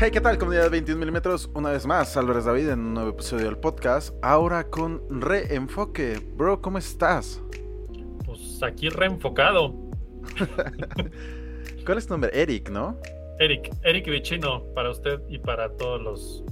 [0.00, 1.50] Hey, ¿qué tal, comunidad de 21 milímetros?
[1.54, 4.14] Una vez más, Álvarez David en un nuevo episodio del podcast.
[4.22, 6.24] Ahora con reenfoque.
[6.36, 7.42] Bro, ¿cómo estás?
[8.24, 9.74] Pues aquí reenfocado.
[11.84, 12.30] ¿Cuál es tu nombre?
[12.32, 12.96] Eric, ¿no?
[13.40, 16.44] Eric, Eric Vicino, para usted y para todos los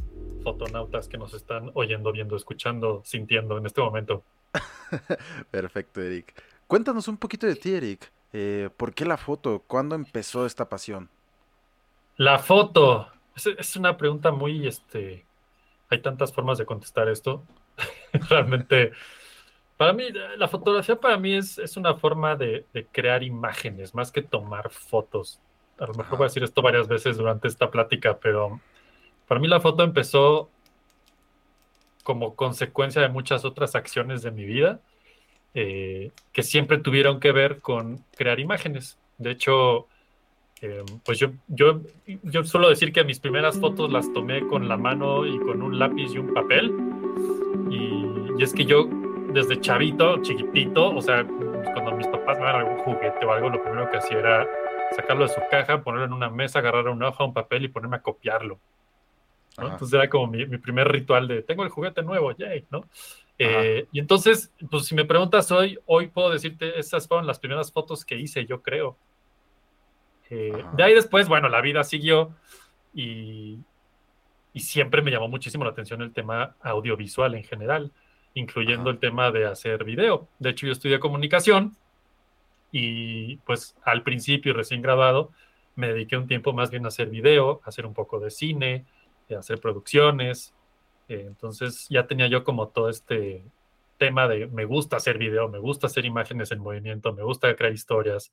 [0.43, 4.25] fotonautas que nos están oyendo, viendo, escuchando, sintiendo en este momento.
[5.53, 6.35] Perfecto, Eric.
[6.67, 8.11] Cuéntanos un poquito de ti, Eric.
[8.33, 9.63] Eh, ¿Por qué la foto?
[9.69, 11.09] ¿Cuándo empezó esta pasión?
[12.17, 13.13] La foto.
[13.37, 15.25] Es, es una pregunta muy, este,
[15.89, 17.45] hay tantas formas de contestar esto.
[18.29, 18.93] Realmente,
[19.77, 20.05] para mí,
[20.37, 24.71] la fotografía para mí es, es una forma de, de, crear imágenes, más que tomar
[24.71, 25.41] fotos.
[25.79, 28.61] A lo mejor voy a decir esto varias veces durante esta plática, pero
[29.29, 30.51] para mí la foto empezó
[32.03, 34.81] como consecuencia de muchas otras acciones de mi vida
[35.55, 38.99] eh, que siempre tuvieron que ver con crear imágenes.
[39.19, 39.89] De hecho,
[40.63, 41.81] eh, pues yo, yo,
[42.23, 45.79] yo suelo decir que mis primeras fotos las tomé con la mano y con un
[45.79, 46.73] lápiz y un papel.
[47.71, 48.89] Y, y es que yo,
[49.33, 53.63] desde chavito, chiquitito, o sea, cuando mis papás me daban algún juguete o algo, lo
[53.63, 54.47] primero que hacía era
[54.95, 57.97] sacarlo de su caja, ponerlo en una mesa, agarrar una hoja, un papel y ponerme
[57.97, 58.59] a copiarlo.
[59.59, 59.69] ¿no?
[59.69, 62.85] Entonces era como mi, mi, primer ritual de tengo el juguete nuevo, yay, ¿no?
[63.39, 67.73] Eh, y entonces, pues si me preguntas hoy, hoy puedo decirte, esas fueron las primeras
[67.73, 68.97] fotos que hice, yo creo.
[70.31, 72.35] Eh, de ahí después, bueno, la vida siguió
[72.95, 73.59] y,
[74.53, 77.93] y, siempre me llamó muchísimo la atención el tema audiovisual en general,
[78.35, 78.91] incluyendo Ajá.
[78.91, 80.29] el tema de hacer video.
[80.39, 81.77] De hecho, yo estudié comunicación
[82.73, 85.31] y pues al principio, recién grabado,
[85.77, 88.85] me dediqué un tiempo más bien a hacer video, a hacer un poco de cine,
[89.35, 90.55] a hacer producciones.
[91.09, 93.45] Eh, entonces ya tenía yo como todo este
[93.99, 97.73] tema de me gusta hacer video, me gusta hacer imágenes en movimiento, me gusta crear
[97.73, 98.33] historias.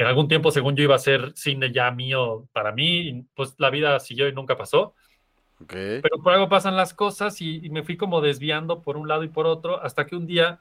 [0.00, 3.68] En algún tiempo, según yo, iba a hacer cine ya mío para mí, pues la
[3.68, 4.94] vida siguió y nunca pasó.
[5.62, 6.00] Okay.
[6.00, 9.24] Pero por algo pasan las cosas y, y, me fui como desviando por un lado
[9.24, 10.60] y por otro, hasta que un día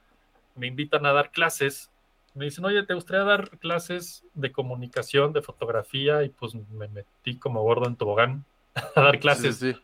[0.56, 1.90] me invitan a dar clases.
[2.36, 6.22] Me dicen, oye, ¿te gustaría dar clases de comunicación, de fotografía?
[6.24, 8.44] Y pues me metí como gordo en tobogán
[8.94, 9.56] a dar clases.
[9.56, 9.80] Sí, sí.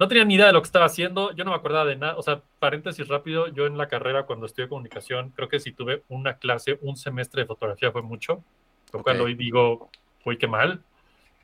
[0.00, 2.16] No tenía ni idea de lo que estaba haciendo, yo no me acordaba de nada.
[2.16, 6.02] O sea, paréntesis rápido, yo en la carrera cuando estudié comunicación, creo que si tuve
[6.08, 8.42] una clase, un semestre de fotografía fue mucho,
[8.92, 9.14] lo okay.
[9.14, 9.90] cual hoy digo,
[10.24, 10.82] uy, qué mal.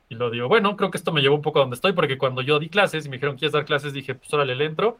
[0.09, 2.17] Y lo digo, bueno, creo que esto me llevó un poco a donde estoy, porque
[2.17, 3.93] cuando yo di clases y me dijeron, ¿quieres dar clases?
[3.93, 4.97] Dije, pues órale, le entro.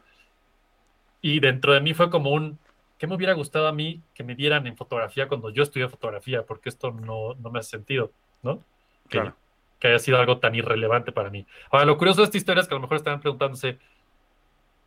[1.20, 2.58] Y dentro de mí fue como un,
[2.96, 6.44] ¿qué me hubiera gustado a mí que me dieran en fotografía cuando yo estudié fotografía?
[6.44, 8.62] Porque esto no, no me hace sentido, ¿no?
[9.08, 9.30] Claro.
[9.30, 11.44] Que, que haya sido algo tan irrelevante para mí.
[11.70, 13.78] Ahora, lo curioso de esta historia es que a lo mejor estaban preguntándose,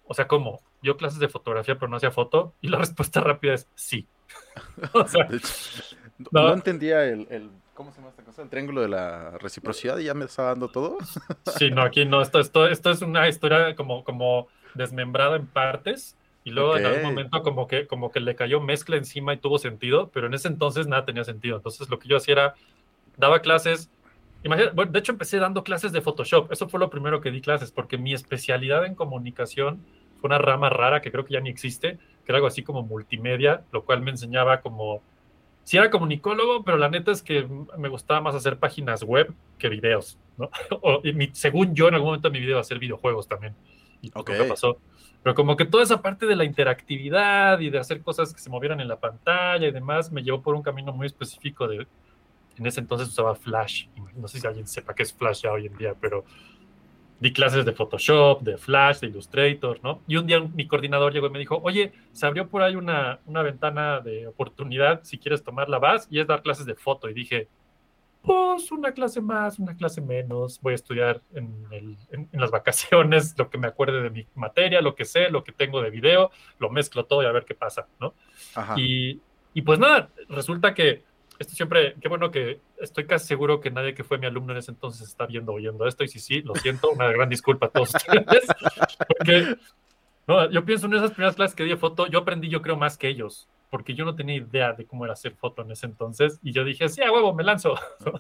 [0.06, 0.62] o sea, ¿cómo?
[0.82, 2.54] ¿Yo clases de fotografía pero no hacía foto?
[2.62, 4.08] Y la respuesta rápida es sí.
[4.94, 5.48] o sea, hecho,
[6.32, 8.42] no, no, entendía el, el, ¿cómo se llama esta cosa?
[8.42, 10.98] El triángulo de la reciprocidad y ya me estaba dando todo.
[11.58, 16.18] sí, no, aquí no, esto, esto, esto es una historia como, como desmembrada en partes
[16.44, 16.82] y luego okay.
[16.82, 20.28] en algún momento como que, como que le cayó mezcla encima y tuvo sentido, pero
[20.28, 21.58] en ese entonces nada tenía sentido.
[21.58, 22.56] Entonces lo que yo hacía era,
[23.18, 23.90] daba clases,
[24.44, 26.52] Imagina, bueno, de hecho, empecé dando clases de Photoshop.
[26.52, 29.86] Eso fue lo primero que di clases, porque mi especialidad en comunicación
[30.24, 32.82] fue una rama rara que creo que ya ni existe, que era algo así como
[32.82, 35.02] multimedia, lo cual me enseñaba como
[35.66, 37.46] sí era comunicólogo, pero la neta es que
[37.78, 40.50] me gustaba más hacer páginas web que videos, ¿no?
[40.82, 41.02] O,
[41.34, 43.54] según yo, en algún momento de mi vida, hacer videojuegos también.
[44.02, 44.78] Y pues ¿qué pasó.
[45.24, 48.50] Pero como que toda esa parte de la interactividad y de hacer cosas que se
[48.50, 51.86] movieran en la pantalla y demás, me llevó por un camino muy específico de...
[52.58, 53.88] En ese entonces usaba Flash.
[54.16, 56.24] No sé si alguien sepa qué es Flash ya hoy en día, pero
[57.20, 60.02] di clases de Photoshop, de Flash, de Illustrator, ¿no?
[60.08, 63.20] Y un día mi coordinador llegó y me dijo, oye, se abrió por ahí una,
[63.26, 67.10] una ventana de oportunidad, si quieres tomarla vas, y es dar clases de foto.
[67.10, 67.48] Y dije,
[68.24, 73.36] pues una clase más, una clase menos, voy a estudiar en, el, en, las vacaciones,
[73.38, 76.32] lo que me acuerde de mi materia, lo que sé, lo que tengo de video,
[76.58, 78.14] lo mezclo todo y a ver qué pasa, ¿no?
[78.78, 79.20] Y,
[79.54, 81.04] y pues nada, resulta que
[81.40, 84.60] esto siempre, qué bueno que estoy casi seguro que nadie que fue mi alumno en
[84.60, 87.70] ese entonces está viendo oyendo esto, y si sí, lo siento, una gran disculpa a
[87.70, 88.48] todos ustedes,
[89.08, 89.56] porque
[90.28, 92.78] no, yo pienso en esas primeras clases que di de foto, yo aprendí yo creo
[92.78, 95.86] más que ellos, porque yo no tenía idea de cómo era hacer foto en ese
[95.86, 97.76] entonces, y yo dije, sí, a huevo, me lanzo.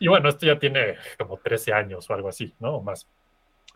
[0.00, 2.76] Y bueno, esto ya tiene como 13 años o algo así, ¿no?
[2.76, 3.08] O más.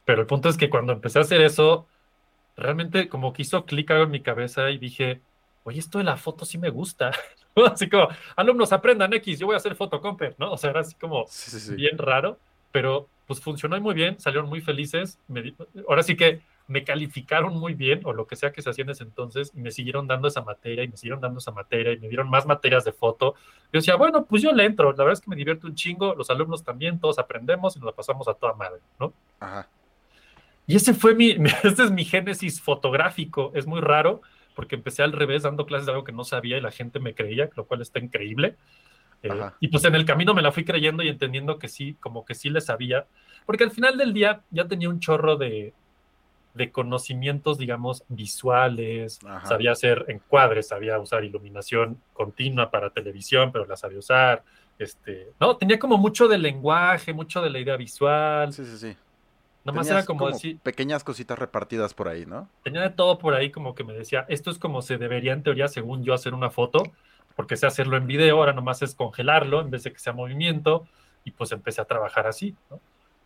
[0.05, 1.87] Pero el punto es que cuando empecé a hacer eso,
[2.56, 5.20] realmente como que hizo clic en mi cabeza y dije,
[5.65, 7.12] oye, esto de la foto sí me gusta.
[7.72, 10.52] así como, alumnos, aprendan X, yo voy a hacer fotocomper, ¿no?
[10.52, 11.26] O sea, era así como
[11.76, 12.38] bien raro,
[12.70, 15.19] pero pues funcionó muy bien, salieron muy felices.
[15.88, 18.90] ahora sí que me calificaron muy bien, o lo que sea que se hacía en
[18.90, 21.99] ese entonces, y me siguieron dando esa materia, y me siguieron dando esa materia, y
[21.99, 23.34] me dieron más materias de foto.
[23.72, 26.14] Yo decía, bueno, pues yo le entro, la verdad es que me divierto un chingo,
[26.14, 29.12] los alumnos también, todos aprendemos y nos la pasamos a toda madre, ¿no?
[29.40, 29.69] Ajá.
[30.66, 31.31] Y ese fue mi,
[31.64, 34.22] este es mi génesis fotográfico, es muy raro,
[34.54, 37.14] porque empecé al revés dando clases de algo que no sabía y la gente me
[37.14, 38.56] creía, lo cual está increíble.
[39.22, 42.25] Eh, y pues en el camino me la fui creyendo y entendiendo que sí, como
[42.25, 43.06] que sí le sabía,
[43.46, 45.72] porque al final del día ya tenía un chorro de,
[46.54, 53.76] de conocimientos, digamos, visuales, sabía hacer encuadres, sabía usar iluminación continua para televisión, pero la
[53.76, 54.43] sabía usar,
[54.78, 58.52] este, no, tenía como mucho de lenguaje, mucho de la idea visual.
[58.52, 58.96] Sí, sí, sí.
[59.64, 60.59] Nomás era como, decir.
[60.61, 62.49] Pequeñas cositas repartidas por ahí, ¿no?
[62.64, 65.43] Tenía de todo por ahí, como que me decía, esto es como se debería en
[65.43, 66.82] teoría, según yo, hacer una foto,
[67.37, 70.87] porque sé hacerlo en video, ahora nomás es congelarlo en vez de que sea movimiento,
[71.25, 72.81] y pues empecé a trabajar así, ¿no?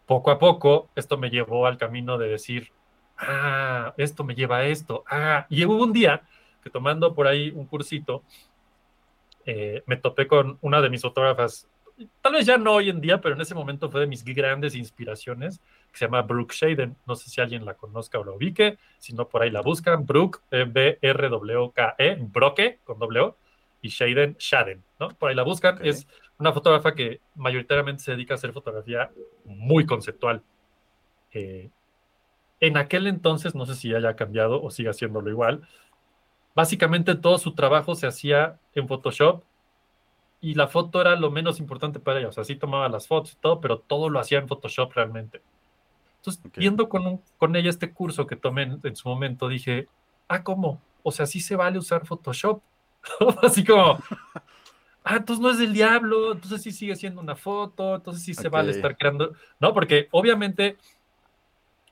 [0.05, 2.71] Poco a poco, esto me llevó al camino de decir,
[3.19, 6.23] ah, esto me lleva a esto, ah, y hubo un día
[6.63, 8.23] que tomando por ahí un cursito,
[9.47, 11.69] eh, me topé con una de mis fotógrafas
[12.21, 14.75] tal vez ya no hoy en día, pero en ese momento fue de mis grandes
[14.75, 15.61] inspiraciones,
[15.97, 16.95] que se llama Brooke Shaden.
[17.07, 20.05] No sé si alguien la conozca o la ubique, si no por ahí la buscan.
[20.05, 23.35] Brooke, B-R-W-K-E, Broke, con W,
[23.81, 25.09] y Shaden, Shaden, ¿no?
[25.09, 25.79] Por ahí la buscan.
[25.83, 26.07] Es
[26.39, 29.11] una fotógrafa que mayoritariamente se dedica a hacer fotografía
[29.47, 30.43] muy conceptual.
[31.33, 31.71] Eh,
[32.61, 35.67] en aquel entonces, no sé si haya cambiado o sigue haciéndolo igual,
[36.55, 39.43] básicamente todo su trabajo se hacía en Photoshop
[40.43, 42.29] y la foto era lo menos importante para ella.
[42.29, 45.41] O sea, sí tomaba las fotos y todo, pero todo lo hacía en Photoshop realmente.
[46.27, 49.87] Entonces, viendo con, con ella este curso que tomé en, su momento, dije,
[50.29, 50.81] ah, ¿cómo?
[51.03, 52.61] O sea, sí se vale usar Photoshop.
[53.43, 54.01] Así como,
[55.05, 58.49] ah, entonces no es del diablo, entonces sí sigue siendo una foto, entonces sí se
[58.49, 59.35] vale estar creando.
[59.61, 60.77] No, porque obviamente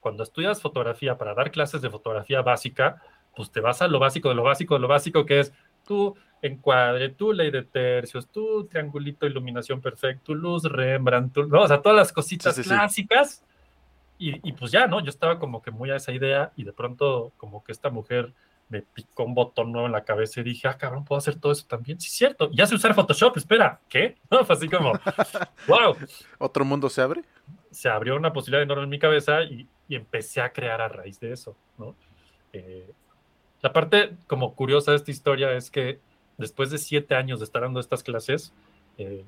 [0.00, 3.00] cuando estudias fotografía para dar clases de fotografía básica,
[3.36, 5.52] pues te vas a lo básico de lo básico de lo básico, que es
[5.86, 11.62] tú encuadre, tu ley de tercios, tu triangulito, iluminación perfecto, luz, Rembrandt, ¿no?
[11.62, 13.44] o sea, todas las cositas clásicas.
[14.16, 15.00] Y, pues ya, ¿no?
[15.00, 18.32] Yo estaba como que muy a esa idea y de pronto como que esta mujer
[18.68, 21.52] me picó un botón nuevo en la cabeza y dije, ah, cabrón, puedo hacer todo
[21.52, 22.00] eso también.
[22.00, 22.50] Sí, cierto.
[22.52, 24.16] Ya sé usar Photoshop, espera, ¿qué?
[24.30, 24.92] No, fue así como,
[25.68, 25.96] wow.
[26.38, 27.22] ¿Otro mundo se abre?
[27.70, 31.20] Se abrió una posibilidad enorme en mi cabeza y, y empecé a crear a raíz
[31.20, 31.94] de eso, ¿no?
[32.52, 32.92] Eh,
[33.60, 35.98] la parte como curiosa de esta historia es que
[36.38, 38.52] después de siete años de estar dando estas clases,
[38.98, 39.24] eh,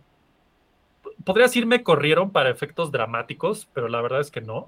[1.26, 4.66] podría decir me corrieron para efectos dramáticos, pero la verdad es que no.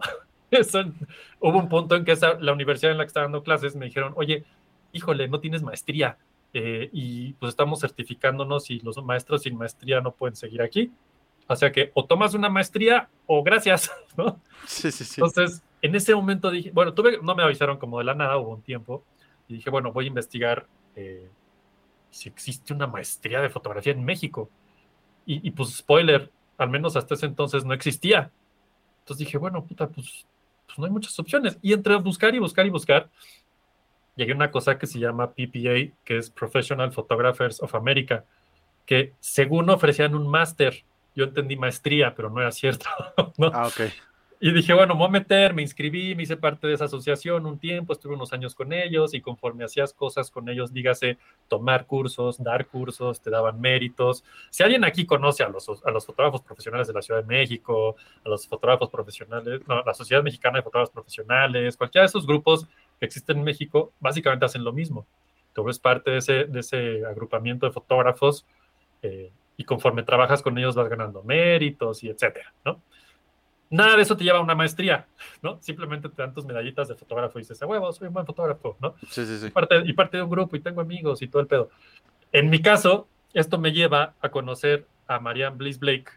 [1.40, 4.12] hubo un punto en que la universidad en la que estaba dando clases me dijeron,
[4.16, 4.44] oye,
[4.92, 6.18] híjole, no tienes maestría
[6.52, 10.92] eh, y pues estamos certificándonos y los maestros sin maestría no pueden seguir aquí.
[11.46, 14.40] O sea que o tomas una maestría o gracias, ¿no?
[14.66, 15.20] Sí, sí, sí.
[15.20, 18.50] Entonces, en ese momento dije, bueno, tuve, no me avisaron como de la nada, hubo
[18.50, 19.04] un tiempo,
[19.48, 21.28] y dije, bueno, voy a investigar eh,
[22.10, 24.50] si existe una maestría de fotografía en México.
[25.30, 28.30] Y, pues, spoiler, al menos hasta ese entonces no existía.
[29.00, 30.26] Entonces dije, bueno, puta, pues,
[30.66, 31.58] pues no hay muchas opciones.
[31.62, 33.08] Y entre buscar y buscar y buscar,
[34.16, 38.24] llegué a una cosa que se llama PPA, que es Professional Photographers of America,
[38.84, 40.84] que según ofrecían un máster.
[41.14, 42.86] Yo entendí maestría, pero no era cierto.
[43.52, 43.80] Ah, ok.
[44.40, 47.45] Y dije, bueno, me voy a meter, me inscribí, me hice parte de esa asociación
[47.45, 51.18] un tiempo, estuve unos años con ellos y conforme hacías cosas con ellos, dígase,
[51.49, 54.23] tomar cursos, dar cursos, te daban méritos.
[54.50, 57.97] Si alguien aquí conoce a los, a los fotógrafos profesionales de la Ciudad de México,
[58.25, 62.68] a los fotógrafos profesionales, no, la Sociedad Mexicana de Fotógrafos Profesionales, cualquiera de esos grupos
[63.00, 65.04] que existen en México, básicamente hacen lo mismo.
[65.52, 68.47] Tú eres parte de ese, de ese agrupamiento de fotógrafos
[69.02, 72.80] eh, y conforme trabajas con ellos vas ganando méritos y etcétera, ¿no?
[73.70, 75.06] Nada de eso te lleva a una maestría,
[75.42, 75.58] ¿no?
[75.60, 78.76] Simplemente te dan tus medallitas de fotógrafo y dices, a huevo, soy un buen fotógrafo,
[78.80, 78.94] ¿no?
[79.10, 79.46] Sí, sí, sí.
[79.46, 81.70] Y parte, y parte de un grupo y tengo amigos y todo el pedo.
[82.32, 86.10] En mi caso, esto me lleva a conocer a Marianne Bliss Blake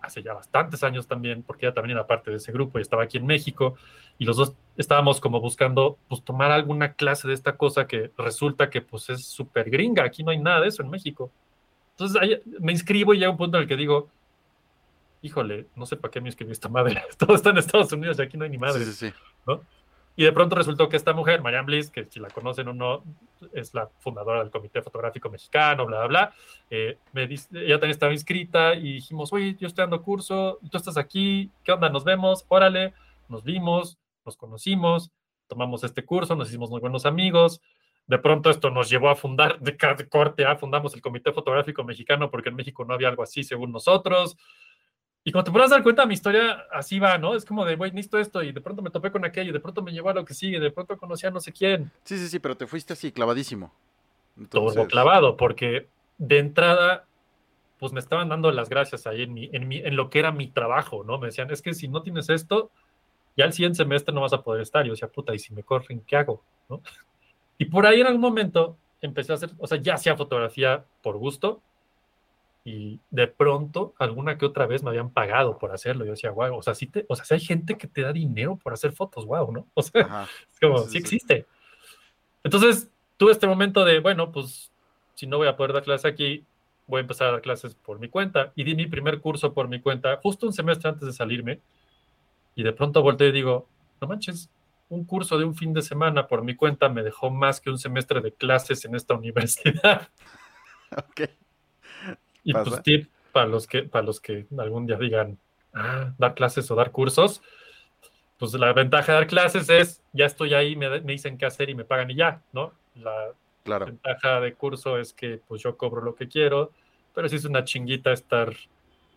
[0.00, 3.02] hace ya bastantes años también, porque ella también era parte de ese grupo y estaba
[3.02, 3.76] aquí en México,
[4.16, 8.70] y los dos estábamos como buscando, pues, tomar alguna clase de esta cosa que resulta
[8.70, 11.30] que, pues, es súper gringa, aquí no hay nada de eso en México.
[11.90, 14.08] Entonces, ahí me inscribo y llega un punto en el que digo,
[15.22, 17.02] híjole, no sé para qué me inscribí esta madre.
[17.18, 18.84] Todo está en Estados Unidos y aquí no hay ni madre.
[18.84, 19.14] Sí, sí, sí.
[19.46, 19.62] ¿no?
[20.18, 23.04] Y de pronto resultó que esta mujer, Marianne Bliss, que si la conocen o no,
[23.52, 26.34] es la fundadora del Comité Fotográfico Mexicano, bla, bla, bla.
[26.70, 30.76] Eh, me dice, ella también estaba inscrita y dijimos, oye, yo estoy dando curso, tú
[30.76, 31.88] estás aquí, ¿qué onda?
[31.88, 32.94] Nos vemos, órale,
[33.28, 35.12] nos vimos, nos conocimos,
[35.46, 37.60] tomamos este curso, nos hicimos muy buenos amigos.
[38.08, 41.84] De pronto esto nos llevó a fundar, de, de corte A, fundamos el Comité Fotográfico
[41.84, 44.36] Mexicano porque en México no había algo así según nosotros.
[45.24, 47.34] Y como te podrás dar cuenta, mi historia así va, ¿no?
[47.34, 49.82] Es como de, güey, necesito esto, y de pronto me topé con aquello, de pronto
[49.82, 51.90] me llevó a lo que sigue, de pronto conocí a no sé quién.
[52.04, 53.72] Sí, sí, sí, pero te fuiste así, clavadísimo.
[54.48, 57.04] Todo clavado, porque de entrada,
[57.78, 60.32] pues me estaban dando las gracias ahí en, mi, en, mi, en lo que era
[60.32, 61.18] mi trabajo, ¿no?
[61.18, 62.70] Me decían, es que si no tienes esto,
[63.36, 64.84] ya el siguiente semestre no vas a poder estar.
[64.84, 66.42] Y yo decía, puta, y si me corren, ¿qué hago?
[66.68, 66.82] ¿no?
[67.60, 71.16] Y por ahí en algún momento empecé a hacer, o sea, ya hacía fotografía por
[71.16, 71.60] gusto,
[72.68, 76.04] y de pronto alguna que otra vez me habían pagado por hacerlo.
[76.04, 78.12] Yo decía, wow, o sea, sí te, o sea, si hay gente que te da
[78.12, 79.66] dinero por hacer fotos, wow, ¿no?
[79.74, 80.28] O sea, Ajá.
[80.52, 81.46] es como, sí, sí existe.
[82.44, 84.70] Entonces, tuve este momento de, bueno, pues
[85.14, 86.44] si no voy a poder dar clase aquí,
[86.86, 88.52] voy a empezar a dar clases por mi cuenta.
[88.54, 91.60] Y di mi primer curso por mi cuenta, justo un semestre antes de salirme.
[92.54, 93.66] Y de pronto volteo y digo,
[93.98, 94.50] no manches,
[94.90, 97.78] un curso de un fin de semana por mi cuenta me dejó más que un
[97.78, 100.08] semestre de clases en esta universidad.
[100.94, 101.30] Ok.
[102.48, 102.70] Y Pasa.
[102.70, 105.36] pues tip para los que para los que algún día digan
[105.74, 107.42] ah, dar clases o dar cursos,
[108.38, 111.68] pues la ventaja de dar clases es ya estoy ahí, me, me dicen qué hacer
[111.68, 112.72] y me pagan y ya, ¿no?
[112.94, 113.32] La
[113.64, 113.84] Claro.
[113.84, 116.72] ventaja de curso es que pues yo cobro lo que quiero,
[117.14, 118.54] pero sí es una chinguita estar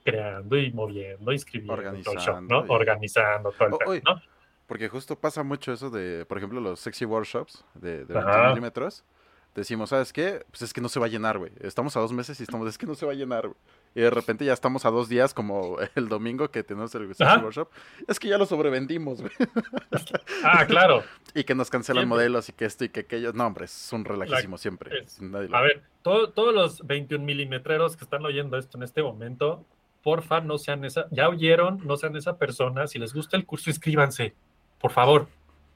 [0.04, 2.66] creando y moviendo, inscribiendo, todo el show, Organizando ¿no?
[2.66, 4.22] y- Organizando todo el oye, ¿no?
[4.68, 8.32] Porque justo pasa mucho eso de, por ejemplo, los sexy workshops de, de Ajá.
[8.32, 9.06] 20 milímetros.
[9.54, 10.46] Decimos, ¿sabes qué?
[10.50, 11.52] Pues es que no se va a llenar, güey.
[11.60, 13.58] Estamos a dos meses y estamos, es que no se va a llenar, güey.
[13.94, 17.40] Y de repente ya estamos a dos días, como el domingo que tenemos el Ajá.
[17.44, 17.68] workshop.
[18.08, 19.34] Es que ya lo sobrevendimos, güey.
[20.44, 21.04] Ah, claro.
[21.34, 22.16] Y que nos cancelan Siempre.
[22.18, 23.32] modelos y que esto y que aquello.
[23.34, 25.00] No, hombre, es un relajísimo siempre.
[25.00, 28.84] es- Nadie lo- A ver, todo- todos los 21 milimetreros que están oyendo esto en
[28.84, 29.66] este momento,
[30.04, 32.88] porfa, no sean esa, ya oyeron, no sean esa persona.
[32.88, 34.34] Si les gusta el curso, inscríbanse,
[34.80, 35.28] por favor.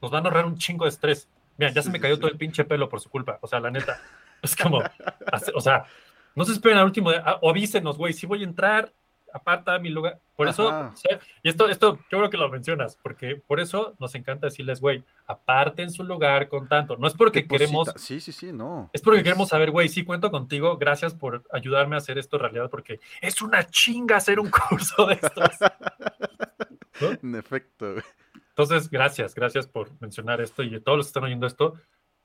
[0.02, 1.28] Nos van a ahorrar un chingo de estrés.
[1.56, 3.38] Mira, ya se me cayó todo el pinche pelo por su culpa.
[3.40, 4.00] O sea, la neta.
[4.42, 4.82] Es como,
[5.54, 5.86] o sea,
[6.34, 8.92] no se esperen al último, ah, o avísenos, güey, si voy a entrar,
[9.32, 10.20] aparta mi lugar.
[10.36, 10.94] Por eso, Ajá.
[11.42, 15.02] y esto, esto, yo creo que lo mencionas, porque por eso nos encanta decirles, güey,
[15.26, 16.96] aparten su lugar con tanto.
[16.96, 17.64] No es porque Deposita.
[17.64, 18.90] queremos Sí, sí, sí, no.
[18.92, 22.68] es porque queremos saber, güey, sí cuento contigo, gracias por ayudarme a hacer esto realidad,
[22.70, 25.50] porque es una chinga hacer un curso de estos.
[27.00, 27.10] ¿No?
[27.22, 28.04] En efecto, güey.
[28.58, 31.74] Entonces, gracias, gracias por mencionar esto y a todos los que están oyendo esto.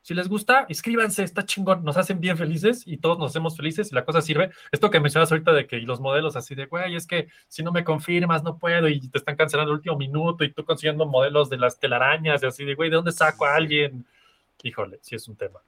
[0.01, 3.91] Si les gusta, inscríbanse, está chingón, nos hacen bien felices y todos nos hacemos felices
[3.91, 4.49] y la cosa sirve.
[4.71, 7.73] Esto que mencionas ahorita de que los modelos así de, güey, es que si no
[7.73, 11.49] me confirmas no puedo y te están cancelando el último minuto y tú consiguiendo modelos
[11.49, 14.05] de las telarañas y así de, güey, ¿de dónde saco a alguien?
[14.63, 15.59] Híjole, sí es un tema.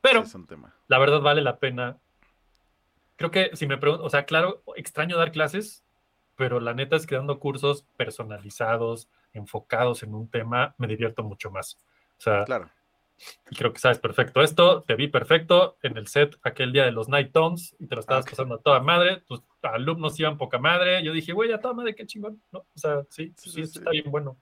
[0.00, 0.72] Pero Sí, es un tema.
[0.86, 1.98] la verdad vale la pena.
[3.16, 5.82] Creo que si me pregunto, o sea, claro, extraño dar clases,
[6.36, 11.50] pero la neta es que dando cursos personalizados, enfocados en un tema, me divierto mucho
[11.50, 11.78] más.
[12.18, 12.70] O sea, Claro.
[13.50, 16.92] y creo que sabes perfecto esto, te vi perfecto en el set aquel día de
[16.92, 18.30] los Night Tones y te lo estabas Ok.
[18.30, 21.94] pasando a toda madre, tus alumnos iban poca madre, yo dije, güey, a toda madre,
[21.94, 22.60] qué chingón, ¿no?
[22.60, 23.78] O sea, sí, Sí, sí, sí.
[23.78, 24.36] está bien bueno.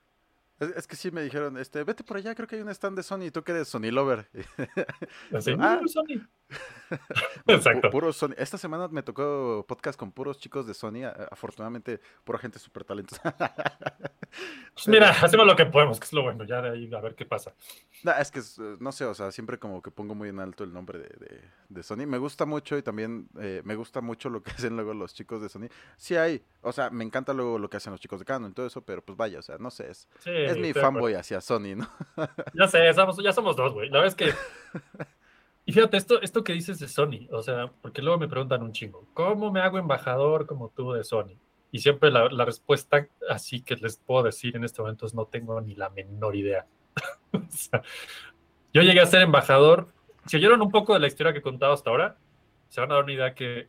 [0.61, 2.97] Es, es que sí me dijeron, este, vete por allá, creo que hay un stand
[2.97, 4.29] de Sony, tú que eres Sony Lover.
[5.35, 5.81] Así, Ah.
[5.83, 6.27] "Uh, Sony".
[7.47, 7.91] Exacto.
[7.91, 8.35] Puro Sony.
[8.37, 11.05] Esta semana me tocó podcast con puros chicos de Sony.
[11.31, 13.35] Afortunadamente, pura gente súper talentosa.
[14.73, 16.45] Pues mira, hacemos lo que podemos, que es lo bueno.
[16.45, 17.53] Ya de ahí a ver qué pasa.
[18.05, 20.63] No, es que, eh, no sé, o sea, siempre como que pongo muy en alto
[20.63, 22.07] el nombre de, de, Sony.
[22.07, 25.43] Me gusta mucho y también eh, me gusta mucho lo que hacen luego los chicos
[25.43, 25.67] de Sony.
[25.97, 28.55] Sí hay, o sea, me encanta luego lo que hacen los chicos de Canon y
[28.55, 30.09] todo eso, pero pues vaya, o sea, no sé, es,
[30.51, 31.89] es mi fanboy hacia Sony, ¿no?
[32.55, 32.79] ya sé,
[33.23, 33.89] ya somos dos, güey.
[33.89, 34.33] La verdad es que
[35.67, 38.73] y fíjate, esto, esto que dices de Sony, o sea, porque luego me preguntan un
[38.73, 41.37] chingo, ¿cómo me hago embajador como tú de Sony?
[41.73, 45.61] Y siempre la, respuesta así que les puedo decir en este momento es no tengo
[45.61, 46.67] ni la menor idea.
[48.73, 49.87] yo llegué a ser embajador.
[50.27, 52.17] Si oyeron un poco de la historia que he contado hasta ahora,
[52.69, 53.69] se van a dar una idea que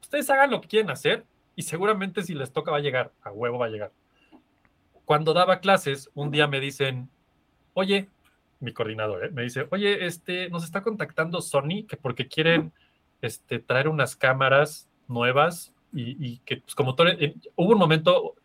[0.00, 3.30] ustedes hagan lo que quieren hacer y seguramente si les toca va a llegar, a
[3.30, 3.92] huevo va a llegar.
[5.12, 7.10] Cuando daba clases, un día me dicen,
[7.74, 8.08] oye,
[8.60, 9.30] mi coordinador, ¿eh?
[9.30, 12.72] me dice, oye, este, nos está contactando Sony que porque quieren
[13.20, 17.10] este, traer unas cámaras nuevas y, que, pues, como todo,
[17.56, 18.36] hubo un momento,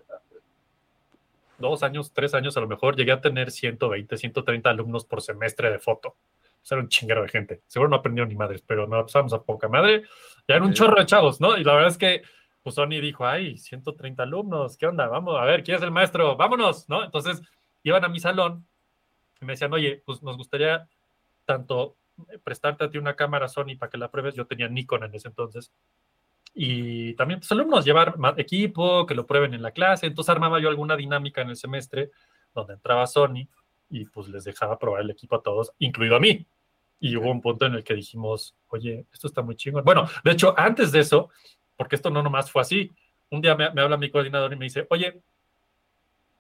[1.58, 5.72] dos años, tres años a lo mejor, llegué a tener 120, 130 alumnos por semestre
[5.72, 6.10] de foto.
[6.10, 7.62] O sea, era un chinguero de gente.
[7.68, 10.04] Seguro no aprendieron ni madres, pero nos pasamos a poca madre.
[10.50, 11.58] Ya era un chorro de chavos, ¿no?
[11.58, 12.24] Y la verdad es que
[12.68, 15.08] pues Sony dijo, ay, 130 alumnos, ¿qué onda?
[15.08, 16.36] Vamos, a ver, ¿quién es el maestro?
[16.36, 17.02] Vámonos, ¿no?
[17.02, 17.42] Entonces
[17.82, 18.68] iban a mi salón
[19.40, 20.86] y me decían, oye, pues nos gustaría
[21.46, 21.96] tanto
[22.44, 24.36] prestarte a ti una cámara Sony para que la pruebes.
[24.36, 25.72] Yo tenía Nikon en ese entonces.
[26.54, 30.06] Y también los pues, alumnos llevar equipo, que lo prueben en la clase.
[30.06, 32.12] Entonces armaba yo alguna dinámica en el semestre
[32.54, 33.48] donde entraba Sony
[33.90, 36.46] y pues les dejaba probar el equipo a todos, incluido a mí.
[37.00, 39.86] Y hubo un punto en el que dijimos, oye, esto está muy chingón.
[39.86, 41.30] Bueno, de hecho, antes de eso,
[41.78, 42.92] porque esto no nomás fue así,
[43.30, 45.22] un día me, me habla mi coordinador y me dice, oye,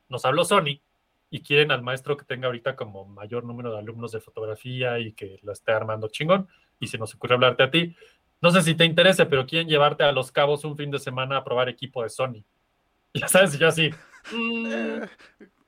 [0.09, 0.81] nos habló Sony
[1.29, 5.13] y quieren al maestro que tenga ahorita como mayor número de alumnos de fotografía y
[5.13, 6.47] que lo esté armando chingón,
[6.79, 7.95] y se nos ocurre hablarte a ti.
[8.41, 11.37] No sé si te interese, pero quieren llevarte a Los Cabos un fin de semana
[11.37, 12.43] a probar equipo de Sony.
[13.13, 13.91] Ya sabes, yo así.
[14.29, 15.03] Mm,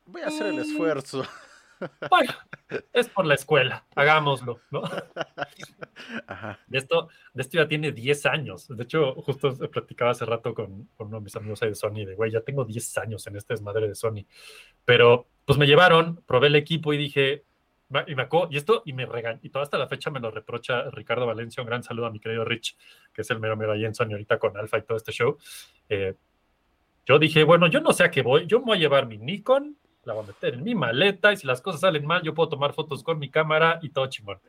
[0.06, 1.24] voy a hacer el esfuerzo.
[2.10, 2.34] Bueno,
[2.94, 4.82] es por la escuela, hagámoslo, ¿no?
[6.68, 8.68] De, esto, de esto ya tiene 10 años.
[8.68, 12.06] De hecho, justo platicaba hace rato con, con uno de mis amigos ahí de Sony,
[12.06, 14.26] de güey, ya tengo 10 años en este desmadre de Sony.
[14.86, 17.46] Pero pues me llevaron, probé el equipo y dije,
[18.08, 20.92] y me y esto, y me regañó, y toda hasta la fecha me lo reprocha
[20.92, 22.78] Ricardo Valencia, un gran saludo a mi querido Rich,
[23.12, 25.38] que es el mero mero ahí en Sony ahorita con Alfa y todo este show.
[25.90, 26.14] Eh,
[27.06, 29.18] yo dije, bueno, yo no sé a qué voy, yo me voy a llevar mi
[29.18, 29.76] Nikon,
[30.10, 32.50] la voy a meter en mi maleta, y si las cosas salen mal, yo puedo
[32.50, 34.40] tomar fotos con mi cámara y todo chingón.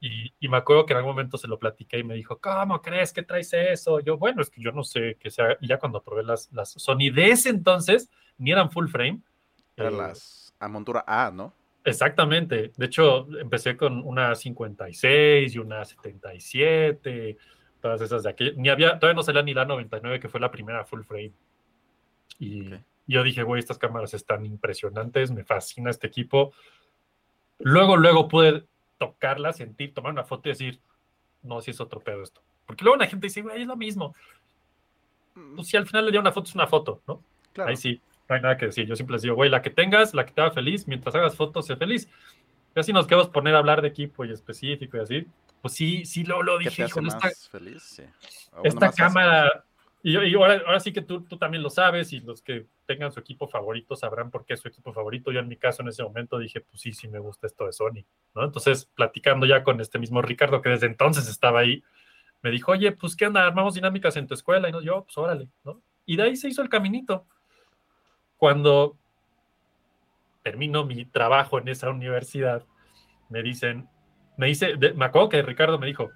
[0.00, 2.82] Y, y, me acuerdo que en algún momento se lo platiqué y me dijo, ¿cómo
[2.82, 4.00] crees que traes eso?
[4.00, 5.56] Yo, bueno, es que yo no sé qué sea.
[5.60, 9.20] Y ya cuando probé las, las Sony de ese entonces, ni eran full frame.
[9.76, 11.54] Eran eh, las a montura A, ¿no?
[11.84, 12.72] Exactamente.
[12.76, 17.36] De hecho, empecé con una 56 y una 77,
[17.80, 18.52] todas esas de aquí.
[18.56, 21.32] Ni había, todavía no salía ni la 99, que fue la primera full frame.
[22.38, 22.70] Y
[23.06, 26.52] yo dije, güey, estas cámaras están impresionantes, me fascina este equipo.
[27.58, 28.66] Luego, luego pude
[28.98, 30.80] tocarla, sentir, tomar una foto y decir,
[31.42, 32.42] no, si es otro pedo esto.
[32.66, 34.14] Porque luego la gente dice, güey, es lo mismo.
[35.34, 35.56] Mm.
[35.56, 37.22] Pues si al final le dio una foto, es una foto, ¿no?
[37.52, 37.70] Claro.
[37.70, 38.86] Ahí sí no hay nada que decir.
[38.86, 41.36] Yo siempre les digo, güey, la que tengas, la que te haga feliz, mientras hagas
[41.36, 42.08] fotos, sé feliz.
[42.74, 45.26] Y así nos quedamos poner a hablar de equipo y específico y así.
[45.60, 46.88] Pues sí, sí, lo, lo dije.
[46.88, 47.82] Te esta, feliz?
[47.82, 48.02] Sí.
[48.64, 49.64] esta cámara,
[50.02, 53.12] y, y ahora, ahora, sí que tú, tú también lo sabes y los que tengan
[53.12, 55.30] su equipo favorito sabrán por qué es su equipo favorito.
[55.30, 57.72] Yo en mi caso en ese momento dije, pues sí, sí me gusta esto de
[57.72, 58.44] Sony, ¿no?
[58.44, 61.82] Entonces, platicando ya con este mismo Ricardo, que desde entonces estaba ahí,
[62.42, 63.46] me dijo, oye, pues ¿qué onda?
[63.46, 64.68] ¿Armamos dinámicas en tu escuela?
[64.68, 65.82] Y yo, pues órale, ¿no?
[66.04, 67.26] Y de ahí se hizo el caminito
[68.36, 68.98] cuando
[70.42, 72.64] termino mi trabajo en esa universidad,
[73.28, 73.88] me dicen,
[74.36, 76.10] me dice, me acuerdo que Ricardo me dijo,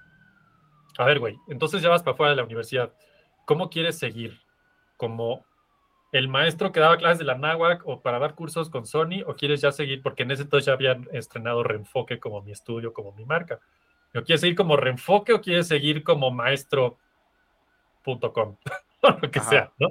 [0.99, 2.92] a ver, güey, entonces ya vas para fuera de la universidad,
[3.47, 4.43] ¿cómo quieres seguir?
[4.99, 5.47] ¿Como
[6.13, 9.35] el maestro que daba clases de la náhuac o para dar cursos con Sony o
[9.35, 10.03] quieres ya seguir?
[10.03, 13.59] Porque en ese entonces ya habían estrenado Reenfoque como mi estudio, como mi marca.
[14.15, 16.99] ¿O quieres seguir como Reenfoque o quieres seguir como maestro.com?
[19.03, 19.89] o lo que sea, ¿no?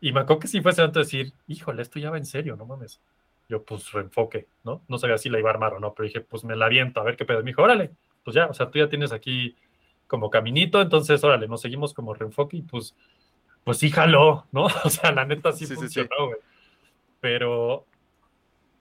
[0.00, 2.64] Y me acuerdo que sí fue tanto decir, híjole, esto ya va en serio, no
[2.64, 3.00] mames.
[3.48, 4.82] Yo, pues, reenfoque, ¿no?
[4.88, 7.00] No sabía si la iba a armar o no, pero dije, pues me la aviento,
[7.00, 7.40] a ver qué pedo.
[7.40, 7.90] me dijo, órale,
[8.24, 9.56] pues ya, o sea, tú ya tienes aquí
[10.10, 12.96] como caminito, entonces, órale, nos seguimos como reenfoque y pues,
[13.62, 14.66] pues sí jaló, ¿no?
[14.84, 16.38] O sea, la neta sí, funcionó, güey.
[17.20, 17.86] Pero,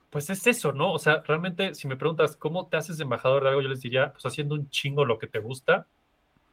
[0.10, 0.92] pues es eso, ¿no?
[0.92, 3.62] O sea, realmente, si me preguntas, ¿cómo te haces embajador de algo?
[3.62, 5.86] Yo les diría, pues haciendo un chingo lo que te gusta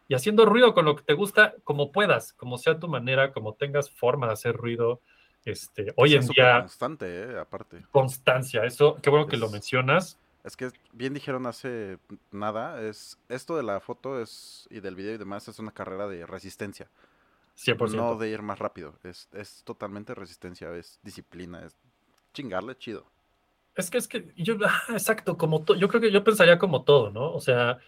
[0.09, 3.55] y haciendo ruido con lo que te gusta, como puedas, como sea tu manera, como
[3.55, 5.01] tengas forma de hacer ruido.
[5.47, 6.61] Este, hoy en día.
[6.61, 7.83] Constante, eh, aparte.
[7.93, 10.19] Constancia, eso, qué bueno que lo mencionas.
[10.47, 11.99] Es que bien dijeron hace
[12.31, 16.07] nada, es esto de la foto es y del video y demás es una carrera
[16.07, 16.89] de resistencia.
[17.57, 17.97] 100%.
[17.97, 21.75] No de ir más rápido, es, es totalmente resistencia, es disciplina, es
[22.33, 23.05] chingarle chido.
[23.75, 26.85] Es que es que yo, ah, exacto, como to- yo creo que yo pensaría como
[26.85, 27.33] todo, ¿no?
[27.33, 27.79] O sea,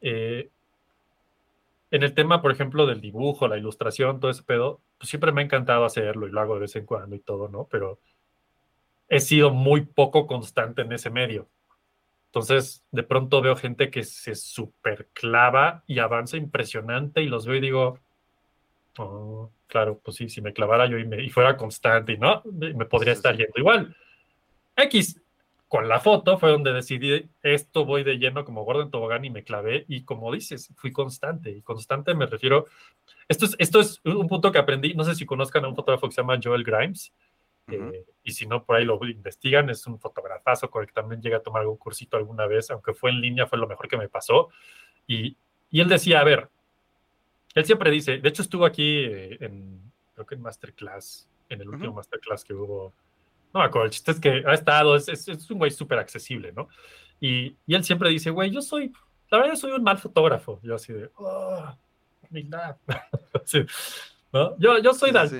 [0.00, 0.50] eh,
[1.92, 5.42] en el tema, por ejemplo, del dibujo, la ilustración, todo ese pedo, pues siempre me
[5.42, 7.68] ha encantado hacerlo y lo hago de vez en cuando y todo, ¿no?
[7.70, 8.00] Pero
[9.08, 11.48] he sido muy poco constante en ese medio.
[12.32, 17.60] Entonces, de pronto veo gente que se superclava y avanza impresionante y los veo y
[17.60, 17.98] digo,
[18.98, 22.42] oh, claro, pues sí, si me clavara yo y, me, y fuera constante y no,
[22.44, 23.42] me podría Sí, estar sí.
[23.42, 23.96] yendo igual.
[24.76, 25.20] X,
[25.66, 29.30] con la foto fue donde decidí esto voy de lleno como gordo en tobogán y
[29.30, 32.66] me clavé y como dices, fui constante y constante me refiero,
[33.28, 36.06] esto es, esto es un punto que aprendí, no sé si conozcan a un fotógrafo
[36.08, 37.12] que se llama Joel Grimes,
[37.76, 37.90] Ujú.
[37.94, 41.20] eh, y si no por ahí lo investigan, es un fotografazo con el que también
[41.22, 43.96] llegué a tomar algún cursito alguna vez, aunque fue en línea, fue lo mejor que
[43.96, 44.48] me pasó,
[45.06, 45.36] y,
[45.70, 46.48] y él decía, a ver,
[47.54, 49.80] él siempre dice, de hecho estuvo aquí eh, en,
[50.14, 51.96] creo que en Masterclass, en el último Ujú.
[51.96, 52.92] Masterclass que hubo,
[53.52, 55.98] no me acuerdo, el chiste es que ha estado, es, es- es un güey súper
[55.98, 56.68] accesible, ¿no?
[57.20, 58.92] Y, y él siempre dice, güey, yo soy,
[59.30, 60.58] la verdad, yo soy un mal fotógrafo.
[60.62, 61.76] Yo así de, oh,
[62.30, 62.76] humildad.
[63.44, 63.60] Sí,
[64.32, 64.56] ¿no?
[64.58, 65.38] Yo, yo soy sí, sí.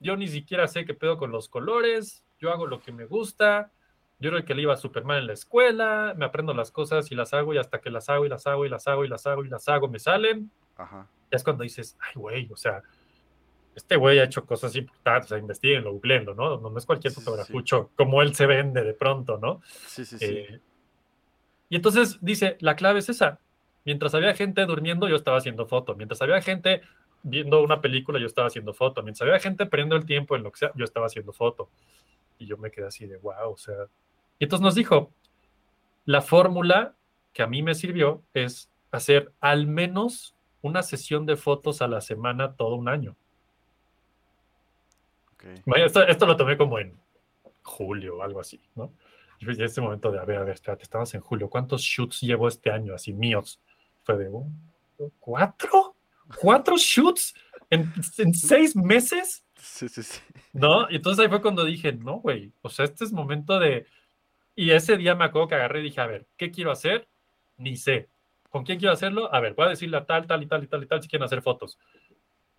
[0.00, 3.70] Yo ni siquiera sé qué pedo con los colores, yo hago lo que me gusta,
[4.18, 7.10] yo era el que le iba súper mal en la escuela, me aprendo las cosas
[7.12, 9.08] y las hago y hasta que las hago y las hago y las hago y
[9.08, 10.50] las hago y las hago, me salen.
[10.76, 11.06] Ajá.
[11.30, 12.82] Ya es cuando dices, ay, güey, o sea,
[13.74, 16.58] este güey ha hecho cosas importantes, o sea, investiguenlo, googleenlo, ¿no?
[16.58, 19.60] No, no es cualquier Sí, sí, fotografucho como él se vende de pronto, ¿no?
[19.86, 20.24] Sí, sí, sí.
[20.26, 20.60] Eh,
[21.68, 23.38] y entonces dice, la clave es esa.
[23.84, 25.94] Mientras había gente durmiendo, yo estaba haciendo foto.
[25.94, 26.82] Mientras había gente
[27.22, 29.02] viendo una película, yo estaba haciendo foto.
[29.02, 31.70] Mientras había gente perdiendo el tiempo en lo que sea, yo estaba haciendo foto.
[32.38, 33.74] Y yo me quedé así de, wow, o sea.
[34.38, 35.12] Y entonces nos dijo,
[36.06, 36.94] la fórmula
[37.32, 42.00] que a mí me sirvió es hacer al menos una sesión de fotos a la
[42.00, 43.16] semana todo un año.
[45.34, 45.44] ok.
[45.66, 46.98] Vaya, Esto, esto lo tomé como en
[47.62, 48.92] julio o algo así, ¿no?
[49.38, 52.20] Y fue ese momento de, a ver, a ver, espérate, estamos en julio, ¿cuántos shoots
[52.20, 53.60] llevo este año así míos?
[54.02, 54.46] Fue de, "Oh,
[55.18, 55.89] ¿cuatro?
[56.38, 57.34] ¿Cuatro shoots
[57.70, 59.44] en, en seis meses?
[59.56, 60.20] Sí, sí, sí.
[60.52, 60.90] ¿No?
[60.90, 63.86] Y entonces ahí fue cuando dije, no, güey, o sea, este es momento de...
[64.54, 67.08] Y ese día me acuerdo que agarré y dije, a ver, ¿qué quiero hacer?
[67.56, 68.08] Ni sé.
[68.50, 69.32] ¿Con quién quiero hacerlo?
[69.32, 71.08] A ver, voy a decirle a tal, tal y tal y tal y tal si
[71.08, 71.78] quieren hacer fotos.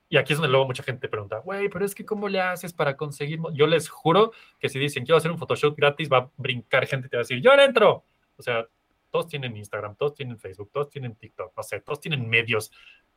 [0.07, 2.73] Y aquí es donde luego mucha gente pregunta, güey, pero es que ¿cómo le haces
[2.73, 3.39] para conseguir?
[3.39, 6.85] mo-?" Yo les juro que si dicen, quiero hacer un Photoshop gratis, va a brincar
[6.85, 8.05] gente y te va a decir, yo entro.
[8.35, 8.67] O sea,
[9.09, 12.71] todos tienen Instagram, todos tienen Facebook, todos tienen TikTok, no sé, todos tienen medios,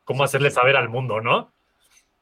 [0.05, 1.51] cómo hacerle saber al mundo, ¿no?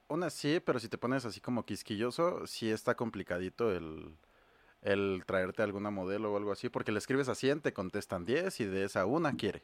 [0.08, 4.16] Una sí, pero si te pones así como quisquilloso, sí está complicadito el,
[4.82, 8.60] el traerte alguna modelo o algo así, porque le escribes a 100, te contestan 10
[8.60, 9.62] y de esa una quiere.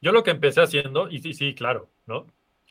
[0.00, 2.26] Yo lo que empecé haciendo, y sí, sí, claro, ¿no?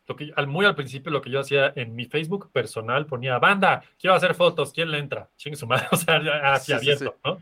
[0.08, 3.40] Lo que, al, muy al principio lo que yo hacía en mi Facebook personal ponía,
[3.40, 5.30] banda, quiero hacer fotos, ¿quién le entra?
[5.38, 7.40] Chingue su madre, o sea, Sí, sí, abierto, ¿no?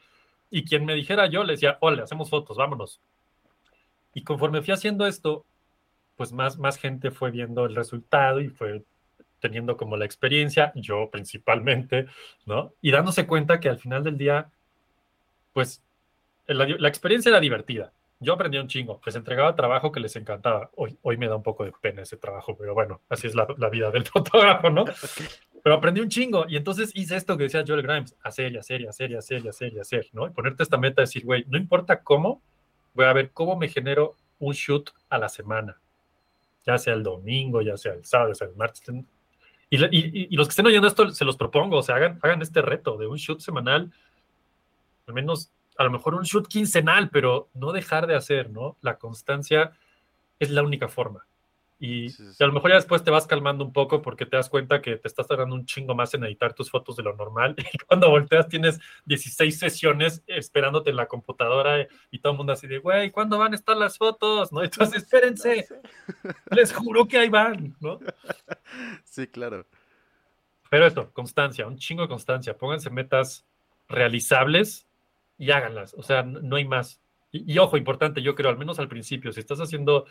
[0.49, 3.01] Y quien me dijera yo le decía, hola, hacemos fotos, vámonos.
[4.13, 5.45] Y conforme fui haciendo esto,
[6.21, 8.83] pues más, más gente fue viendo el resultado y fue
[9.39, 12.05] teniendo como la experiencia, yo principalmente,
[12.45, 12.75] ¿no?
[12.79, 14.51] Y dándose cuenta que al final del día,
[15.51, 15.81] pues
[16.45, 17.91] la, la experiencia era divertida.
[18.19, 20.69] Yo aprendí un chingo, les entregaba trabajo que les encantaba.
[20.75, 23.47] Hoy, hoy me da un poco de pena ese trabajo, pero bueno, así es la,
[23.57, 24.85] la vida del fotógrafo, ¿no?
[25.63, 28.81] Pero aprendí un chingo y entonces hice esto que decía Joel Grimes, hacer y hacer
[28.81, 30.27] y hacer y hacer y hacer y hacer, ¿no?
[30.27, 32.43] Y ponerte esta meta de decir, güey, no importa cómo,
[32.93, 35.79] voy a ver cómo me genero un shoot a la semana,
[36.65, 38.83] ya sea el domingo, ya sea el sábado, sea el martes.
[39.69, 42.61] Y- y los que estén oyendo esto, se los propongo, o sea, hagan, hagan este
[42.61, 43.91] reto de un shoot semanal,
[45.07, 48.77] al menos, a lo mejor un shoot quincenal, pero no dejar de hacer, ¿no?
[48.81, 49.71] La constancia
[50.39, 51.25] es la única forma.
[51.83, 54.27] Y, Sí, sí, y a lo mejor ya después te vas calmando un poco porque
[54.27, 57.01] te das cuenta que te estás tardando un chingo más en editar tus fotos de
[57.01, 57.55] lo normal.
[57.73, 62.67] Y cuando volteas tienes 16 sesiones esperándote en la computadora y todo el mundo así
[62.67, 64.51] de, güey, ¿cuándo van a estar las fotos?
[64.51, 64.63] ¿No?
[64.63, 65.67] Entonces, espérense,
[66.51, 67.97] les juro que ahí van, ¿no?
[69.03, 69.65] Sí, claro.
[70.69, 72.55] Pero eso, constancia, un chingo de constancia.
[72.55, 73.43] Pónganse metas
[73.87, 74.87] realizables
[75.39, 75.95] y háganlas.
[75.95, 77.01] O sea, no hay más.
[77.31, 80.05] Y, y ojo, importante, yo creo, al menos al principio, si estás haciendo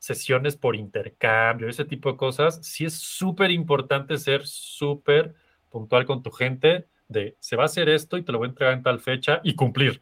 [0.00, 5.34] sesiones por intercambio, ese tipo de cosas, sí es súper importante ser súper
[5.68, 8.50] puntual con tu gente de se va a hacer esto y te lo voy a
[8.50, 10.00] entregar en tal fecha y cumplir.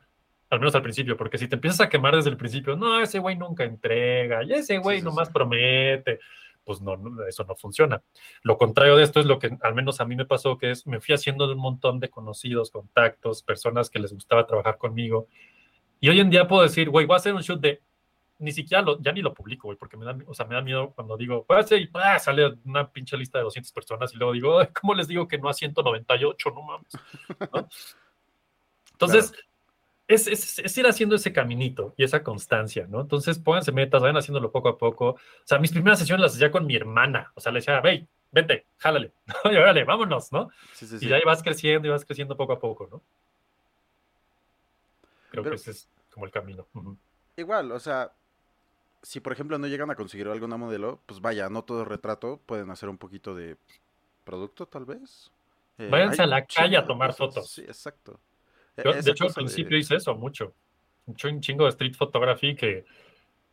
[0.50, 3.18] Al menos al principio, porque si te empiezas a quemar desde el principio, no, ese
[3.18, 5.34] güey nunca entrega, y ese güey sí, nomás sí.
[5.34, 6.20] promete,
[6.64, 8.02] pues no, no, eso no funciona.
[8.42, 10.87] Lo contrario de esto es lo que al menos a mí me pasó, que es
[10.87, 15.26] me fui haciendo de un montón de conocidos, contactos, personas que les gustaba trabajar conmigo.
[16.00, 17.82] Y hoy en día puedo decir, güey, voy a hacer un shoot de
[18.38, 20.62] ni siquiera lo, ya ni lo publico, güey, porque me da, o sea, me da
[20.62, 24.61] miedo cuando digo, pues y sale una pinche lista de 200 personas y luego digo,
[24.81, 26.51] ¿cómo les digo que no a 198?
[26.51, 26.92] No mames.
[28.92, 29.33] Entonces,
[30.09, 33.01] es, es, es, ir haciendo ese caminito y esa constancia, ¿no?
[33.01, 35.11] Entonces, pónganse metas, vayan haciéndolo poco a poco.
[35.11, 38.07] O sea, mis primeras sesiones las hacía con mi hermana, o sea, le decía, ve,
[38.33, 39.12] vente, jálale,
[39.44, 40.51] y órale, vámonos, ¿no?
[40.72, 43.03] Sí, sí, y ahí vas creciendo y vas creciendo poco a poco, ¿no?
[45.31, 46.66] Creo que ese es como el camino.
[47.37, 48.11] Igual, o sea,
[49.02, 52.70] si por ejemplo no llegan a conseguir alguna modelo, pues vaya, no todo retrato, pueden
[52.70, 53.56] hacer un poquito de
[54.24, 55.30] producto tal vez.
[55.78, 57.50] Eh, Váyanse a la calle a tomar fotos.
[57.50, 58.18] Sí, exacto.
[58.76, 60.54] E, de hecho, al principio hice eso mucho.
[61.06, 62.84] Mucho un chingo de street photography que,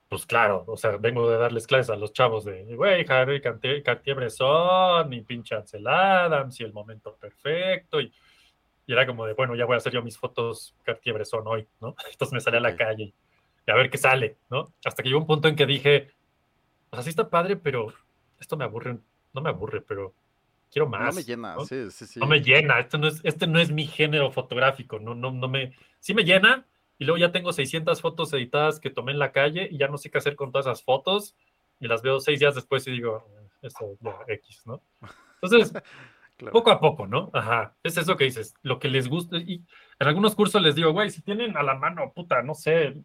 [0.09, 5.13] pues claro, o sea, vengo de darles clases a los chavos de, güey, Harry Cartier-Bresson,
[5.13, 8.11] y pinche Ansel Adams, y el momento perfecto, y,
[8.85, 11.95] y, era como de, bueno, ya voy a hacer yo mis fotos Cartier-Bresson hoy, ¿no?
[12.11, 13.13] Entonces me salí a la calle
[13.65, 14.73] y a ver qué sale, ¿no?
[14.83, 16.11] Hasta que llegó un punto en que dije,
[16.89, 17.93] o sea, sí está padre, pero
[18.39, 18.97] esto me aburre,
[19.33, 20.13] no me aburre, pero
[20.71, 21.15] quiero más.
[21.15, 22.19] No me llena, sí, sí, sí.
[22.19, 25.47] No me llena, este no es, este no es mi género fotográfico, no, no, no
[25.47, 26.65] me, sí me llena,
[26.97, 29.97] y luego ya tengo 600 fotos editadas que tomé en la calle y ya no
[29.97, 31.35] sé qué hacer con todas esas fotos,
[31.79, 33.27] y las veo seis días después y digo,
[33.61, 34.81] eso ya X, ¿no?
[35.41, 35.73] Entonces,
[36.51, 37.31] poco a poco, ¿no?
[37.33, 39.63] Ajá, es eso que dices, lo que les gusta, y
[39.99, 42.95] en algunos cursos les digo, güey, si tienen a la mano, puta, no sé,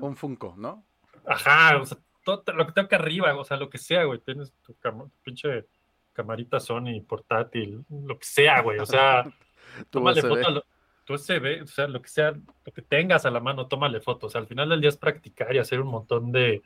[0.00, 0.84] un Funko, ¿no?
[1.26, 4.18] Ajá, o sea, todo lo que tengo acá arriba, o sea, lo que sea, güey.
[4.20, 4.76] Tienes tu,
[5.22, 5.66] pinche
[6.12, 8.78] camarita Sony, portátil, lo que sea, güey.
[8.78, 9.24] O sea,
[9.90, 10.64] tómale foto
[11.04, 14.28] tu USB, o sea, lo que sea, lo que tengas a la mano, tómale fotos.
[14.28, 16.62] O sea, al final del día es practicar y hacer un montón de,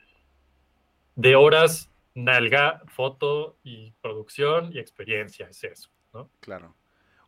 [1.15, 6.29] de horas, nalga, foto y producción y experiencia, es eso, ¿no?
[6.39, 6.75] Claro.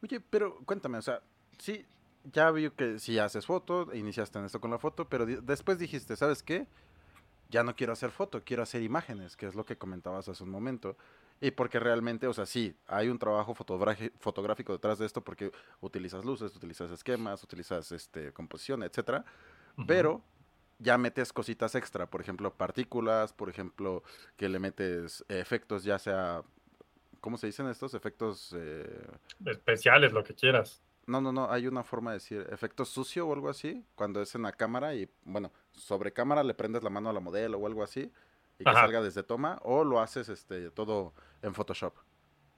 [0.04, 1.22] Oye, pero cuéntame, o sea,
[1.58, 1.86] sí,
[2.32, 6.16] ya vi que si haces foto, iniciaste en esto con la foto, pero después dijiste,
[6.16, 6.68] ¿sabes qué?
[7.50, 10.50] Ya no quiero hacer foto, quiero hacer imágenes, que es lo que comentabas hace un
[10.50, 10.98] momento.
[11.40, 16.26] Y porque realmente, o sea, sí, hay un trabajo fotográfico detrás de esto porque utilizas
[16.26, 19.24] luces, utilizas esquemas, utilizas este, composición, etcétera.
[19.86, 20.24] Pero
[20.80, 24.04] ya metes cositas extra, por ejemplo, partículas, por ejemplo,
[24.36, 26.42] que le metes efectos, ya sea,
[27.22, 27.94] ¿cómo se dicen estos?
[27.94, 28.56] Efectos...
[28.58, 29.08] Eh...
[29.46, 30.82] Especiales, lo que quieras.
[31.08, 34.36] No, no, no, hay una forma de decir efecto sucio o algo así, cuando es
[34.36, 37.66] en la cámara y, bueno, sobre cámara le prendes la mano a la modelo o
[37.66, 38.12] algo así
[38.60, 41.94] y que salga desde toma, o lo haces este todo en Photoshop.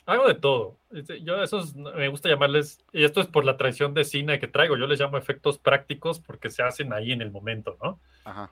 [0.08, 0.78] Hago de todo.
[0.90, 4.48] Este, yo esos me gusta llamarles, y esto es por la tradición de cine que
[4.48, 8.00] traigo, yo les llamo efectos prácticos porque se hacen ahí en el momento, ¿no?
[8.24, 8.50] Ajá.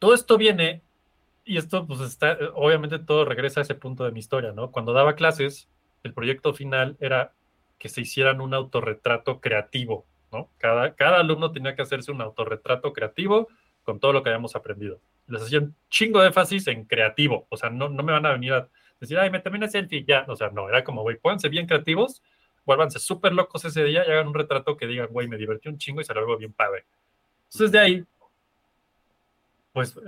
[0.00, 0.82] Todo esto viene,
[1.44, 4.72] y esto pues está, obviamente todo regresa a ese punto de mi historia, ¿no?
[4.72, 5.68] Cuando daba clases,
[6.02, 7.32] el proyecto final era
[7.78, 10.50] que se hicieran un autorretrato creativo, ¿no?
[10.58, 13.48] Cada, cada alumno tenía que hacerse un autorretrato creativo
[13.82, 15.00] con todo lo que habíamos aprendido.
[15.26, 18.52] Les hacían chingo de énfasis en creativo, o sea, no, no me van a venir
[18.54, 18.68] a
[19.00, 22.22] decir, ay, me terminé selfie, ya, o sea, no, era como, güey, pónganse bien creativos,
[22.64, 25.78] vuélvanse súper locos ese día y hagan un retrato que digan, güey, me divertí un
[25.78, 26.86] chingo y salió algo bien padre.
[27.44, 28.04] Entonces, de ahí,
[29.72, 29.98] pues,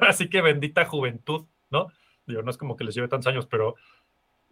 [0.00, 1.88] así que bendita juventud, ¿no?
[2.26, 3.76] Digo, no es como que les lleve tantos años, pero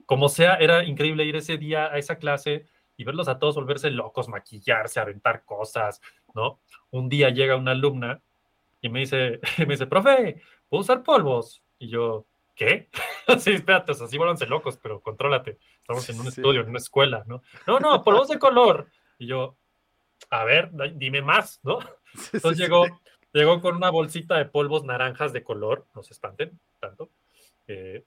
[0.07, 2.67] como sea, era increíble ir ese día a esa clase
[2.97, 6.01] y verlos a todos volverse locos, maquillarse, aventar cosas,
[6.35, 6.61] ¿no?
[6.91, 8.23] Un día llega una alumna
[8.81, 11.63] y me dice, me dice, profe, ¿puedo usar polvos?
[11.79, 12.89] Y yo, ¿qué?
[13.39, 15.59] sí, espérate, o sea, sí, vuélvanse locos, pero contrólate.
[15.81, 17.43] Estamos en un estudio, en una escuela, ¿no?
[17.67, 18.89] No, no, polvos de color.
[19.19, 19.57] Y yo,
[20.31, 21.79] a ver, dime más, ¿no?
[22.33, 22.87] Entonces llegó,
[23.33, 27.11] llegó con una bolsita de polvos naranjas de color, no se espanten tanto.
[27.67, 28.05] Eh,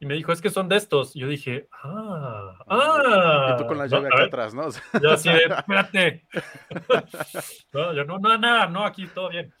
[0.00, 1.16] y me dijo, es que son de estos.
[1.16, 3.54] Y yo dije, ah, ah.
[3.54, 4.68] Y tú con la llave aquí atrás, ¿no?
[5.02, 6.26] yo así de, espérate.
[7.72, 9.52] no, yo no, no, nada, no, aquí todo bien.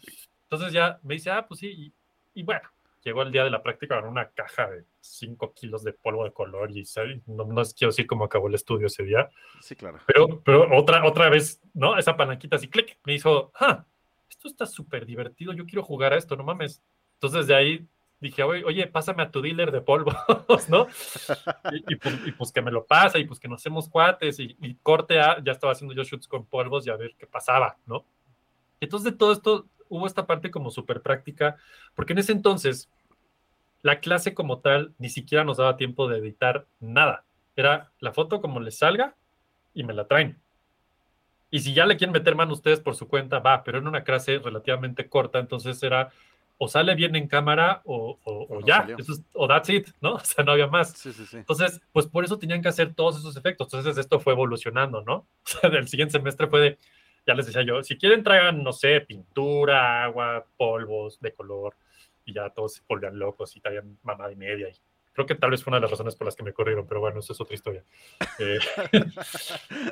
[0.44, 1.92] Entonces ya me dice, ah, pues sí.
[2.34, 2.68] Y, bueno,
[3.02, 6.32] llegó el día de la práctica con una caja de 5 kilos de polvo de
[6.32, 6.84] color y
[7.26, 9.28] no, no quiero decir cómo acabó el estudio ese día.
[9.60, 9.98] Sí, claro.
[10.06, 11.98] Pero, pero otra, otra vez, ¿no?
[11.98, 13.84] Esa palanquita así, clic, me hizo, ah,
[14.30, 16.80] esto está súper divertido, yo quiero jugar a esto, no mames.
[17.14, 17.88] Entonces de ahí
[18.20, 20.14] dije, oye, pásame a tu dealer de polvos,
[20.68, 20.86] ¿no?
[20.86, 21.82] Pues,
[22.26, 25.42] y, pues, que me lo pasa y pues que nos hacemos cuates y, corte a,
[25.42, 28.04] ya estaba haciendo yo shoots con polvos y a ver qué pasaba, ¿no?
[28.80, 31.56] Entonces de todo esto hubo esta parte como súper práctica,
[31.94, 32.88] porque en ese entonces
[33.82, 37.24] la clase como tal ni siquiera nos daba tiempo de editar nada.
[37.56, 39.14] Era la foto como les salga
[39.74, 40.38] y me la traen.
[41.50, 44.04] Y si ya le quieren meter mano ustedes por su cuenta, va, pero en una
[44.04, 46.10] clase relativamente corta, entonces era
[46.58, 48.18] o sale bien en cámara o,
[48.66, 48.86] ya,
[49.34, 50.14] o that's it, ¿no?
[50.14, 50.92] O sea, no había más.
[50.92, 51.38] Sí, sí, sí.
[51.38, 53.68] Entonces, pues por eso tenían que hacer todos esos efectos.
[53.72, 55.26] Entonces, esto fue evolucionando, ¿no?
[55.44, 56.78] O sea, el siguiente semestre fue de,
[57.26, 61.76] ya les decía yo, si quieren traigan, no sé, pintura, agua, polvos de color,
[62.24, 64.68] y ya todos se volvían locos y traían mamada y media.
[64.68, 64.74] Y
[65.12, 67.00] creo que tal vez fue una de las razones por las que me corrieron, pero
[67.00, 67.84] bueno, eso es otra historia.
[68.40, 68.58] Eh,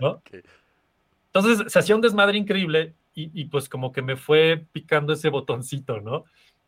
[0.01, 0.23] ¿no?
[1.33, 6.03] Entonces se hacía un desmadre increíble y, pues como que me fue picando ese botoncito,
[6.03, 6.27] ¿no?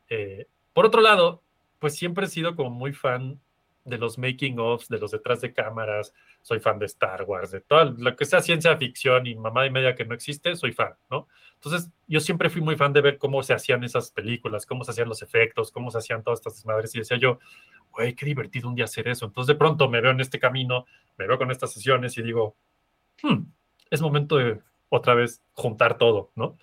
[0.08, 1.42] Eh, por otro lado,
[1.78, 3.40] pues siempre he sido como muy fan
[3.88, 7.60] de los making ofs, de los detrás de cámaras, soy fan de Star Wars, de
[7.60, 10.94] todo lo que sea ciencia ficción y mamá y media que no existe, soy fan,
[11.10, 11.26] ¿no?
[11.54, 14.92] Entonces, yo siempre fui muy fan de ver cómo se hacían esas películas, cómo se
[14.92, 17.38] hacían los efectos, cómo se hacían todas estas desmadres y decía yo,
[17.90, 19.26] güey, qué divertido un día hacer eso.
[19.26, 22.56] Entonces, de pronto me veo en este camino, me veo con estas sesiones y digo,
[23.22, 23.42] hmm,
[23.90, 26.58] es momento de otra vez juntar todo, ¿no?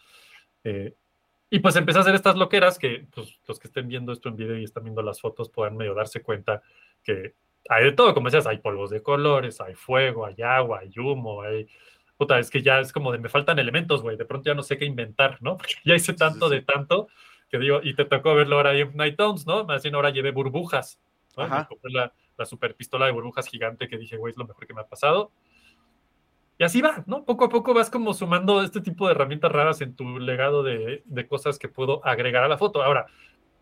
[0.63, 0.95] Eh,
[1.49, 4.35] y pues empecé a hacer estas loqueras que pues, los que estén viendo esto en
[4.35, 6.61] video y están viendo las fotos puedan medio darse cuenta
[7.03, 7.35] que
[7.69, 11.41] hay de todo, como decías, hay polvos de colores, hay fuego, hay agua, hay humo,
[11.41, 11.67] hay...
[12.17, 14.63] Puta, es que ya es como de me faltan elementos, güey, de pronto ya no
[14.63, 15.57] sé qué inventar, ¿no?
[15.57, 17.07] Porque ya hice tanto de tanto
[17.49, 19.65] que digo, y te tocó verlo ahora en Night Towns, ¿no?
[19.65, 20.99] Más bien ahora llevé burbujas,
[21.37, 21.47] ¿no?
[21.47, 24.65] Me compré la, la super pistola de burbujas gigante que dije, güey, es lo mejor
[24.65, 25.31] que me ha pasado
[26.57, 27.25] y así va, ¿no?
[27.25, 31.03] Poco a poco vas como sumando este tipo de herramientas raras en tu legado de,
[31.05, 32.81] de cosas que puedo agregar a la foto.
[32.81, 33.07] Ahora,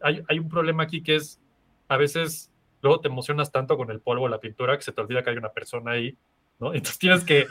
[0.02, 1.42] hay, hay, un problema aquí que es,
[1.88, 2.52] a veces
[2.82, 5.38] luego te emocionas tanto con el polvo, la pintura, que se te olvida que hay
[5.38, 6.16] una persona ahí,
[6.60, 6.68] ¿no?
[6.74, 7.48] Entonces tienes que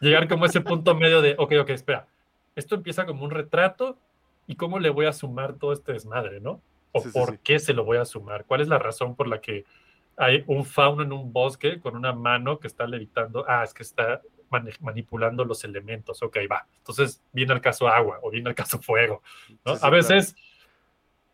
[0.00, 2.06] llegar como a ese punto medio de, ok, ok, espera,
[2.54, 3.98] esto empieza como un retrato
[4.46, 6.60] y cómo le voy a sumar todo este desmadre, ¿no?
[6.92, 9.64] O por qué se lo voy a sumar, cuál es la razón por la que
[10.16, 13.82] hay un fauno en un bosque con una mano que está levitando, ah, es que
[13.82, 14.20] está
[14.80, 16.22] manipulando los elementos.
[16.22, 16.66] Ok, va.
[16.78, 19.22] Entonces viene el caso agua o viene el caso fuego.
[19.64, 20.34] a veces,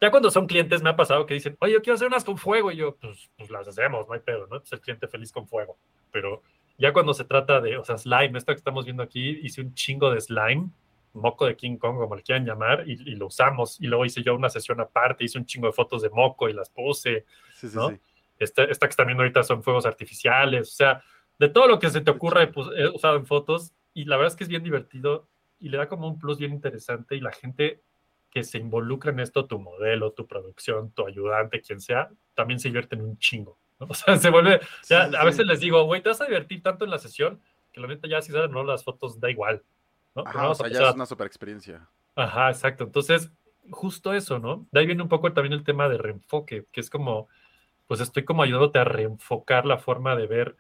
[0.00, 2.38] ya cuando son clientes, me ha pasado que dicen, oye, yo quiero hacer unas con
[2.38, 2.70] fuego.
[2.72, 4.56] Y yo, pues, pues las hacemos, no hay pedo, ¿no?
[4.56, 5.76] Es el cliente feliz con fuego.
[6.10, 6.42] Pero
[6.78, 9.74] ya cuando se trata de, o sea, slime, esto que estamos viendo aquí, hice un
[9.74, 10.70] chingo de slime,
[11.12, 13.80] moco de King Kong, como le quieran llamar, y, lo usamos.
[13.80, 16.52] Y luego hice yo una sesión aparte, hice un chingo de fotos de moco y
[16.52, 17.26] las puse,
[17.74, 17.98] ¿no?
[18.38, 21.02] Esta, esta que están viendo ahorita son fuegos artificiales, o sea,
[21.40, 24.32] de todo lo que se te ocurra pues, he usado en fotos y la verdad
[24.32, 25.26] es que es bien divertido
[25.58, 27.80] y le da como un plus bien interesante y la gente
[28.30, 32.68] que se involucra en esto, tu modelo, tu producción, tu ayudante, quien sea, también se
[32.68, 33.58] divierte en un chingo.
[33.88, 36.84] O sea, se vuelve, ya, a veces les digo, güey, te vas a divertir tanto
[36.84, 37.40] en la sesión
[37.72, 39.62] que la neta ya si salen no las fotos da igual.
[40.14, 40.22] ¿no?
[40.26, 41.88] Ajá, o sea, ya es una super experiencia.
[42.14, 42.84] Ajá, exacto.
[42.84, 43.32] Entonces,
[43.70, 44.66] justo eso, ¿no?
[44.70, 47.28] De ahí viene un poco también el tema de reenfoque, que es como,
[47.86, 50.56] pues estoy como ayudándote a reenfocar la forma de ver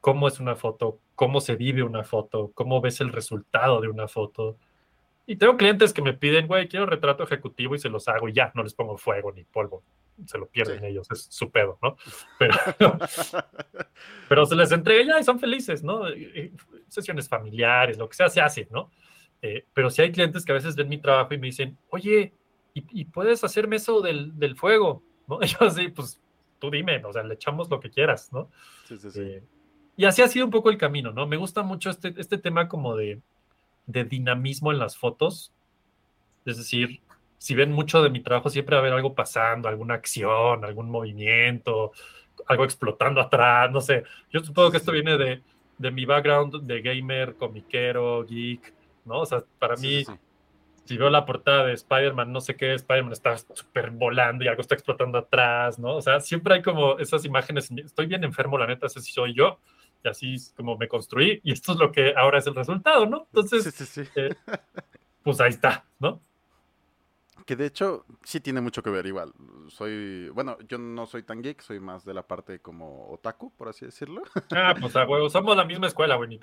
[0.00, 4.08] cómo es una foto, cómo se vive una foto, cómo ves el resultado de una
[4.08, 4.58] foto.
[5.26, 8.32] Y tengo clientes que me piden, güey, quiero retrato ejecutivo y se los hago y
[8.32, 9.82] ya, no les pongo fuego ni polvo.
[10.26, 11.96] Se lo pierden ellos, es su pedo, ¿no?
[12.38, 12.98] Pero,
[14.28, 16.02] pero se les entrega ya y son felices, ¿no?
[16.88, 18.90] Sesiones familiares, lo que sea, se hace, ¿no?
[19.42, 22.32] Eh, pero si hay clientes que a veces ven mi trabajo y me dicen, oye,
[22.74, 25.02] ¿y, puedes hacerme eso del, del fuego?
[25.26, 25.38] ¿No?
[25.42, 26.20] Y yo así, pues
[26.58, 28.50] tú dime, o sea, le echamos lo que quieras, ¿no?
[28.86, 29.20] Sí, sí, sí.
[29.20, 29.42] Eh,
[29.98, 31.26] y así ha sido un poco el camino, ¿no?
[31.26, 33.20] Me gusta mucho este, este tema como de,
[33.86, 35.52] de dinamismo en las fotos.
[36.46, 37.00] Es decir,
[37.36, 40.88] si ven mucho de mi trabajo, siempre va a haber algo pasando, alguna acción, algún
[40.88, 41.90] movimiento,
[42.46, 44.04] algo explotando atrás, no sé.
[44.30, 45.42] Yo supongo que esto viene de,
[45.78, 48.72] de mi background de gamer, comiquero, geek,
[49.04, 49.22] ¿no?
[49.22, 50.04] O sea, para mí,
[50.84, 54.60] si veo la portada de Spider-Man, no sé qué, Spider-Man está súper volando y algo
[54.60, 55.96] está explotando atrás, ¿no?
[55.96, 57.68] O sea, siempre hay como esas imágenes.
[57.72, 59.58] Estoy bien enfermo, la neta, sé si soy yo
[60.02, 63.06] y así es como me construí y esto es lo que ahora es el resultado,
[63.06, 63.26] ¿no?
[63.32, 64.34] Entonces, eh,
[65.22, 66.20] pues ahí está, ¿no?
[67.46, 69.32] Que de hecho sí tiene mucho que ver igual.
[69.68, 73.68] Soy, bueno, yo no soy tan geek, soy más de la parte como otaku, por
[73.68, 74.22] así decirlo.
[74.50, 76.38] Ah, pues a huevo, somos la misma escuela, güey, ni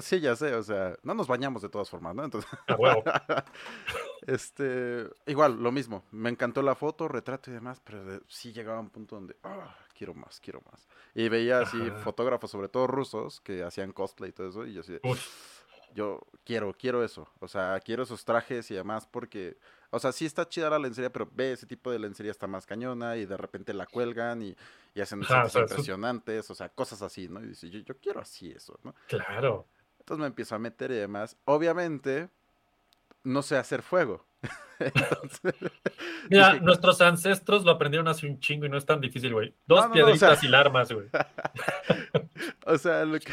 [0.00, 2.24] Sí, ya sé, o sea, no nos bañamos de todas formas, ¿no?
[2.24, 2.48] Entonces,
[4.26, 8.82] este, igual, lo mismo, me encantó la foto, retrato y demás, pero sí llegaba a
[8.82, 10.88] un punto donde, ah, quiero más, quiero más.
[11.14, 14.80] Y veía así fotógrafos, sobre todo rusos, que hacían cosplay y todo eso, y yo
[14.80, 14.98] así,
[15.92, 19.58] yo quiero, quiero eso, o sea, quiero esos trajes y demás, porque,
[19.90, 22.64] o sea, sí está chida la lencería, pero ve, ese tipo de lencería está más
[22.64, 24.56] cañona y de repente la cuelgan y,
[24.94, 27.42] y hacen cosas impresionantes, o sea, cosas así, ¿no?
[27.42, 28.94] Y dice, yo, yo quiero así eso, ¿no?
[29.06, 29.66] Claro.
[29.98, 31.36] Entonces me empiezo a meter y demás.
[31.44, 32.30] Obviamente,
[33.24, 34.26] no sé hacer fuego.
[36.30, 39.54] Mira, nuestros ancestros lo aprendieron hace un chingo y no es tan difícil, güey.
[39.66, 41.08] Dos piedritas y larmas, güey.
[42.66, 43.32] o sea, a lo, que,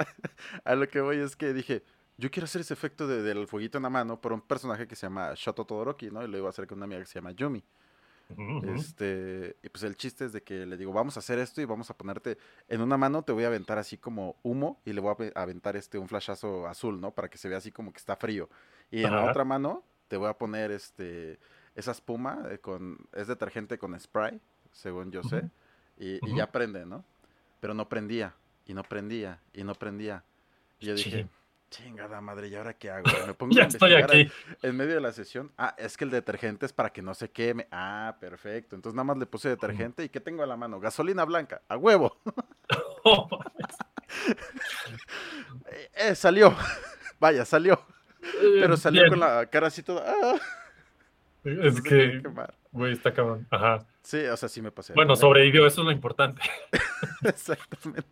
[0.64, 1.82] a lo que voy es que dije,
[2.16, 4.96] yo quiero hacer ese efecto de, del fueguito en la mano por un personaje que
[4.96, 6.22] se llama Shoto Todoroki, ¿no?
[6.22, 7.62] Y lo iba a hacer con una amiga que se llama Yumi.
[8.62, 11.66] Este, y pues el chiste es de que le digo, vamos a hacer esto y
[11.66, 15.00] vamos a ponerte en una mano, te voy a aventar así como humo y le
[15.00, 17.12] voy a ave- aventar este un flashazo azul, ¿no?
[17.12, 18.48] Para que se vea así como que está frío.
[18.90, 21.38] Y en la otra mano te voy a poner este
[21.74, 24.40] esa espuma eh, con es detergente con spray,
[24.72, 25.44] según yo sé,
[25.98, 27.04] y, y ya prende, ¿no?
[27.60, 28.34] Pero no prendía
[28.66, 30.24] y no prendía y no prendía.
[30.80, 31.28] Y yo dije.
[31.70, 33.04] Chingada madre, ¿y ahora qué hago?
[33.26, 34.30] Me pongo Ya a estoy aquí.
[34.62, 37.30] en medio de la sesión, ah, es que el detergente es para que no se
[37.30, 37.66] queme.
[37.70, 38.76] Ah, perfecto.
[38.76, 40.80] Entonces nada más le puse detergente y ¿qué tengo a la mano?
[40.80, 42.18] Gasolina blanca, a huevo.
[43.04, 43.28] Oh,
[45.70, 46.54] Eh, eh, salió.
[47.20, 47.80] Vaya, salió.
[48.40, 49.10] Pero salió Bien.
[49.10, 50.04] con la cara así toda.
[50.06, 50.36] ah,
[51.44, 52.22] Es que,
[52.72, 53.46] güey, está cabrón.
[53.50, 53.84] Ajá.
[54.02, 54.92] Sí, o sea, sí me pasé.
[54.94, 55.16] Bueno, ¿eh?
[55.16, 56.40] sobrevivió, eso es lo importante.
[57.22, 58.06] Exactamente.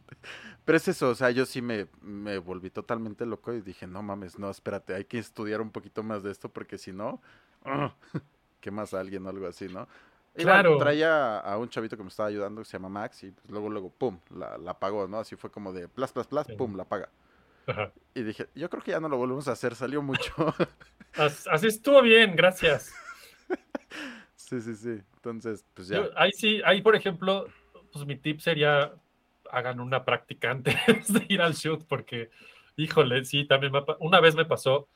[0.64, 4.02] Pero es eso, o sea, yo sí me, me volví totalmente loco y dije, no
[4.02, 7.20] mames, no, espérate, hay que estudiar un poquito más de esto porque si no,
[7.64, 7.94] ah,
[8.60, 9.86] quemas a alguien o algo así, ¿no?
[10.36, 10.78] Claro.
[10.78, 13.68] traía a un chavito que me estaba ayudando que se llama Max y pues, luego,
[13.70, 15.18] luego, pum, la, la apagó, ¿no?
[15.20, 16.54] Así fue como de plas, plas, plas, Sí.
[16.56, 17.08] pum, la apaga.
[17.66, 17.92] Ajá.
[18.14, 20.32] Y dije, yo creo que ya no lo volvemos a hacer, salió mucho.
[21.14, 22.92] As- Así estuvo bien, gracias.
[24.34, 25.00] sí, sí, sí.
[25.16, 25.96] Entonces, pues ya.
[25.98, 27.46] Yo- ahí sí, ahí por ejemplo,
[27.92, 28.92] pues mi tip sería
[29.56, 30.76] hagan una práctica antes
[31.12, 32.30] de ir al shoot, porque,
[32.76, 34.88] híjole, sí, también me, una vez me pasó,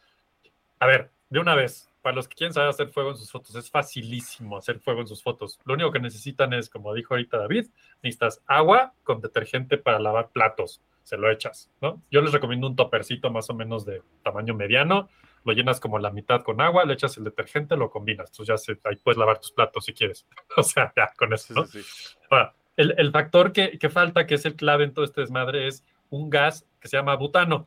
[0.79, 3.55] a ver, de una vez, para los que quieren saber hacer fuego en sus fotos,
[3.55, 5.59] es facilísimo hacer fuego en sus fotos.
[5.65, 7.67] Lo único que necesitan es, como dijo ahorita David,
[8.03, 12.03] necesitas agua con detergente para lavar platos, se lo echas, ¿no?
[12.11, 15.09] Yo les recomiendo un topercito más o menos de tamaño mediano,
[15.45, 18.59] lo llenas como la mitad con agua, le echas el detergente, lo combinas, entonces ya
[18.59, 20.27] se, ahí puedes lavar tus platos si quieres.
[20.57, 21.67] O sea, ya con eso, Sí, ¿no?
[21.67, 22.15] sí, sí.
[22.31, 25.67] Ahora, el, el factor que, que falta, que es el clave en todo este desmadre,
[25.67, 27.67] es un gas que se llama butano,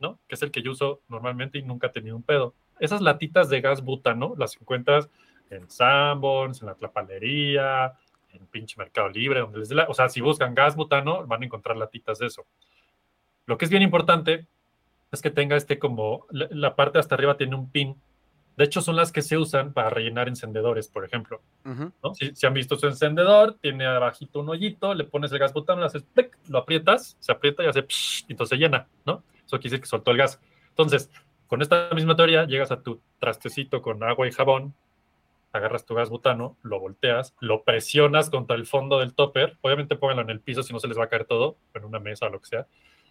[0.00, 0.18] ¿no?
[0.26, 2.54] Que es el que yo uso normalmente y nunca he tenido un pedo.
[2.80, 5.08] Esas latitas de gas butano las encuentras
[5.50, 7.92] en Sanborns, en la Tlapalería,
[8.32, 9.84] en pinche Mercado Libre, donde les la...
[9.88, 12.46] O sea, si buscan gas butano, van a encontrar latitas de eso.
[13.44, 14.46] Lo que es bien importante
[15.12, 16.26] es que tenga este como...
[16.30, 17.94] La, la parte hasta arriba tiene un pin.
[18.56, 21.42] De hecho, son las que se usan para rellenar encendedores, por ejemplo.
[21.64, 21.92] Ujú.
[22.02, 22.14] ¿no?
[22.14, 25.80] Si, si han visto su encendedor, tiene abajito un hoyito, le pones el gas botón,
[25.80, 29.22] le haces plic, lo aprietas, se aprieta y hace psh, y entonces se llena, ¿no?
[29.44, 30.40] Eso quiere decir que soltó el gas.
[30.70, 31.10] Entonces,
[31.46, 34.74] con esta misma teoría, llegas a tu trastecito con agua y jabón,
[35.52, 40.22] agarras tu gas butano, lo volteas, lo presionas contra el fondo del topper, obviamente pónganlo
[40.22, 42.30] en el piso si no se les va a caer todo, en una mesa o
[42.30, 42.66] lo que sea,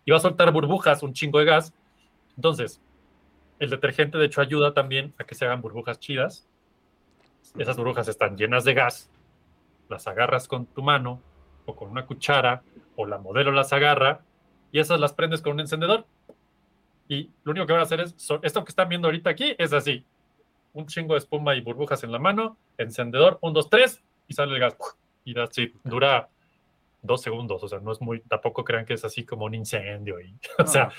[0.06, 1.74] y va a soltar burbujas, un chingo de gas.
[2.36, 2.82] Entonces,
[3.60, 6.48] el detergente de hecho ayuda también a que se hagan burbujas chidas,
[7.58, 9.10] esas burbujas están llenas de gas,
[9.90, 11.22] las agarras con tu mano
[11.66, 12.64] o con una cuchara
[12.96, 14.22] o la modelo las agarra
[14.72, 16.06] y esas las prendes con un encendedor.
[17.08, 19.74] Y lo único que van a hacer es, esto que están viendo ahorita aquí es
[19.74, 20.04] así,
[20.74, 24.54] un chingo de espuma y burbujas en la mano, encendedor, un, dos, tres, y sale
[24.54, 24.76] el gas.
[25.24, 25.76] Y it.
[25.84, 26.30] dura
[27.06, 30.20] dos segundos, o sea, no es muy, tampoco crean que es así como un incendio.
[30.20, 30.92] Y, o sea, No.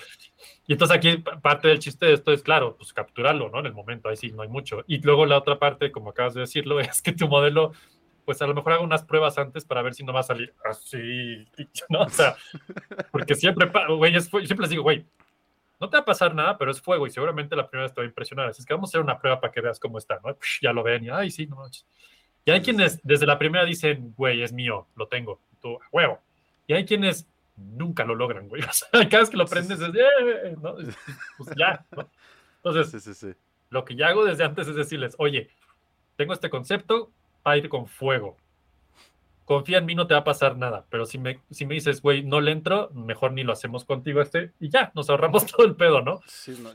[0.66, 3.60] y entonces aquí pa- parte del chiste de esto es, claro, pues capturarlo, ¿no?
[3.60, 4.84] En el momento, ahí sí, no hay mucho.
[4.86, 7.72] Y luego la otra parte, como acabas de decirlo, es que tu modelo,
[8.24, 10.52] pues a lo mejor haga unas pruebas antes para ver si no va a salir
[10.64, 11.46] así,
[11.88, 12.02] ¿no?
[12.02, 12.36] O sea,
[13.12, 15.04] porque siempre, güey, siempre les digo, güey,
[15.78, 18.00] no te va a pasar nada, pero es fuego y seguramente la primera vez te
[18.00, 18.48] va a impresionar.
[18.48, 20.34] Así es que vamos a hacer una prueba para que veas cómo está, ¿no?
[20.62, 21.86] Ya lo ven y, ay, sí, no manches.
[22.46, 26.20] Y hay quienes desde la primera dicen, güey, es mío, lo tengo, tú, a huevo.
[26.66, 28.62] Y hay quienes nunca lo logran, güey.
[28.68, 30.00] O sea, cada vez que lo prendes es, "Eh,
[30.44, 30.74] eh", ¿no?
[31.38, 32.08] Pues ya, ¿no?
[32.62, 33.34] Entonces, Sí, sí, sí.
[33.70, 35.48] lo que ya hago desde antes es decirles, oye,
[36.16, 37.10] tengo este concepto
[37.42, 38.36] para ir con fuego.
[39.44, 40.86] Confía en mí, no te va a pasar nada.
[40.90, 44.20] Pero si me, si me dices, güey, no le entro, mejor ni lo hacemos contigo
[44.20, 46.20] este y ya, nos ahorramos todo el pedo, ¿no?
[46.26, 46.70] Sí, no.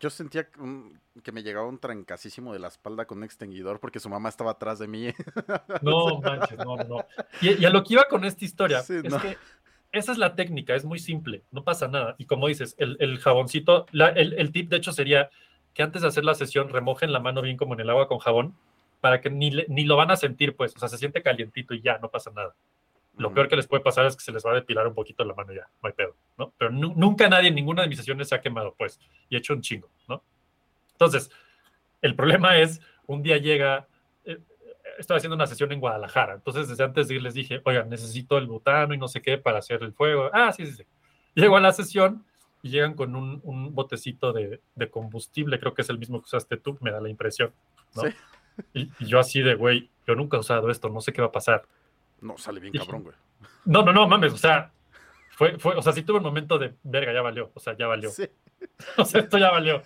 [0.00, 3.78] Yo sentía que, un- que me llegaba un trancasísimo de la espalda con un extinguidor
[3.80, 5.08] porque su mamá estaba atrás de mí.
[5.82, 7.04] No manches, no, no.
[7.40, 9.20] Y, y a lo que iba con esta historia Sí, es no.
[9.20, 9.36] que
[9.92, 12.14] esa es la técnica, es muy simple, no pasa nada.
[12.18, 15.30] Y como dices, el, el jaboncito, la- el, el tip de hecho sería
[15.74, 18.18] que antes de hacer la sesión remojen la mano bien como en el agua con
[18.18, 18.54] jabón
[19.00, 21.80] para que ni, ni lo van a sentir, pues, o sea, se siente calientito y
[21.82, 22.54] ya, no pasa nada.
[23.16, 25.24] Lo peor que les puede pasar es que se les va a depilar un poquito
[25.24, 26.52] la mano ya, no hay pedo, ¿no?
[26.56, 28.98] Pero nu- nunca nadie en ninguna de mis sesiones se ha quemado, pues,
[29.28, 30.22] y he hecho un chingo, ¿no?
[30.92, 31.30] Entonces,
[32.00, 33.86] el problema es, un día llega,
[34.24, 34.38] eh,
[34.98, 38.38] estoy haciendo una sesión en Guadalajara, entonces desde antes de ir les dije, oigan, necesito
[38.38, 40.30] el butano y no sé qué para hacer el fuego.
[40.32, 40.84] Ah, sí, sí, sí.
[41.34, 42.24] Llego a la sesión
[42.62, 46.26] y llegan con un, un botecito de, de combustible, creo que es el mismo que
[46.26, 47.52] usaste tú, me da la impresión,
[47.94, 48.02] ¿no?
[48.02, 48.08] Sí.
[48.74, 51.28] Y, y yo así de, güey, yo nunca he usado esto, no sé qué va
[51.28, 51.64] a pasar.
[52.20, 53.16] No, sale bien cabrón, güey.
[53.64, 54.72] No, no, no, mames, o sea,
[55.30, 57.86] fue, fue, o sea, sí tuve un momento de, verga, ya valió, o sea, ya
[57.86, 58.10] valió.
[58.10, 58.24] Sí.
[58.98, 59.82] O sea, esto ya valió.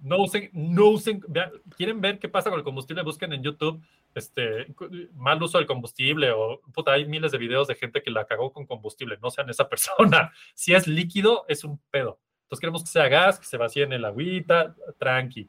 [0.00, 3.82] No usen, no usen, vean, quieren ver qué pasa con el combustible, busquen en YouTube
[4.14, 4.66] este,
[5.14, 8.52] mal uso del combustible o puta, hay miles de videos de gente que la cagó
[8.52, 10.32] con combustible, no sean esa persona.
[10.54, 12.18] Si es líquido, es un pedo.
[12.44, 15.48] Entonces queremos que sea gas, que se vacíe en el agüita, tranqui.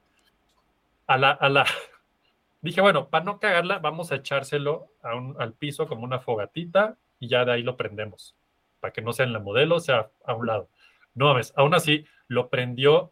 [1.08, 1.66] A la, a la,
[2.64, 6.97] dije, bueno, para no cagarla, vamos a echárselo a un, al piso como una fogatita
[7.20, 8.36] y ya de ahí lo prendemos,
[8.80, 10.70] para que no sea en la modelo, sea a un lado.
[11.14, 13.11] No mames, aún así lo prendió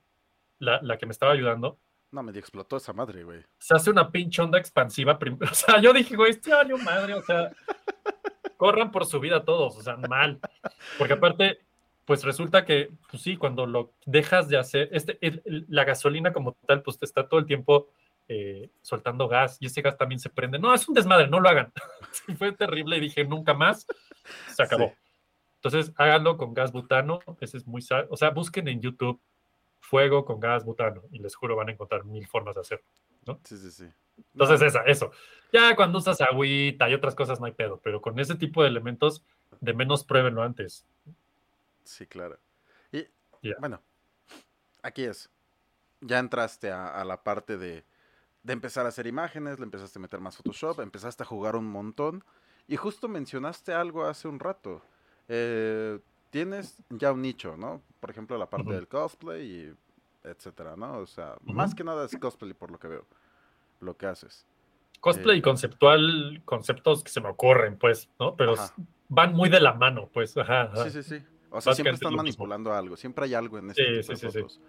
[0.60, 1.78] la, la que me estaba ayudando
[2.12, 3.40] no, me explotó esa madre, güey.
[3.58, 5.18] Se hace una pinche onda expansiva.
[5.52, 7.52] O sea, yo dije, güey, este año madre, o sea,
[8.58, 10.40] corran por su vida todos, o sea, mal.
[10.98, 11.62] Porque aparte,
[12.04, 15.20] pues resulta que, pues sí, cuando lo dejas de hacer, este,
[15.70, 17.88] la gasolina como tal, pues te está todo el tiempo
[18.34, 20.60] eh, soltando gas y ese gas también se prende.
[20.60, 21.72] No, es un desmadre, no lo hagan.
[22.38, 23.86] fue terrible y dije, nunca más,
[24.56, 24.94] se acabó.
[25.56, 29.22] Entonces, háganlo con gas butano, ese es muy, o sea, busquen en YouTube
[29.80, 32.86] fuego con gas butano y les juro van a encontrar mil formas de hacerlo,
[33.28, 33.40] ¿no?
[33.44, 33.86] Sí, sí, sí.
[34.34, 35.12] Entonces, esa, eso.
[35.52, 38.70] Ya cuando usas agüita y otras cosas no hay pedo, pero con ese tipo de
[38.70, 39.24] elementos,
[39.60, 40.86] de menos pruébenlo antes.
[41.84, 42.40] Sí, claro.
[43.42, 43.82] Y bueno,
[44.84, 45.30] aquí es.
[46.02, 47.84] Ya entraste a, la parte de,
[48.44, 51.66] de, empezar a hacer imágenes, le empezaste a meter más Photoshop, empezaste a jugar un
[51.66, 52.24] montón.
[52.68, 54.82] Y justo mencionaste algo hace un rato.
[55.28, 57.82] Eh, tienes ya un nicho, ¿no?
[58.00, 59.74] Por ejemplo, la parte del cosplay y
[60.24, 61.00] etcétera, ¿no?
[61.00, 63.06] O sea, más que nada es cosplay por lo que veo,
[63.80, 64.46] lo que haces.
[65.00, 68.36] Cosplay eh, conceptual, conceptos que se me ocurren, pues, ¿no?
[68.36, 68.56] Pero
[69.10, 70.72] van muy de la mano, pues, ajá.
[70.84, 71.26] Sí, sí, sí.
[71.50, 74.62] O sea, siempre están manipulando algo, siempre hay algo en este sí, tipo de fotos.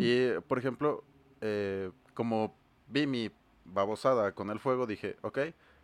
[0.00, 1.04] Y, por ejemplo,
[1.40, 2.56] eh, como
[2.88, 3.30] vi mi
[3.64, 5.38] babosada con el fuego, dije, ok,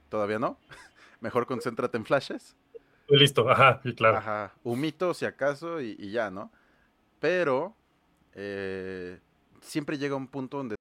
[0.08, 0.58] todavía no,
[1.20, 2.56] mejor concéntrate en flashes
[3.18, 4.18] listo, ajá, y claro.
[4.18, 6.50] Ajá, humito si acaso y, y ya, ¿no?
[7.20, 7.74] Pero
[8.34, 9.18] eh,
[9.60, 10.76] siempre llega un punto donde...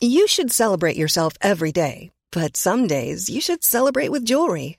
[0.00, 4.78] You should celebrate yourself every day, but some days you should celebrate with jewelry.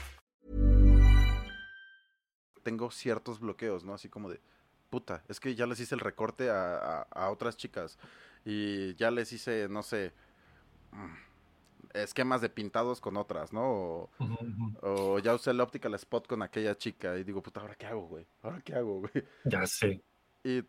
[2.63, 3.93] Tengo ciertos bloqueos, ¿no?
[3.93, 4.39] Así como de,
[4.89, 7.97] puta, es que ya les hice el recorte a, a, a otras chicas.
[8.45, 10.13] Y ya les hice, no sé.
[10.91, 11.31] Mmm,
[11.93, 14.09] esquemas de pintados con otras, ¿no?
[14.81, 18.07] O, ya usé el optical spot con aquella chica y digo, puta, ¿ahora qué hago,
[18.07, 18.25] güey?
[18.41, 19.11] ¿Ahora qué hago, güey?
[19.45, 20.01] Ya sé.
[20.43, 20.63] ¿Y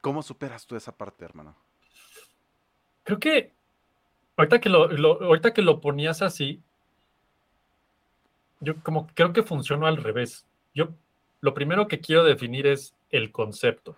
[0.00, 1.56] cómo superas tú esa parte, hermano?
[3.04, 3.52] Creo que
[4.36, 4.84] ahorita que lo,
[5.22, 6.62] ahorita que lo ponías así,
[8.60, 10.46] yo como creo que funcionó al revés.
[10.74, 10.90] Yo
[11.46, 13.96] lo primero que quiero definir es el concepto.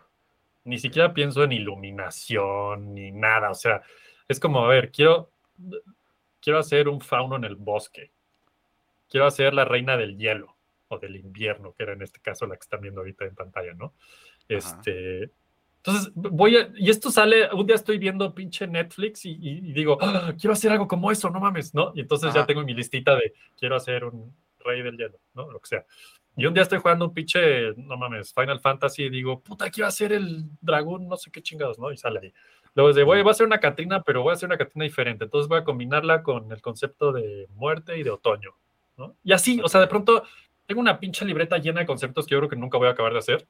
[0.64, 3.50] Ni siquiera pienso en iluminación ni nada.
[3.50, 3.82] O sea,
[4.28, 5.30] es como, a ver, quiero
[6.40, 8.10] quiero hacer un fauno en el bosque,
[9.08, 10.56] quiero hacer la reina del hielo
[10.88, 13.74] o del invierno, que era en este caso la que están viendo ahorita en pantalla,
[13.74, 13.94] ¿no?
[14.48, 15.30] Este,
[15.76, 20.32] entonces voy a, y esto sale, un día estoy viendo pinche Netflix y, digo, ah,
[20.38, 21.92] quiero hacer algo como eso, no mames, ¿no?
[21.94, 25.50] Y entonces ya tengo mi listita de, quiero hacer un rey del hielo, ¿no?
[25.50, 25.86] Lo que sea.
[26.38, 29.88] Y un día estoy jugando un pinche, no mames, Final Fantasy y digo, puta, quiero
[29.88, 31.90] hacer el dragón, no sé qué chingados, ¿no?
[31.90, 32.32] Y sale ahí.
[32.76, 35.24] Luego de, voy, a hacer una Catrina, pero voy a hacer una Catrina diferente.
[35.24, 38.52] Entonces voy a combinarla con el concepto de muerte y de otoño.
[38.96, 39.16] ¿no?
[39.24, 40.22] Y así, o sea, de pronto
[40.64, 43.14] tengo una pinche libreta llena de conceptos que yo creo que nunca voy a acabar
[43.14, 43.48] de hacer.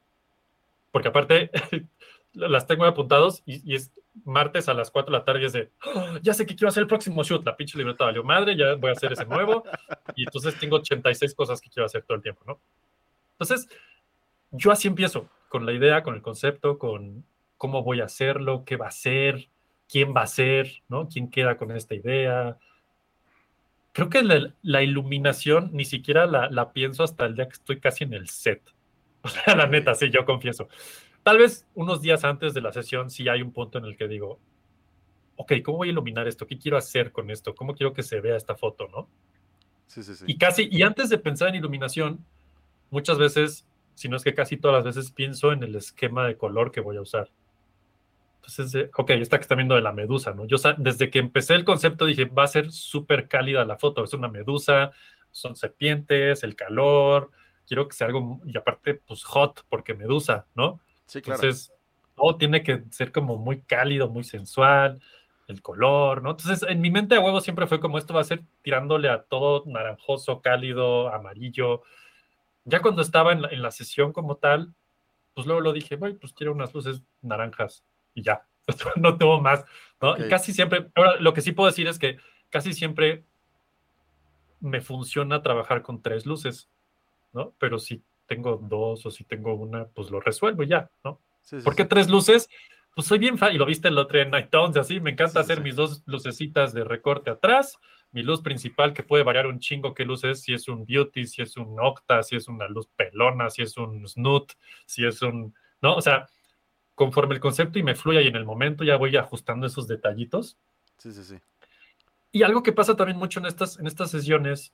[0.90, 1.50] Porque aparte
[2.32, 3.92] las tengo apuntados y, es
[4.24, 6.18] martes a las 4 de la tarde es de, ¡Ah!
[6.22, 7.44] ya sé que quiero hacer el próximo shoot.
[7.44, 9.64] La pinche libreta valió madre, ya voy a hacer ese nuevo.
[10.16, 12.60] Y entonces tengo 86 cosas que quiero hacer todo el tiempo, ¿no?
[13.32, 13.68] Entonces,
[14.50, 17.24] yo así empiezo, con la idea, con el concepto, con
[17.56, 19.48] cómo voy a hacerlo, qué va a ser,
[19.88, 21.08] quién va a ser, ¿no?
[21.08, 22.58] ¿Quién queda con esta idea?
[23.92, 24.22] Creo que
[24.62, 28.62] la, iluminación ni siquiera la, pienso hasta el día que estoy casi en el set.
[29.20, 30.68] O sea, la neta, sí, yo confieso.
[31.28, 34.08] Tal vez unos días antes de la sesión sí hay un punto en el que
[34.08, 34.40] digo,
[35.36, 36.46] ok, ¿cómo voy a iluminar esto?
[36.46, 37.54] ¿Qué quiero hacer con esto?
[37.54, 39.10] ¿Cómo quiero que se vea esta foto, no?
[39.88, 40.24] Sí, sí, sí.
[40.26, 42.24] Y casi, y antes de pensar en iluminación,
[42.88, 46.38] muchas veces, si no es que casi todas las veces, pienso en el esquema de
[46.38, 47.30] color que voy a usar.
[48.36, 50.46] Entonces, ok, esta que está viendo de la medusa, ¿no?
[50.46, 54.14] Yo desde que empecé el concepto dije, va a ser súper cálida la foto, es
[54.14, 54.92] una medusa,
[55.30, 57.30] son serpientes, el calor,
[57.66, 60.80] quiero que sea algo, y aparte, pues hot, porque medusa, ¿no?
[61.08, 61.42] Sí, claro.
[61.42, 61.72] Entonces,
[62.14, 65.00] todo tiene que ser como muy cálido, muy sensual,
[65.48, 66.30] el color, ¿no?
[66.30, 69.22] Entonces, en mi mente a huevo siempre fue como esto va a ser tirándole a
[69.22, 71.82] todo naranjoso, cálido, amarillo.
[72.64, 74.74] Ya cuando estaba en la, en la sesión como tal,
[75.34, 77.84] pues luego lo dije, voy, pues quiero unas luces naranjas
[78.14, 78.46] y ya,
[78.96, 79.64] no tengo más,
[80.02, 80.18] ¿no?
[80.18, 82.18] Y casi siempre, ahora lo que sí puedo decir es que
[82.50, 83.24] casi siempre
[84.60, 86.68] me funciona trabajar con tres luces,
[87.32, 87.54] ¿no?
[87.58, 91.20] Pero si tengo dos o si tengo una, pues lo resuelvo ya, ¿no?
[91.64, 92.48] ¿Por qué tres luces?
[92.94, 95.40] Pues soy bien fan, y lo viste el otro en Night Tones, así, me encanta
[95.40, 97.78] hacer mis dos lucecitas de recorte atrás,
[98.12, 101.26] mi luz principal que puede variar un chingo qué luz es, si es un beauty,
[101.26, 104.52] si es un octa, si es una luz pelona, si es un snoot,
[104.84, 105.94] si es un, ¿no?
[105.94, 106.26] O sea,
[106.94, 110.58] conforme el concepto y me fluya y en el momento ya voy ajustando esos detallitos.
[110.98, 111.36] Sí, sí, sí.
[112.32, 114.72] Y algo que pasa también mucho en estas, en estas sesiones,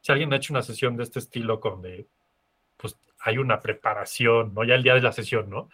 [0.00, 2.06] si alguien ha hecho una sesión de este estilo con de,
[2.76, 4.64] pues hay una preparación, ¿no?
[4.64, 5.68] Ya el día de la sesión, ¿no?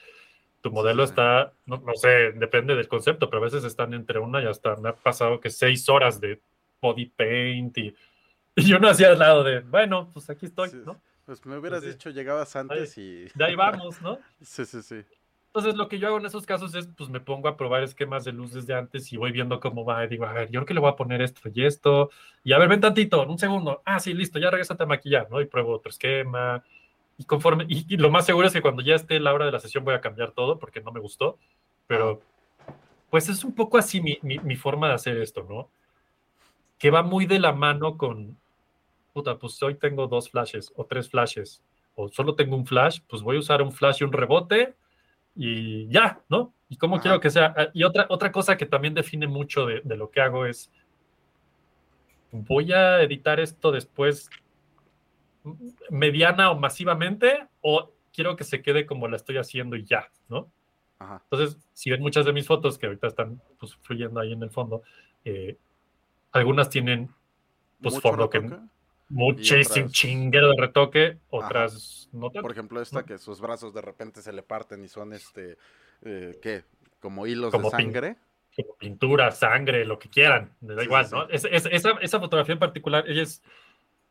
[0.61, 4.46] Tu modelo está, no, sé, depende del concepto, pero a veces están entre una y
[4.46, 6.40] hasta me ha pasado que seis horas de
[6.80, 7.94] body paint y,
[8.57, 11.00] yo no hacía al lado de, bueno, pues aquí estoy, ¿no?
[11.24, 13.26] Pues me hubieras dicho, llegabas antes y...
[13.34, 14.18] De ahí vamos, ¿no?
[14.42, 15.05] sí, sí, sí.
[15.55, 18.24] Entonces, lo que yo hago en esos casos es, pues me pongo a probar esquemas
[18.24, 20.03] de luz desde antes y voy viendo cómo va.
[20.03, 22.09] Y digo, a ver, yo creo que le voy a poner esto y esto.
[22.42, 23.82] Y a ver, ven tantito, un segundo.
[23.84, 25.42] Ah, sí, listo, ya regresate a maquillar, ¿no?
[25.42, 26.64] Y pruebo otro esquema.
[27.19, 29.61] Y conforme, y, lo más seguro es que cuando ya esté la hora de la
[29.61, 31.39] sesión voy a cambiar todo porque no me gustó.
[31.87, 32.21] Pero,
[33.11, 35.69] pues es un poco así mi, mi, mi forma de hacer esto, ¿no?
[36.79, 38.37] Que va muy de la mano con,
[39.13, 41.63] puta, pues hoy tengo dos flashes o tres flashes.
[41.95, 44.75] O solo tengo un flash, pues voy a usar un flash y un rebote
[45.35, 46.53] y ya, ¿no?
[46.69, 47.55] Y cómo quiero que sea.
[47.57, 50.71] Ah, y otra, otra cosa que también define mucho de, lo que hago es,
[52.31, 54.31] voy a editar esto después
[55.90, 60.51] mediana o masivamente o quiero que se quede como la estoy haciendo y ya, ¿no?
[61.24, 64.51] Entonces, si ven muchas de mis fotos que ahorita están pues, fluyendo ahí en el
[64.51, 64.82] fondo,
[65.24, 65.57] eh,
[66.30, 67.11] algunas tienen
[67.80, 68.40] pues fondo que
[69.09, 74.32] muchísimo chinguero de retoque, otras no Por ejemplo, esta que sus brazos de repente se
[74.32, 75.59] le parten y son este,
[76.03, 76.64] eh, ¿qué?
[77.01, 78.16] Como hilos de sangre.
[78.57, 81.28] como pintura, sangre, lo que quieran, me da igual, ¿no?
[81.28, 83.43] esa, esa, fotografía en particular, ella es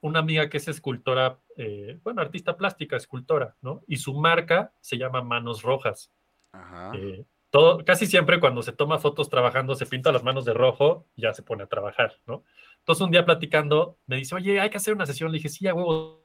[0.01, 3.83] una amiga que es escultora, eh, bueno, artista plástica, escultora, ¿no?
[3.87, 6.11] Y su marca se llama Manos Rojas.
[6.51, 6.91] Ajá.
[6.95, 11.05] Eh, todo, casi siempre cuando se toma fotos trabajando se pinta las manos de rojo
[11.15, 12.43] y ya se pone a trabajar, ¿no?
[12.79, 15.31] Entonces un día platicando me dice, oye, hay que hacer una sesión.
[15.31, 16.23] Le dije, sí, a huevo.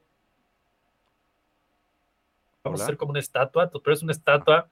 [2.63, 4.69] Vamos a hacer como una estatua, pero es una estatua.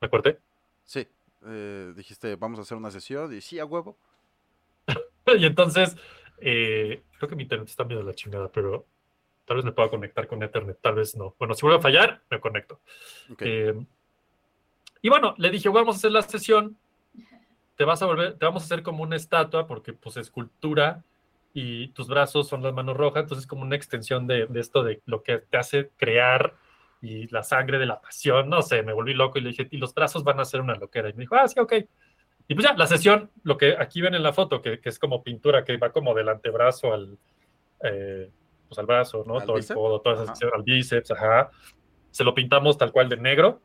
[0.00, 0.38] ¿Me corté?
[0.84, 1.08] Sí,
[1.46, 3.96] eh, dijiste, vamos a hacer una sesión y sí, a huevo.
[5.38, 5.96] y entonces,
[6.38, 8.86] eh, creo que mi internet está medio de la chingada, pero
[9.44, 11.34] tal vez me pueda conectar con Ethernet, tal vez no.
[11.38, 12.80] Bueno, si vuelve a fallar, me conecto.
[13.40, 13.74] Eh,
[15.02, 16.76] y bueno, le dije, vamos a hacer la sesión,
[17.76, 21.02] te vas a volver, te vamos a hacer como una estatua, porque pues escultura
[21.52, 25.22] y tus brazos son las manos rojas, entonces como una extensión de, esto de lo
[25.22, 26.54] que te hace crear
[27.00, 29.76] y la sangre de la pasión, no sé, me volví loco y le dije, y
[29.76, 31.10] los brazos van a ser una loquera.
[31.10, 31.74] Y me dijo, ah, sí, ok.
[32.46, 35.22] Y pues ya, la sesión, lo que aquí ven en la foto, que, es como
[35.22, 37.18] pintura, que va como del antebrazo al,
[37.82, 38.30] eh,
[38.68, 39.40] pues al brazo, ¿no?
[39.40, 41.50] Todo el codo, toda esa al bíceps, ajá.
[42.10, 43.60] Se lo pintamos tal cual de negro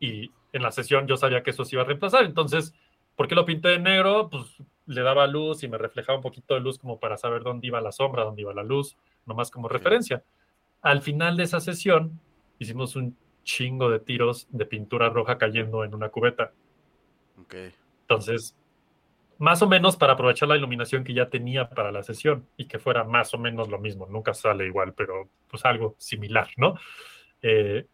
[0.00, 2.24] y en la sesión yo sabía que eso se iba a reemplazar.
[2.24, 2.74] Entonces,
[3.14, 4.28] ¿por qué lo pinté de negro?
[4.30, 4.56] Pues
[4.86, 7.80] le daba luz y me reflejaba un poquito de luz como para saber dónde iba
[7.80, 8.96] la sombra, dónde iba la luz,
[9.26, 10.24] nomás como referencia.
[10.82, 12.18] Al final de esa sesión
[12.58, 16.52] hicimos un chingo de tiros de pintura roja cayendo en una cubeta.
[17.42, 17.72] Okay.
[18.02, 18.56] Entonces,
[19.38, 22.78] más o menos para aprovechar la iluminación que ya tenía para la sesión y que
[22.78, 24.06] fuera más o menos lo mismo.
[24.06, 26.74] Nunca sale igual, pero pues algo similar, ¿no?
[27.40, 27.86] Eh,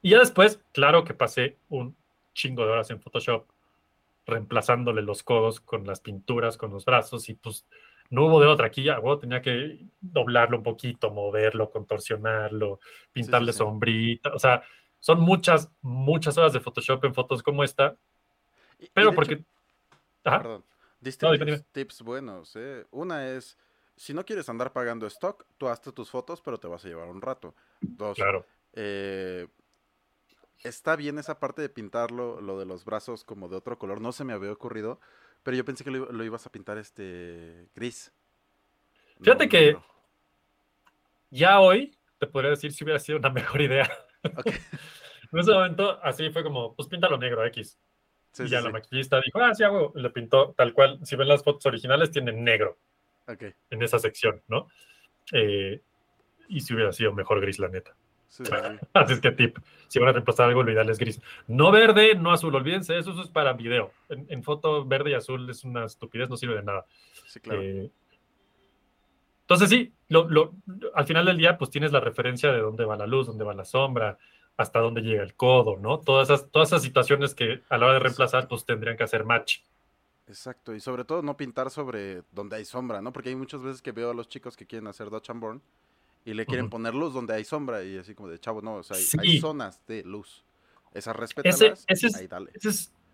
[0.00, 1.94] y ya después, claro que pasé un
[2.32, 3.46] chingo de horas en Photoshop
[4.24, 7.66] reemplazándole los codos con las pinturas, con los brazos y pues
[8.10, 8.66] no hubo de otra.
[8.68, 12.80] Aquí ya tenía que doblarlo un poquito, moverlo, contorsionarlo,
[13.12, 14.32] pintarle sombrita.
[14.34, 14.62] O sea,
[15.00, 17.96] son muchas, muchas horas de Photoshop en fotos como esta.
[18.94, 19.44] Pero porque...
[20.22, 20.64] Perdón.
[21.00, 21.26] Diste
[21.72, 22.56] tips buenos.
[22.56, 22.84] ¿eh?
[22.90, 23.56] Una es,
[23.96, 27.08] si no quieres andar pagando stock, tú hazte tus fotos, pero te vas a llevar
[27.08, 27.54] un rato.
[27.80, 28.44] Dos, claro.
[28.72, 29.46] Eh,
[30.62, 34.12] está bien esa parte de pintarlo, lo de los brazos como de otro color, no
[34.12, 35.00] se me había ocurrido,
[35.42, 38.12] pero yo pensé que lo, ibas a pintar este gris.
[39.20, 39.76] Fíjate que
[41.30, 43.90] ya hoy, te podría decir si hubiera sido una mejor idea.
[44.24, 47.78] en ese momento, así fue como, pues píntalo negro, X.
[48.38, 50.98] y ya la maquillista dijo, ah, sí, hago, le pintó tal cual.
[51.04, 52.78] Si ven las fotos originales, tienen negro
[53.70, 54.68] en esa sección, ¿no?
[55.32, 55.82] Eh,
[56.48, 57.94] y si hubiera sido mejor gris, la neta.
[58.92, 59.58] Así es que tip,
[59.88, 61.20] si van a reemplazar algo, lo ideal es gris.
[61.46, 63.92] No verde, no azul, olvídense, eso, eso es para video.
[64.08, 66.84] En, foto verde y azul es una estupidez, no sirve de nada.
[67.26, 67.62] Sí, claro.
[67.62, 67.90] Eh,
[69.42, 70.54] entonces sí, lo,
[70.94, 73.54] al final del día pues tienes la referencia de dónde va la luz, dónde va
[73.54, 74.18] la sombra,
[74.58, 76.00] hasta dónde llega el codo, ¿no?
[76.00, 79.24] Todas esas, todas esas situaciones que a la hora de reemplazar pues tendrían que hacer
[79.24, 79.60] match.
[80.26, 83.12] Exacto, y sobre todo no pintar sobre donde hay sombra, ¿no?
[83.12, 85.62] Porque hay muchas veces que veo a los chicos que quieren hacer Dodge and Burn
[86.24, 88.82] y le quieren poner luz donde hay sombra y así como de chavo, no, o
[88.82, 90.44] sea, hay, zonas de luz.
[90.92, 91.86] Esas respetadas,
[92.18, 92.50] ahí dale.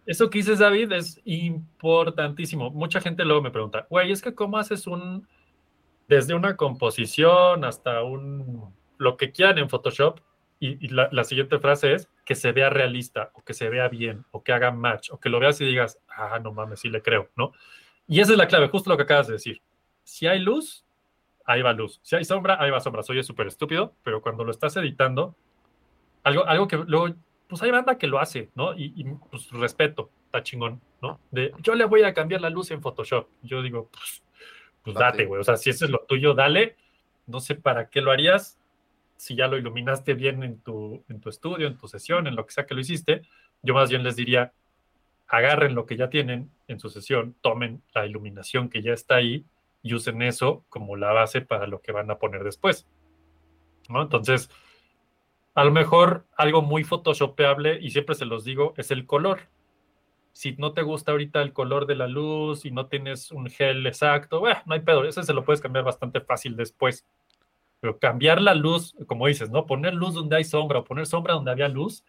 [0.06, 2.70] eso que dices, David, es importantísimo.
[2.70, 5.28] Mucha gente luego me pregunta, güey, es que cómo haces un,
[6.08, 10.20] desde una composición hasta un, lo que quieran en Photoshop,
[10.66, 14.24] y, la, la, siguiente frase es que se vea realista, o que se vea bien,
[14.30, 17.02] o que haga match, o que lo veas y digas, ah, no mames, sí le
[17.02, 17.52] creo, ¿no?
[18.06, 19.62] Y esa es la clave, justo lo que acabas de decir.
[20.04, 20.84] Si hay luz,
[21.44, 22.00] ahí va luz.
[22.02, 23.02] Si hay sombra, ahí va sombra.
[23.02, 25.34] Soy súper estúpido, pero cuando lo estás editando,
[26.22, 27.14] algo, algo que luego,
[27.48, 28.74] pues hay banda que lo hace, ¿no?
[28.76, 31.20] Y, pues respeto, está chingón, ¿no?
[31.30, 33.28] De yo le voy a cambiar la luz en Photoshop.
[33.42, 34.22] Yo digo, pues,
[34.82, 35.40] pues date, güey.
[35.40, 36.76] O sea, si eso es lo tuyo, dale.
[37.26, 38.58] No sé para qué lo harías.
[39.16, 42.46] Si ya lo iluminaste bien en tu, en tu estudio, en tu sesión, en lo
[42.46, 43.22] que sea que lo hiciste,
[43.62, 44.52] yo más bien les diría,
[45.26, 49.44] agarren lo que ya tienen en su sesión, tomen la iluminación que ya está ahí
[49.82, 52.86] y usen eso como la base para lo que van a poner después.
[53.88, 54.02] ¿no?
[54.02, 54.50] Entonces,
[55.54, 59.40] a lo mejor algo muy photoshopeable, y siempre se los digo, es el color.
[60.32, 63.86] Si no te gusta ahorita el color de la luz y no tienes un gel
[63.86, 67.06] exacto, no hay pedo, ese se lo puedes cambiar bastante fácil después.
[67.80, 69.66] Pero cambiar la luz, como dices, ¿no?
[69.66, 72.04] Poner luz donde hay sombra o poner sombra donde había luz,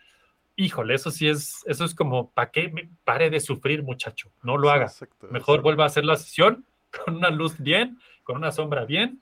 [0.56, 4.32] híjole, eso sí es, eso es como, ¿para qué me pare de sufrir, muchacho?
[4.42, 4.92] No lo haga.
[5.30, 6.66] Mejor vuelva a hacer la sesión
[7.06, 9.22] con una luz bien, con una sombra bien.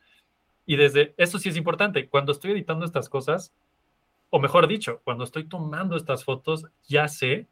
[0.65, 2.07] Y desde eso sí es importante.
[2.07, 3.53] Cuando estoy editando estas cosas,
[4.29, 7.47] o mejor dicho, cuando estoy tomando estas fotos, ya sé.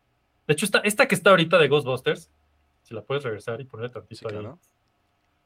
[0.48, 2.32] De hecho, esta, esta que está ahorita de Ghostbusters,
[2.84, 4.48] si la puedes regresar y poner tantito ahí.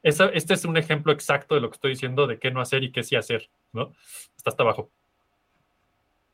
[0.05, 2.91] Este es un ejemplo exacto de lo que estoy diciendo de qué no hacer y
[2.91, 3.91] qué sí hacer, ¿no?
[4.37, 4.91] Está hasta abajo.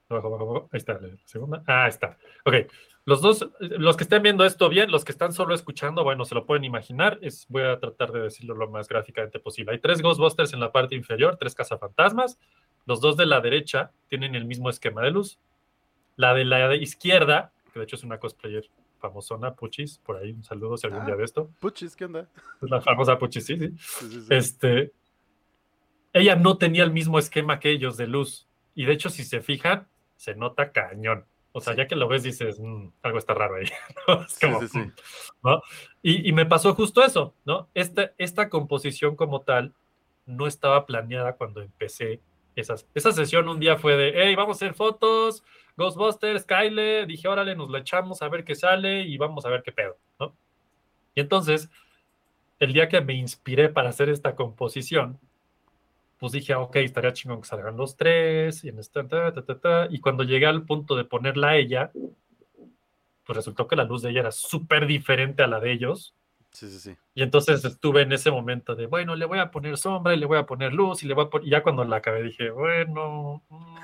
[0.09, 0.69] Abajo, abajo, abajo.
[0.73, 1.63] Ahí está, la segunda.
[1.65, 2.17] Ah, está.
[2.45, 2.69] Ok.
[3.05, 6.35] Los dos, los que estén viendo esto bien, los que están solo escuchando, bueno, se
[6.35, 7.17] lo pueden imaginar.
[7.21, 9.71] Es, voy a tratar de decirlo lo más gráficamente posible.
[9.71, 12.37] Hay tres Ghostbusters en la parte inferior, tres cazafantasmas.
[12.85, 15.39] Los dos de la derecha tienen el mismo esquema de luz.
[16.17, 18.69] La de la izquierda, que de hecho es una cosplayer
[19.01, 21.49] famosona, Puchis, por ahí un saludo si algún ah, día de esto.
[21.59, 22.29] Puchis, ¿qué onda?
[22.61, 23.75] La famosa Puchis, sí, sí.
[24.29, 24.93] Este,
[26.13, 28.47] ella no tenía el mismo esquema que ellos de luz.
[28.75, 31.25] Y de hecho, si se fijan, se nota cañón.
[31.53, 33.65] O sea, ya que lo ves, dices, mm, algo está raro ahí.
[35.43, 35.61] ¿no?
[36.01, 37.69] Y, me pasó justo eso, ¿no?
[37.73, 39.73] Esta, esta composición como tal
[40.25, 42.21] no estaba planeada cuando empecé
[42.55, 43.47] esas, esa sesión.
[43.49, 45.43] Un día fue de, hey, vamos a hacer fotos,
[45.77, 47.05] Ghostbusters, Kyle.
[47.07, 49.97] Dije, órale, nos la echamos a ver qué sale y vamos a ver qué pedo,
[50.19, 50.35] ¿no?
[51.15, 51.69] Y entonces,
[52.59, 55.19] el día que me inspiré para hacer esta composición,
[56.19, 59.01] pues dije, ok, estaría chingón que salgan los tres, y, en este,
[59.89, 61.91] y cuando llegué al punto de ponerla a ella,
[63.25, 66.13] pues resultó que la luz de ella era súper diferente a la de ellos.
[66.51, 66.97] Sí, sí, sí.
[67.13, 70.25] Y entonces estuve en ese momento de, bueno, le voy a poner sombra y le
[70.25, 71.47] voy a poner luz y le voy a poner...
[71.47, 73.75] Y ya cuando la acabé dije, bueno, mm,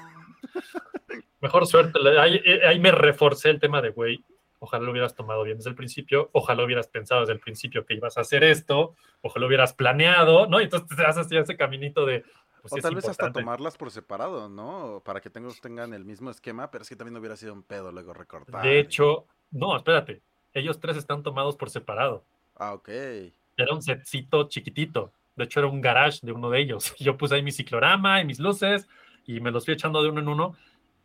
[1.40, 2.00] mejor suerte.
[2.20, 4.24] Ahí, eh, ahí me reforcé el tema de, güey,
[4.60, 7.94] ojalá lo hubieras tomado bien desde el principio, ojalá hubieras pensado desde el principio que
[7.94, 10.60] ibas a hacer esto, ojalá hubieras planeado, ¿no?
[10.60, 12.24] Y entonces te das así ese caminito de...
[12.62, 15.02] Pues, o tal vez hasta tomarlas por separado, ¿no?
[15.06, 18.14] Para que tengan el mismo esquema, pero es que también hubiera sido un pedo luego
[18.14, 18.62] recortar.
[18.62, 20.22] De hecho, no, espérate,
[20.54, 22.26] ellos tres están tomados por separado.
[22.58, 22.90] Ah, ok.
[22.90, 26.94] Era un setcito chiquitito, de hecho era un garage de uno de ellos.
[27.00, 28.88] Yo puse ahí mi ciclorama y mis luces
[29.26, 30.56] y me los fui echando de uno en uno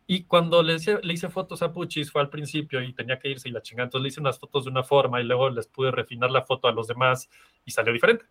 [0.05, 3.29] y cuando le hice, le hice fotos a Puchis fue al principio y tenía que
[3.29, 3.85] irse y la chingada.
[3.85, 6.67] Entonces le hice unas fotos de una forma y luego les pude refinar la foto
[6.67, 7.29] a los demás
[7.63, 8.25] y salió diferente.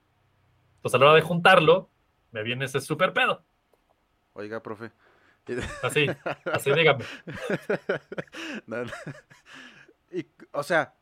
[0.77, 1.89] Entonces a la hora de juntarlo,
[2.31, 3.43] me viene ese súper pedo.
[4.35, 4.91] Oiga, profe.
[5.83, 6.07] Así,
[6.53, 7.05] así dígame.
[10.15, 10.95] Y, o sea,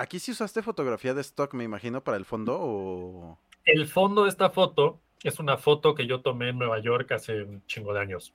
[0.00, 3.38] aquí sí usaste fotografía de stock, me imagino, para el fondo o...
[3.64, 7.42] El fondo de esta foto es una foto que yo tomé en Nueva York hace
[7.42, 8.34] un chingo de años.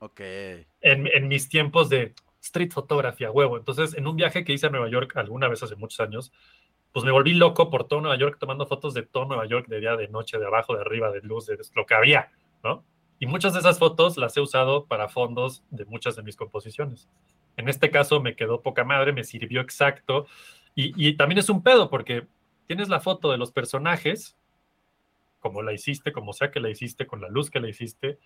[0.00, 0.20] Ok.
[0.80, 3.56] En, mis tiempos de street fotografía, huevo.
[3.56, 6.32] Entonces, en un viaje que hice a Nueva York alguna vez hace muchos años,
[6.92, 9.78] pues me volví loco por todo Nueva York, tomando fotos de todo Nueva York, de
[9.78, 12.32] día, de noche, de abajo, de arriba, de luz, de lo que había,
[12.64, 12.84] ¿no?
[13.20, 17.08] Y muchas de esas fotos las he usado para fondos de muchas de mis composiciones.
[17.56, 20.26] En este caso me quedó poca madre, me sirvió exacto.
[20.74, 22.26] Y, también es un pedo porque
[22.66, 24.36] tienes la foto de los personajes,
[25.40, 28.18] como la hiciste, como sea que la hiciste, con la luz que la hiciste,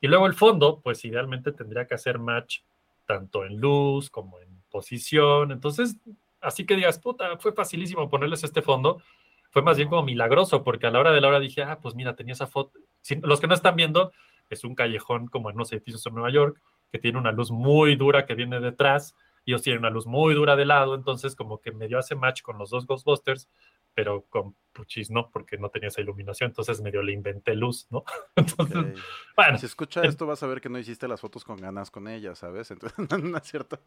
[0.00, 2.60] y luego el fondo, pues idealmente tendría que hacer match
[3.06, 5.52] tanto en luz como en posición.
[5.52, 5.96] Entonces,
[6.40, 9.02] así que digas, puta, fue facilísimo ponerles este fondo.
[9.50, 11.94] Fue más bien como milagroso, porque a la hora de la hora dije, ah, pues
[11.94, 12.78] mira, tenía esa foto.
[13.22, 14.12] los que no están viendo,
[14.48, 16.60] es un callejón como en los edificios en Nueva York,
[16.92, 19.14] que tiene una luz muy dura que viene detrás,
[19.50, 22.58] ellos tienen una luz muy dura de lado, entonces como que medio hace match con
[22.58, 23.48] los dos Ghostbusters,
[23.94, 28.04] pero con Puchis no, porque no tenía esa iluminación, entonces medio le inventé luz, ¿no?
[28.36, 29.00] Entonces,
[29.36, 29.58] bueno.
[29.58, 32.34] Si escucha esto, vas a ver que no hiciste las fotos con ganas con ella,
[32.34, 32.70] ¿sabes?
[32.70, 33.80] Entonces, no, es cierto.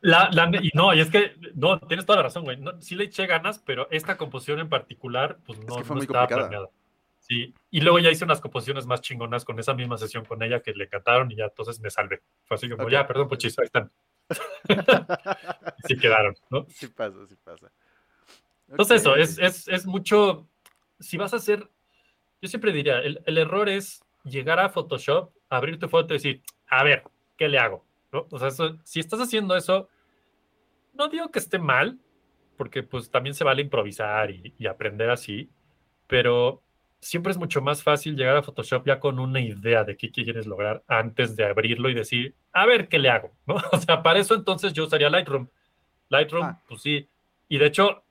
[0.00, 0.28] La,
[0.60, 2.58] y no, y es que, no, tienes toda la razón, güey.
[2.80, 6.68] sí le eché ganas, pero esta composición en particular, pues no, fue muy estaba planeada.
[7.20, 10.60] Sí, y luego ya hice unas composiciones más chingonas con esa misma sesión con ella
[10.60, 12.22] que le cantaron y ya entonces me salvé.
[12.44, 13.90] Fue así como, ya, perdón, Puchis, ahí están.
[15.86, 16.66] sí quedaron, ¿no?
[16.70, 17.70] Sí pasa, sí pasa.
[18.68, 20.48] Entonces eso, es, es, es, mucho,
[20.98, 21.68] si vas a hacer,
[22.42, 26.42] yo siempre diría, el, el, error es llegar a Photoshop, abrir tu foto y decir,
[26.66, 27.04] a ver,
[27.36, 27.84] ¿qué le hago?
[28.12, 28.26] ¿No?
[28.30, 28.50] O sea,
[28.82, 29.88] si estás haciendo eso,
[30.94, 31.98] no digo que esté mal,
[32.56, 35.50] porque pues también se vale improvisar y, y, aprender así,
[36.08, 36.62] pero
[37.06, 40.46] siempre es mucho más fácil llegar a Photoshop ya con una idea de qué quieres
[40.46, 43.56] lograr antes de abrirlo y decir, a ver qué le hago, ¿no?
[43.72, 45.48] O sea, para eso entonces yo usaría Lightroom.
[46.08, 46.62] Lightroom, ah.
[46.68, 47.08] pues sí.
[47.48, 48.02] Y de hecho,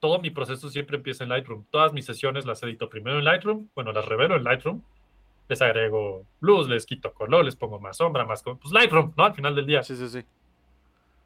[0.00, 1.64] todo mi proceso siempre empieza en Lightroom.
[1.70, 4.82] Todas mis sesiones las edito primero en Lightroom, bueno, las revelo en Lightroom,
[5.48, 8.42] les agrego luz, les quito color, les pongo más sombra, más...
[8.42, 9.24] Pues Lightroom, ¿no?
[9.24, 9.82] Al final del día.
[9.82, 10.22] Sí, sí, sí.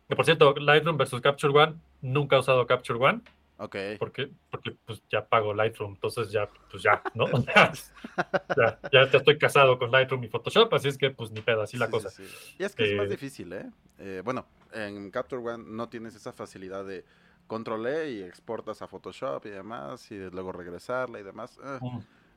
[0.09, 3.20] Que por cierto, Lightroom versus Capture One, nunca he usado Capture One.
[3.59, 3.76] Ok.
[3.98, 7.26] Porque, porque pues ya pago Lightroom, entonces ya, pues ya, ¿no?
[8.57, 11.76] ya, ya, estoy casado con Lightroom y Photoshop, así es que pues ni pedo, así
[11.78, 12.11] la cosa.
[12.11, 12.24] Sí,
[12.59, 13.70] Y es que es más eh, difícil, ¿eh?
[13.98, 14.22] ¿eh?
[14.24, 17.04] Bueno, en Capture One no tienes esa facilidad de
[17.46, 21.59] controlé y exportas a Photoshop y demás, y luego regresarla y demás.
[21.62, 21.78] Ah,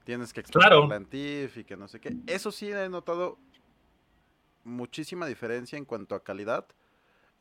[0.06, 2.16] tienes que exportarla en TIFF y que no sé qué.
[2.28, 3.38] Eso sí he notado
[4.64, 6.66] muchísima diferencia en cuanto a calidad.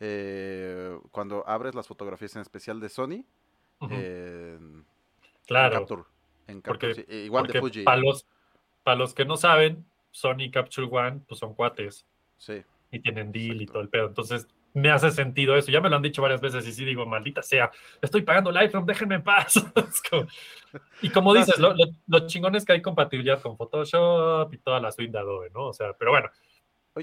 [0.00, 3.24] Eh, cuando abres las fotografías en especial de Sony,
[5.46, 5.74] claro.
[5.74, 6.02] en Capture.
[6.46, 7.82] En Capture igual de Fuji.
[7.82, 8.26] Para los,
[8.82, 12.06] para los que no saben, Sony Capture One pues son cuates.
[12.36, 12.62] Sí.
[12.90, 14.06] Y tienen deal y todo el pedo.
[14.06, 15.70] Entonces, me hace sentido eso.
[15.70, 17.70] Ya me lo han dicho varias veces y sí digo, maldita sea,
[18.00, 19.54] estoy pagando Lightroom, déjenme en paz.
[21.02, 25.12] y como dices, lo, chingón es que hay compatibilidad con Photoshop y toda la suite
[25.12, 25.68] de Adobe, ¿no?
[25.68, 26.30] O sea, pero bueno,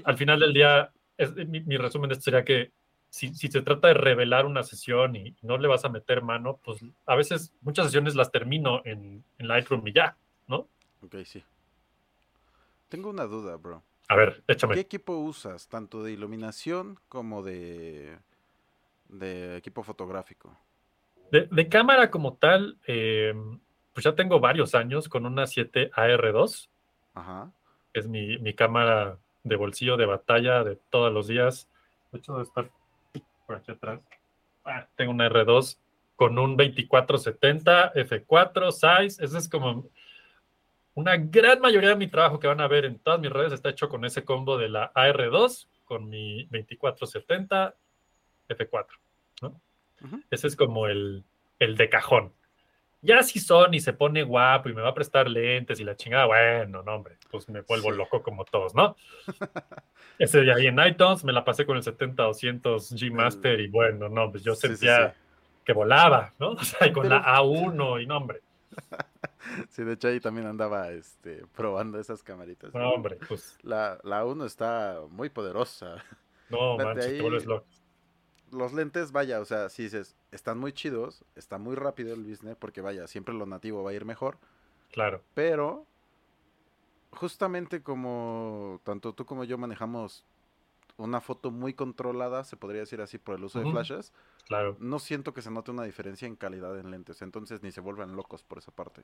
[0.04, 0.92] al final del día,
[1.46, 2.72] mi, resumen de esto sería que
[3.16, 6.84] si, se trata de revelar una sesión y no le vas a meter mano, pues
[7.06, 10.68] a veces muchas sesiones las termino en, en Lightroom y ya, ¿no?
[11.02, 11.42] Ok, sí.
[12.90, 13.82] Tengo una duda, bro.
[14.08, 14.74] A ver, échame.
[14.74, 15.66] ¿Qué equipo usas?
[15.68, 18.18] Tanto de iluminación como de,
[19.08, 20.54] de equipo fotográfico.
[21.30, 23.34] De, cámara como tal, eh,
[23.94, 26.68] pues ya tengo varios años con una 7 AR2.
[27.14, 27.50] Ajá.
[27.94, 31.66] Es mi, mi, cámara de bolsillo de batalla de todos los días.
[32.12, 32.70] De hecho, estar
[33.46, 34.00] por aquí atrás.
[34.64, 35.78] Ah, tengo una R2
[36.16, 39.24] con un 2470 F4 size.
[39.24, 39.88] Ese es como
[40.94, 43.68] una gran mayoría de mi trabajo que van a ver en todas mis redes está
[43.68, 47.74] hecho con ese combo de la AR2 con mi 2470
[48.48, 48.86] F4.
[49.42, 49.60] ¿no?
[50.30, 51.24] Ese es como el,
[51.58, 52.32] el de cajón.
[53.02, 56.26] Ya si Sony se pone guapo y me va a prestar lentes y la chingada,
[56.26, 58.96] bueno, no, hombre, pues me vuelvo loco como todos, ¿no?
[60.18, 62.62] Ese de ahí en iTunes me la pasé con el 70-200
[62.96, 65.14] G Master y bueno, no, pues yo sentía
[65.64, 66.50] que volaba, ¿no?
[66.52, 68.40] O sea, y con la A1 y no, hombre.
[69.68, 72.74] Sí, de hecho ahí también andaba este, probando esas camaritas.
[72.74, 73.58] No, hombre, pues.
[73.62, 76.02] La, la 1 está muy poderosa.
[76.48, 77.22] No, manches,
[78.52, 82.56] Los lentes, vaya, o sea, si dices, están muy chidos, está muy rápido el business,
[82.56, 84.38] porque vaya, siempre lo nativo va a ir mejor.
[84.92, 85.22] Claro.
[85.34, 85.86] Pero,
[87.10, 90.24] justamente como tanto tú como yo manejamos
[90.96, 94.12] una foto muy controlada, se podría decir así, por el uso de flashes,
[94.46, 94.76] claro.
[94.80, 98.16] no siento que se note una diferencia en calidad en lentes, entonces ni se vuelvan
[98.16, 99.02] locos por esa parte.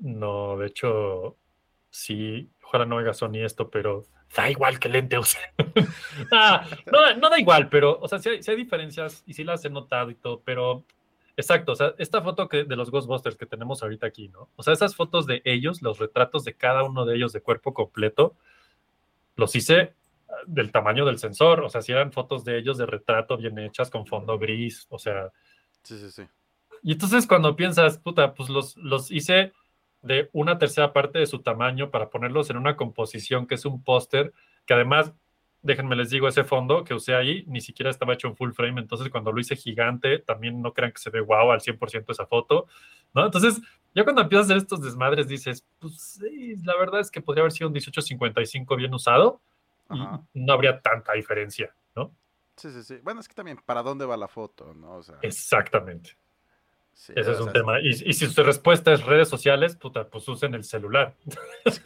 [0.00, 1.36] No, de hecho,
[1.90, 5.38] sí, ojalá no haga Sony esto, pero da igual que lente use.
[6.32, 9.70] ah, no, no, da igual, pero, o sea, sí hay, diferencias y sí las he
[9.70, 10.84] notado y todo, pero
[11.36, 14.50] Exacto, o sea, esta foto que, de los Ghostbusters que tenemos ahorita aquí, ¿no?
[14.54, 17.74] O sea, esas fotos de ellos, los retratos de cada uno de ellos de cuerpo
[17.74, 18.36] completo,
[19.34, 19.94] los hice
[20.46, 23.90] del tamaño del sensor, o sea, si eran fotos de ellos de retrato bien hechas
[23.90, 25.32] con fondo gris, o sea.
[25.82, 26.22] Sí, sí, sí.
[26.84, 29.52] Y entonces cuando piensas, puta, pues los, los hice
[30.04, 33.82] de una tercera parte de su tamaño para ponerlos en una composición que es un
[33.82, 34.32] póster,
[34.66, 35.12] que además,
[35.62, 38.80] déjenme les digo, ese fondo que usé ahí ni siquiera estaba hecho en full frame,
[38.80, 42.26] entonces cuando lo hice gigante, también no crean que se ve wow al 100% esa
[42.26, 42.66] foto,
[43.14, 43.24] ¿no?
[43.24, 43.60] Entonces,
[43.94, 47.42] ya cuando empiezas a hacer estos desmadres dices, pues sí, la verdad es que podría
[47.42, 49.40] haber sido un 1855 bien usado
[49.90, 50.22] y Ajá.
[50.34, 52.14] no habría tanta diferencia, ¿no?
[52.56, 52.98] Sí, sí, sí.
[53.02, 54.74] Bueno, es que también, ¿para dónde va la foto?
[54.74, 54.96] ¿no?
[54.96, 56.16] O sea, Exactamente.
[56.94, 57.80] Sí, Ese es un tema.
[57.80, 61.14] Y, y si su respuesta es redes sociales, puta, pues usen el celular.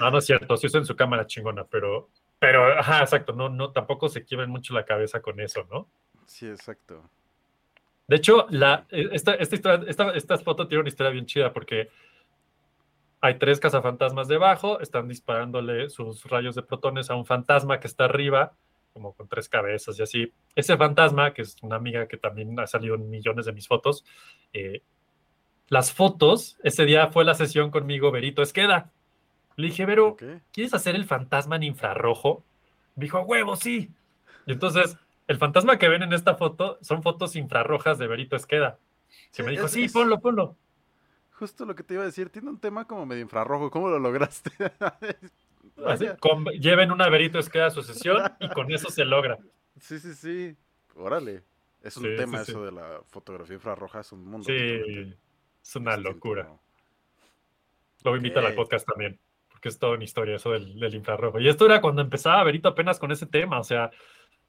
[0.00, 3.70] No, no es cierto, sí usen su cámara chingona, pero, pero, ajá, exacto, no, no,
[3.72, 5.88] tampoco se quiebren mucho la cabeza con eso, ¿no?
[6.26, 7.08] Sí, exacto.
[8.06, 11.52] De hecho, la, eh, esta, esta, historia- esta, esta foto tiene una historia bien chida
[11.52, 11.90] porque
[13.20, 18.04] hay tres cazafantasmas debajo, están disparándole sus rayos de protones a un fantasma que está
[18.04, 18.52] arriba,
[18.98, 20.32] como con tres cabezas y así.
[20.56, 24.04] Ese fantasma, que es una amiga que también ha salido en millones de mis fotos,
[24.52, 24.82] eh,
[25.68, 28.90] las fotos, ese día fue la sesión conmigo, Berito Esqueda.
[29.56, 30.16] Le dije, Vero.
[30.52, 32.44] ¿quieres hacer el fantasma en infrarrojo?
[32.96, 33.90] Me dijo, "A huevo, sí.
[34.46, 34.96] Y entonces,
[35.28, 38.78] el fantasma que ven en esta foto son fotos infrarrojas de Berito Esqueda.
[39.08, 40.56] Que Sí, me dijo, es- sí, es ponlo, ponlo.
[41.32, 43.70] Justo lo que te iba a decir, tiene un tema como medio infrarrojo.
[43.70, 44.50] ¿Cómo lo lograste?
[45.86, 46.16] Así, Vaya.
[46.18, 49.38] con- lleven una Berito Esqueda a su sesión y con eso se logra.
[49.80, 50.56] Sí, sí, sí.
[50.96, 51.44] Órale.
[51.84, 52.50] Es un Sí, tema sí, sí.
[52.50, 54.44] eso de la fotografía infrarroja, es un mundo.
[54.44, 55.14] totalmente Sí,
[55.62, 56.42] es una locura.
[56.44, 56.60] ¿no?
[58.02, 58.54] Luego invita al Ok.
[58.56, 59.18] podcast también,
[59.50, 61.38] porque es toda una historia eso del, del infrarrojo.
[61.38, 63.90] Y esto era cuando empezaba Berito apenas con ese tema, o sea,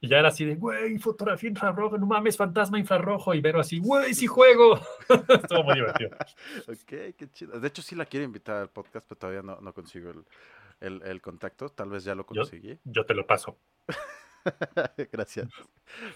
[0.01, 3.79] y ya era así de, güey, fotografía infrarrojo, no mames, fantasma infrarrojo, y Vero así,
[3.79, 4.79] güey, sí juego.
[5.43, 6.09] Estuvo muy divertido.
[6.67, 7.59] Ok, qué chido.
[7.59, 10.23] De hecho, sí la quiero invitar al podcast, pero todavía no, no consigo el,
[10.81, 11.69] el- el contacto.
[11.69, 12.79] Tal vez ya lo Yo- conseguí.
[12.83, 13.57] Yo te lo paso.
[15.11, 15.49] Gracias.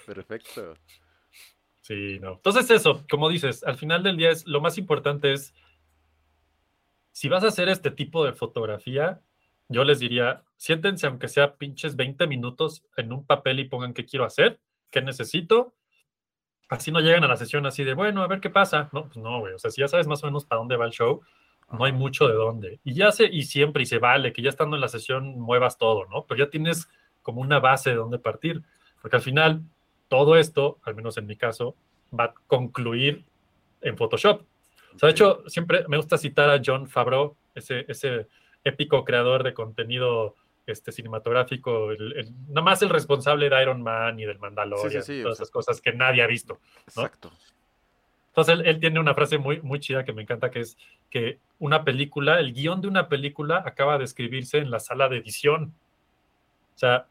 [0.05, 0.75] Perfecto.
[1.81, 2.33] Sí, no.
[2.33, 5.53] Entonces eso, como dices, al final del día es lo más importante es,
[7.11, 9.21] si vas a hacer este tipo de fotografía,
[9.67, 14.05] yo les diría, siéntense aunque sea pinches 20 minutos en un papel y pongan qué
[14.05, 14.59] quiero hacer,
[14.91, 15.73] qué necesito.
[16.69, 18.89] Así no llegan a la sesión así de, bueno, a ver qué pasa.
[18.93, 19.53] No, pues no, güey.
[19.53, 21.21] O sea, si ya sabes más o menos para dónde va el show,
[21.73, 22.79] no hay mucho de dónde.
[22.83, 25.77] Y ya sé, y siempre, y se vale, que ya estando en la sesión muevas
[25.77, 26.25] todo, ¿no?
[26.25, 26.87] Pero ya tienes
[27.21, 28.61] como una base de dónde partir.
[29.01, 29.61] Porque al final,
[30.07, 31.75] todo esto, al menos en mi caso,
[32.17, 33.25] va a concluir
[33.81, 34.41] en Photoshop.
[34.95, 38.27] O sea, de hecho, siempre me gusta citar a John Favreau, ese, ese
[38.63, 44.19] épico creador de contenido este, cinematográfico, el, el- nada más el responsable de Iron Man
[44.19, 46.59] y del Mandalorian, sí, todas esas cosas que nadie ha visto.
[46.87, 47.31] Exacto.
[48.35, 50.75] Entonces, él, tiene una frase muy, muy chida que me encanta, que es
[51.11, 55.17] que una película, el guion de una película acaba de escribirse en la sala de
[55.17, 55.71] edición.
[56.75, 57.05] O sea,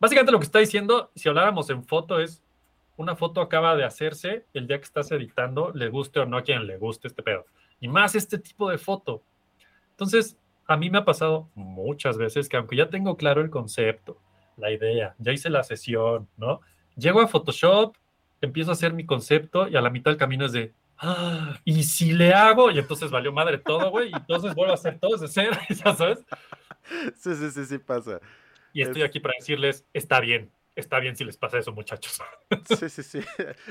[0.00, 2.42] básicamente lo que está diciendo, si habláramos en foto, es
[2.96, 6.42] una foto acaba de hacerse el día que estás editando, le guste o no a
[6.42, 7.44] quien le guste este pedo.
[7.78, 9.22] Y más este tipo de foto.
[9.90, 14.18] Entonces, a mí me ha pasado muchas veces que aunque ya tengo claro el concepto,
[14.56, 16.62] la idea, ya hice la sesión, ¿no?
[16.96, 17.94] Llego a Photoshop,
[18.40, 21.82] empiezo a hacer mi concepto y a la mitad del camino es de, ah, ¿y
[21.84, 22.70] si le hago?
[22.70, 25.94] Y entonces valió madre todo, güey, y entonces vuelvo a hacer todo desde cero, ya
[25.94, 26.18] sabes.
[27.16, 28.20] Sí, sí, sí, sí pasa.
[28.72, 32.20] Y estoy Es- aquí para decirles, está bien, está bien si les pasa eso, muchachos.
[32.78, 33.20] Sí, sí, sí.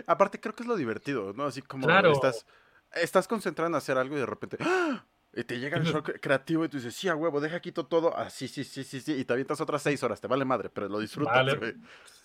[0.08, 1.46] Aparte, creo que es lo divertido, ¿no?
[1.46, 2.12] Así como Claro.
[2.12, 2.46] estás,
[2.94, 5.06] estás concentrado en hacer algo y de repente, ¡ah!
[5.38, 8.18] Y te llega el shock creativo y tú dices, sí, a huevo, deja quito todo.
[8.18, 9.14] Ah, sí, sí, sí, sí, sí.
[9.14, 11.56] Y te avientas otras seis horas, te vale madre, pero lo disfrutas, Vale.
[11.56, 11.74] güey.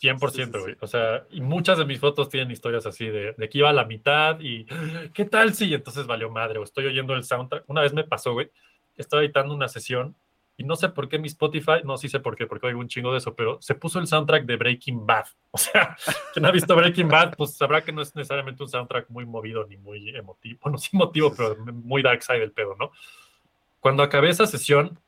[0.00, 0.58] 100%, Sí, sí, sí.
[0.60, 0.76] güey.
[0.80, 3.72] O sea, y muchas de mis fotos tienen historias así de, de que iba a
[3.72, 4.64] la mitad y
[5.12, 5.74] ¿qué tal si?
[5.74, 7.64] entonces valió madre o estoy oyendo el soundtrack.
[7.66, 8.50] Una vez me pasó, güey,
[8.96, 10.14] estaba editando una sesión
[10.60, 12.86] y no sé por qué mi Spotify, no, sí sé por qué, porque oigo un
[12.86, 15.24] chingo de eso, pero se puso el soundtrack de Breaking Bad.
[15.52, 15.96] O sea,
[16.34, 19.66] quien ha visto Breaking Bad, pues sabrá que no es necesariamente un soundtrack muy movido
[19.66, 20.60] ni muy emotivo.
[20.62, 22.92] Bueno, sí emotivo, pero muy dark side del pedo, ¿no?
[23.80, 24.98] Cuando acabé esa sesión,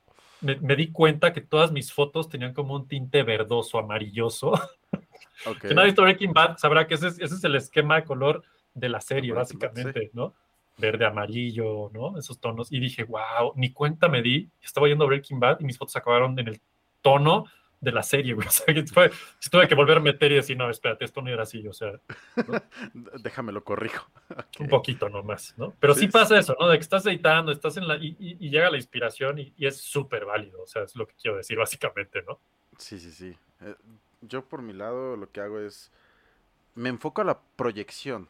[0.40, 4.52] me, me di cuenta que todas mis fotos tenían como un tinte verdoso, amarilloso.
[5.44, 5.58] Ok.
[5.58, 8.42] Quien ha visto Breaking Bad sabrá que ese es, ese es el esquema de color
[8.72, 10.34] de la serie, básicamente, ¿no?
[10.78, 12.18] Verde, amarillo, ¿no?
[12.18, 12.72] Esos tonos.
[12.72, 14.48] Y dije, wow, ni cuenta me di.
[14.62, 16.60] Estaba yendo Breaking Bad y mis fotos acabaron en el
[17.02, 17.44] tono
[17.80, 18.46] de la serie, güey.
[18.48, 19.10] O sea, que fue,
[19.50, 21.92] tuve que volver a meter y decir, no, espérate, esto no era así, o sea,
[23.22, 24.06] Déjame lo corrijo.
[24.60, 25.74] un poquito nomás, ¿no?
[25.80, 26.68] Pero sí, Sí, pasa eso, ¿no?
[26.68, 27.96] De que estás editando, estás en la.
[27.96, 31.06] y, y- y llega la inspiración y, y es súper válido, o sea, es lo
[31.06, 32.38] que quiero decir, básicamente, ¿no?
[32.78, 33.36] Sí, sí, sí.
[33.60, 33.74] Eh,
[34.22, 35.92] yo por mi lado lo que hago es,
[36.74, 38.28] me enfoco a la proyección,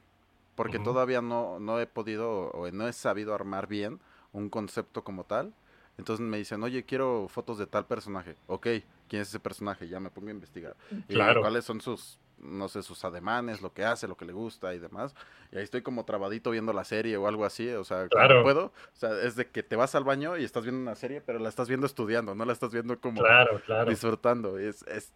[0.55, 4.01] porque todavía no, no he podido o no he sabido armar bien
[4.33, 5.53] un concepto como tal.
[5.99, 8.37] Entonces me dicen, oye, quiero fotos de tal personaje.
[8.47, 8.67] Ok,
[9.09, 9.89] ¿quién es ese personaje?
[9.89, 10.75] Ya me pongo a investigar.
[11.09, 11.41] Y Claro.
[11.41, 14.79] cuáles son sus no sé, sus ademanes, lo que hace, lo que le gusta y
[14.81, 15.15] demás.
[15.53, 18.43] Y ahí estoy como trabadito viendo la serie o algo así, o sea, Claro.
[18.43, 18.67] puedo.
[18.67, 21.39] O sea, es de que te vas al baño y estás viendo una serie, pero
[21.39, 23.89] la estás viendo estudiando, no la estás viendo como Claro, claro.
[23.91, 24.59] disfrutando.
[24.59, 25.13] Es, es,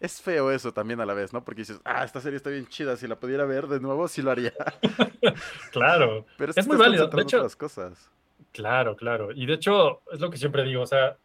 [0.00, 1.44] es feo eso también a la vez, ¿no?
[1.44, 4.22] Porque dices, ah, esta serie está bien chida, si la pudiera ver de nuevo, sí
[4.22, 4.52] lo haría.
[5.72, 6.26] Claro.
[6.38, 7.06] Pero Es muy te estás válido.
[7.08, 8.10] De hecho, otras cosas.
[8.52, 9.30] Claro, claro.
[9.32, 11.16] Y de hecho, es lo que siempre digo, o sea,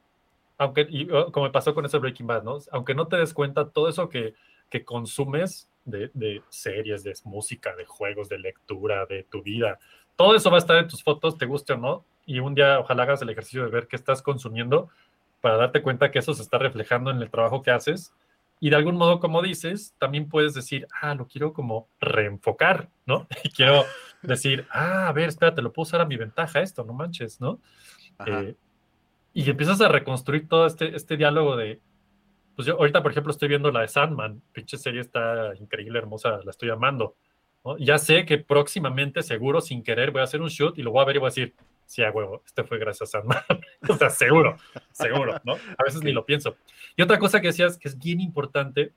[0.57, 2.57] aunque, y, como me pasó con ese Breaking Bad, ¿no?
[2.71, 4.35] Aunque no te des cuenta, todo eso que,
[4.69, 9.79] que consumes de, de series, de música, de juegos, de lectura, de tu vida,
[10.15, 12.79] todo eso va a estar en tus fotos, te guste o no, y un día
[12.79, 14.89] ojalá hagas el ejercicio de ver qué estás consumiendo
[15.41, 18.13] para darte cuenta que eso se está reflejando en el trabajo que haces.
[18.59, 23.27] Y de algún modo, como dices, también puedes decir, ah, lo quiero como reenfocar, ¿no?
[23.43, 23.83] Y quiero
[24.21, 27.59] decir, ah, a ver, espérate, lo puedo usar a mi ventaja esto, no manches, ¿no?
[28.25, 28.55] Eh,
[29.33, 31.81] y empiezas a reconstruir todo este, este diálogo de,
[32.55, 36.39] pues yo ahorita, por ejemplo, estoy viendo la de Sandman, pinche serie está increíble, hermosa,
[36.43, 37.15] la estoy amando.
[37.65, 37.77] ¿no?
[37.77, 41.01] Ya sé que próximamente, seguro, sin querer, voy a hacer un shoot y lo voy
[41.01, 41.53] a ver y voy a decir,
[41.85, 43.43] sí, a huevo, este fue gracias a Sandman.
[43.89, 44.57] o sea, seguro,
[44.91, 45.53] seguro, ¿no?
[45.53, 46.55] A veces ni lo pienso.
[46.95, 48.93] Y otra cosa que decías que es bien importante,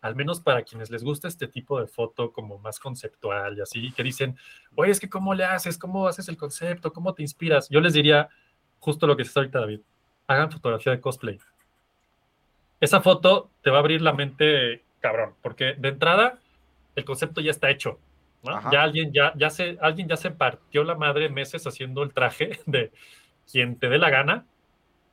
[0.00, 3.92] al menos para quienes les gusta este tipo de foto como más conceptual y así,
[3.92, 4.36] que dicen,
[4.74, 7.68] oye, es que cómo le haces, cómo haces el concepto, cómo te inspiras.
[7.68, 8.28] Yo les diría
[8.80, 9.80] justo lo que dices ahorita, David,
[10.26, 11.38] hagan fotografía de cosplay.
[12.80, 16.40] Esa foto te va a abrir la mente, cabrón, porque de entrada
[16.96, 18.00] el concepto ya está hecho.
[18.70, 22.58] Ya alguien ya, ya se, alguien ya se partió la madre meses haciendo el traje
[22.66, 22.90] de
[23.50, 24.46] quien te dé la gana,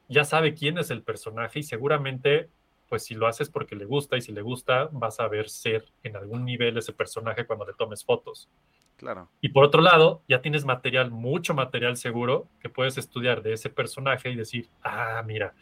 [0.08, 2.50] ya sabe quién es el personaje y seguramente,
[2.88, 5.86] pues si lo haces porque le gusta y si le gusta, vas a ver ser
[6.04, 8.50] en algún nivel ese personaje cuando le tomes fotos.
[8.98, 9.30] Claro.
[9.40, 13.70] Y por otro lado, ya tienes material, mucho material seguro que puedes estudiar de ese
[13.70, 15.54] personaje y decir, ah, mira,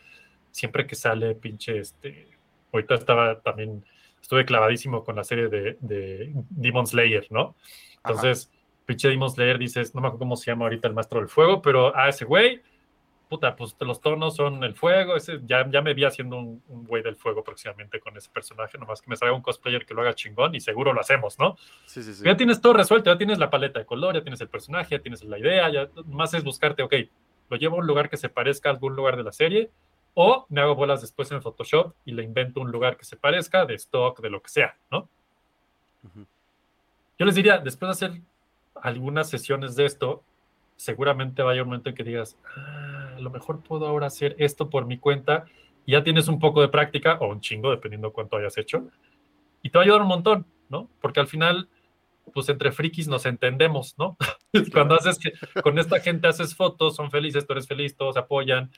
[0.52, 2.30] siempre que sale pinche este,
[2.74, 3.86] ahorita estaba también,
[4.22, 7.56] estuve clavadísimo con la serie de, de Demon Slayer, ¿no?
[7.98, 8.52] Entonces,
[8.86, 11.62] pinche Demon Slayer dices, no me acuerdo cómo se llama ahorita el maestro del fuego,
[11.62, 12.62] pero a ese güey,
[13.30, 16.86] puta, pues los tonos son el fuego, ese, ya, ya me vi haciendo un, un
[16.86, 20.02] güey del fuego próximamente con ese personaje, nomás que me salga un cosplayer que lo
[20.02, 21.58] haga chingón y seguro lo hacemos, ¿no?
[21.86, 22.24] Sí, sí, sí.
[22.24, 25.02] Ya tienes todo resuelto, ya tienes la paleta de color, ya tienes el personaje, ya
[25.02, 26.94] tienes la idea, ya más es buscarte, ok,
[27.50, 29.70] lo llevo a un lugar que se parezca a algún lugar de la serie,
[30.20, 33.68] o me hago bolas después en Photoshop y le invento un lugar que se parezca,
[33.68, 35.08] de stock, de lo que sea, ¿no?
[37.20, 38.22] Yo les diría, después de hacer
[38.82, 40.24] algunas sesiones de esto,
[40.76, 44.72] seguramente vaya un momento en que digas, "Ah, a lo mejor puedo ahora hacer esto
[44.72, 45.46] por mi cuenta,
[45.86, 48.88] y ya tienes un poco de práctica, o un chingo, dependiendo cuánto hayas hecho,
[49.62, 50.90] y te va a ayudar un montón, ¿no?
[51.00, 51.70] Porque al final,
[52.34, 54.18] pues entre frikis nos entendemos, ¿no?
[54.74, 55.20] Cuando haces
[55.62, 58.72] con esta gente haces fotos, son felices, tú eres feliz, todos apoyan,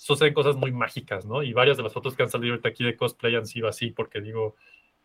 [0.00, 1.42] suceden cosas muy mágicas, ¿no?
[1.42, 3.90] Y varias de las fotos que han salido ahorita aquí de cosplay han sido así,
[3.90, 4.56] porque digo,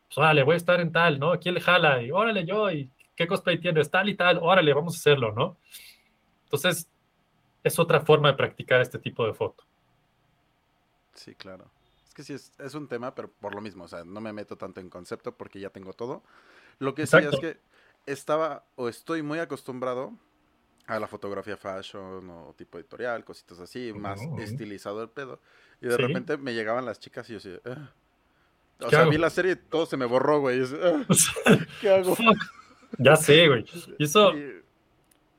[0.08, 1.38] pues órale, voy a estar en tal, ¿no?
[1.38, 2.02] ¿Quién le jala?
[2.02, 3.91] Y órale yo, ¿y qué cosplay tienes?
[3.91, 5.58] Tal y tal, órale, vamos a hacerlo, ¿no?
[6.46, 6.88] Entonces,
[7.62, 9.66] es otra forma de practicar este tipo de foto.
[11.14, 11.66] Sí, claro.
[12.08, 14.32] Es que sí, es, es un tema, pero por lo mismo, o sea, no me
[14.32, 16.24] meto tanto en concepto porque ya tengo todo.
[16.80, 17.36] Lo que sí Exacto.
[17.36, 17.60] es que
[18.06, 20.14] estaba o estoy muy acostumbrado
[20.88, 24.40] a la fotografía fashion o tipo editorial, cositas así, más Ujú.
[24.42, 25.40] estilizado el pedo.
[25.82, 26.02] Y de Sí.
[26.02, 27.92] repente me llegaban las chicas y yo así, "Ah".
[28.82, 29.10] o ¿Qué sea, hago?
[29.12, 30.62] vi la serie y todo se me borró, güey.
[30.84, 31.04] "Ah,
[31.82, 32.16] ¿Qué hago?
[33.00, 33.66] Ya sé, güey.
[33.98, 34.34] Y eso,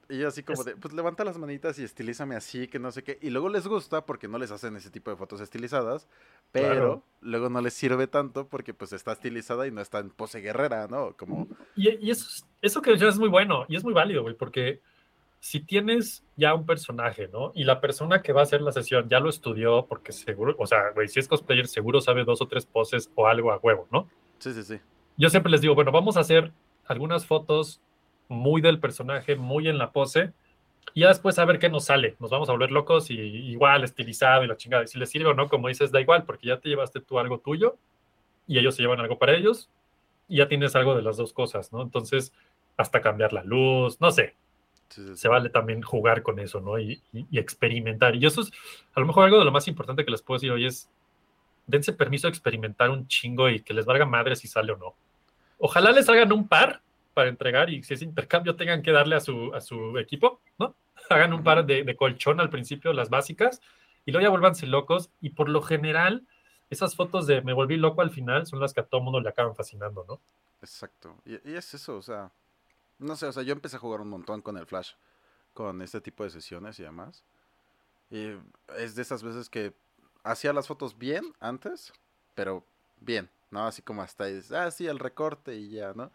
[0.09, 3.03] Y, yo así como de, pues levanta las manitas y estilízame así, que no sé
[3.03, 3.19] qué.
[3.23, 6.07] Y luego les gusta porque no les hacen ese tipo de fotos estilizadas,
[6.53, 7.03] pero Claro.
[7.23, 10.87] luego no les sirve tanto porque pues está estilizada y no está en pose guerrera,
[10.87, 11.17] ¿no?
[11.17, 14.23] Como, Y, y eso, es- eso que mencionas es muy bueno y es muy válido,
[14.23, 14.81] güey, porque
[15.41, 17.53] si tienes ya un personaje, ¿no?
[17.55, 20.67] Y la persona que va a hacer la sesión ya lo estudió porque seguro, o
[20.67, 23.87] sea, güey, si es cosplayer, seguro sabe dos o tres poses o algo a huevo,
[23.93, 24.09] ¿no?
[24.39, 24.79] sí, sí, sí.
[25.17, 26.53] Yo siempre les digo, bueno, vamos a hacer
[26.87, 27.81] algunas fotos
[28.29, 30.33] muy del personaje, muy en la pose,
[30.95, 32.17] y ya después a ver qué nos sale.
[32.21, 34.85] Nos vamos a volver locos y igual estilizado y la chingada.
[34.85, 37.19] Y si les sirve o no, como dices, da igual, porque ya te llevaste tú
[37.19, 37.77] algo tuyo
[38.47, 39.71] y ellos se llevan algo para ellos
[40.29, 41.83] y ya tienes algo de las dos cosas, ¿no?
[41.83, 42.33] Entonces,
[42.77, 44.35] hasta cambiar la luz, no sé,
[44.89, 45.17] sí, sí, sí.
[45.17, 46.79] se vale también jugar con eso, ¿no?
[46.79, 48.15] Y, y- y experimentar.
[48.17, 48.51] Y eso es
[48.95, 50.89] a lo mejor algo de lo más importante que les puedo decir hoy es,
[51.67, 54.95] dense permiso de experimentar un chingo y que les valga madre si sale o no.
[55.59, 56.81] Ojalá les hagan un par
[57.15, 60.75] para entregar y si es intercambio tengan que darle a su, a su equipo, ¿no?
[61.11, 63.61] Hagan un par de, de colchón al principio, las básicas,
[64.05, 65.11] y luego ya vuélvanse locos.
[65.21, 66.27] Y por lo general,
[66.69, 69.29] esas fotos de me volví loco al final son las que a todo mundo le
[69.29, 70.21] acaban fascinando, ¿no?
[70.61, 71.17] Exacto.
[71.25, 72.31] Y, y es eso, o sea,
[72.99, 74.93] no sé, o sea, yo empecé a jugar un montón con el Flash,
[75.55, 77.25] con este tipo de sesiones y demás.
[78.11, 78.33] Y
[78.77, 79.75] es de esas veces que
[80.23, 81.93] hacía las fotos bien antes,
[82.35, 82.65] pero
[83.01, 83.31] bien.
[83.51, 83.67] ¿no?
[83.67, 86.11] Así como hasta ahí, ah, sí, el recorte y ya, ¿no?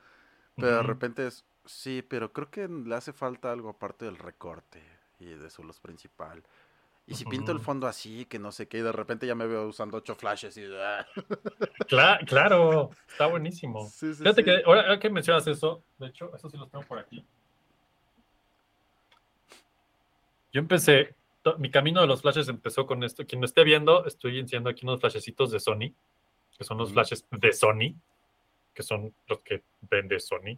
[0.56, 4.84] Pero de repente es, sí, pero creo que le hace falta algo aparte del recorte
[5.20, 6.44] y de su luz principal.
[7.12, 9.46] Y si pinto el fondo así, que no sé qué, y de repente ya me
[9.46, 10.64] veo usando ocho flashes y...
[10.74, 11.06] ah.
[11.90, 13.86] Cla- claro, está buenísimo.
[13.90, 14.46] Sí, sí, Fíjate sí.
[14.46, 17.26] que ahora que mencionas eso, de hecho, eso sí los tengo por aquí.
[20.54, 21.16] Yo empecé,
[21.58, 23.26] mi camino de los flashes empezó con esto.
[23.26, 25.94] Quien lo esté viendo, estoy enseñando aquí unos flashecitos de Sony,
[26.58, 27.96] que son los flashes de Sony,
[28.74, 30.58] que son los que vende Sony.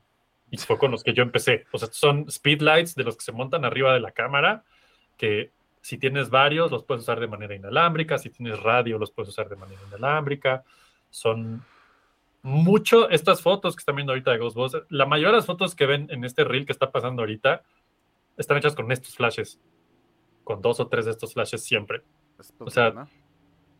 [0.51, 1.65] Y fue con los que yo empecé.
[1.71, 4.63] O sea, son speedlights de los que se montan arriba de la cámara,
[5.17, 5.51] que
[5.83, 8.17] si tienes varios, los puedes usar de manera inalámbrica.
[8.17, 10.63] Si tienes radio, los puedes usar de manera inalámbrica.
[11.09, 11.61] Son
[12.41, 14.85] mucho estas fotos que están viendo ahorita de Ghostbusters.
[14.87, 17.63] La mayoría de las fotos que ven en este reel que está pasando ahorita
[18.37, 19.59] están hechas con estos flashes.
[20.45, 22.01] Con dos o tres de estos flashes siempre.
[22.59, 23.09] O sea.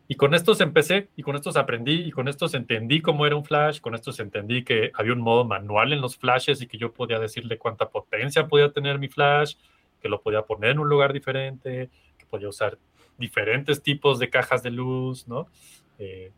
[0.06, 3.46] Y con estos empecé, y con estos aprendí, y con estos entendí cómo era un
[3.46, 6.92] flash, con estos entendí que había un modo manual en los flashes y que yo
[6.92, 9.54] podía decirle cuánta potencia podía tener mi flash,
[10.04, 12.76] que lo podía poner en un lugar diferente, que podía usar
[13.16, 15.46] diferentes tipos de cajas de luz, ¿no?
[15.98, 16.30] Eh,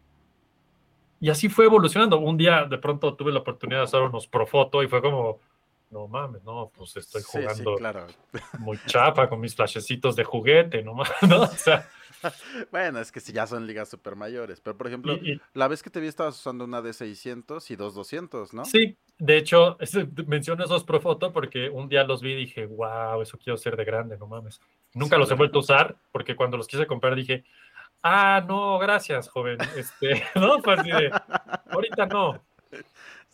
[1.18, 2.20] y así fue evolucionando.
[2.20, 5.40] Un día de pronto tuve la oportunidad de hacer unos Profoto y fue como,
[5.90, 8.06] no mames, no, pues estoy Sí, sí, jugando claro.
[8.60, 11.42] muy chapa con mis flashecitos de juguete, no mames, ¿no?
[11.42, 11.88] O sea,
[12.70, 14.60] Bueno, es que si ya son ligas super mayores.
[14.60, 17.70] Pero, por ejemplo, y- y- la vez que te vi estabas usando una de 600
[17.70, 18.64] y dos 200, ¿no?
[18.64, 23.20] Sí, de hecho, ese- menciono esos Profoto porque un día los vi y dije, wow,
[23.22, 24.60] eso quiero ser de grande, no mames.
[24.94, 27.44] Nunca Sí, los he vuelto a usar porque cuando los quise comprar dije,
[28.02, 29.58] ah, no, gracias, joven.
[29.76, 31.10] Este, no, fue así de,
[31.70, 32.42] ahorita no.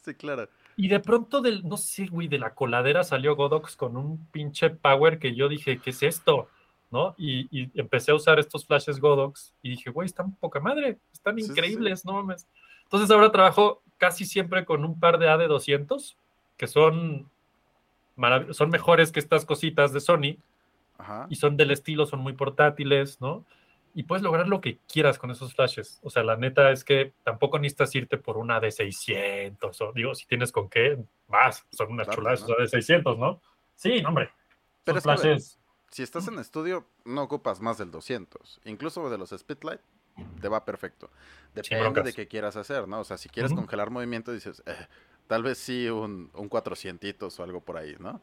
[0.05, 0.49] Sí, claro.
[0.77, 4.71] Y de pronto, del, no sé, güey, de la coladera salió Godox con un pinche
[4.71, 6.49] power que yo dije, ¿qué es esto?
[6.93, 7.15] ¿No?
[7.17, 11.35] Y, y empecé a usar estos flashes Godox y dije, güey, están poca madre, están
[11.37, 11.53] Sí, sí, sí.
[11.53, 12.47] increíbles, no mames.
[12.85, 16.17] Entonces ahora trabajo casi siempre con un par de AD200
[16.59, 17.31] que son,
[18.51, 20.37] son mejores que estas cositas de Sony
[20.99, 21.27] Ajá.
[21.31, 23.45] y son del estilo, son muy portátiles, ¿no?
[23.95, 25.99] Y puedes lograr lo que quieras con esos flashes.
[26.03, 29.81] O sea, la neta es que tampoco necesitas irte por una de 600.
[29.81, 30.99] O, digo, si tienes con qué,
[31.29, 31.67] vas.
[31.73, 32.55] Son unas Claro, chuladas ¿no?
[32.57, 33.41] de 600, ¿no?
[33.75, 34.31] Sí, hombre.
[34.85, 35.59] Pero que, ver, flashes.
[35.93, 38.63] Si estás en estudio, no ocupas más del 200.
[38.65, 39.81] Incluso de los Speedlight,
[40.41, 41.11] te va perfecto.
[41.55, 43.01] Depende de qué quieras hacer, ¿no?
[43.01, 44.75] O sea, si quieres congelar movimiento, dices, eh,
[45.27, 48.23] tal vez sí un, un 400 o algo por ahí, ¿no?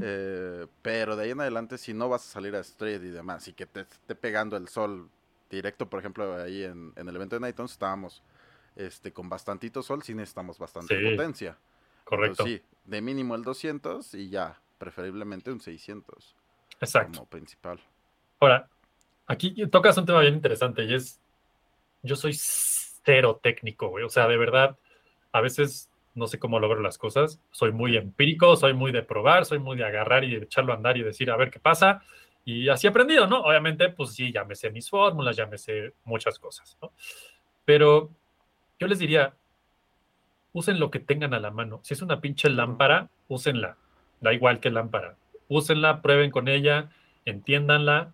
[0.00, 3.46] Eh, pero de ahí en adelante, si no vas a salir a street y demás,
[3.48, 5.10] y que te esté pegando el sol
[5.50, 8.22] directo, por ejemplo, ahí en, en el evento de Nightons estábamos
[8.76, 11.58] este, con bastantito sol, sí necesitamos bastante Sí, potencia.
[12.04, 12.44] Correcto.
[12.44, 16.36] Entonces, sí, de mínimo el 200 y ya, preferiblemente un 600
[16.80, 17.18] Exacto.
[17.18, 17.78] como principal.
[18.40, 18.68] Ahora,
[19.26, 21.20] aquí tocas un tema bien interesante y es,
[22.02, 24.04] yo soy cero técnico, güey.
[24.04, 24.76] O sea, de verdad,
[25.32, 27.40] a veces no sé cómo logro las cosas.
[27.50, 30.76] Soy muy empírico, soy muy de probar, soy muy de agarrar y de echarlo a
[30.76, 32.02] andar y decir, a ver qué pasa.
[32.44, 33.42] Y así he aprendido, ¿no?
[33.42, 36.92] Obviamente, pues sí, ya me sé mis fórmulas, ya me sé muchas cosas, ¿no?
[37.64, 38.10] Pero
[38.78, 39.34] yo les diría,
[40.52, 41.80] usen lo que tengan a la mano.
[41.82, 43.76] Si es una pinche lámpara, úsenla.
[44.20, 45.16] Da igual qué lámpara.
[45.50, 46.90] Úsenla, prueben con ella,
[47.26, 48.12] entiéndanla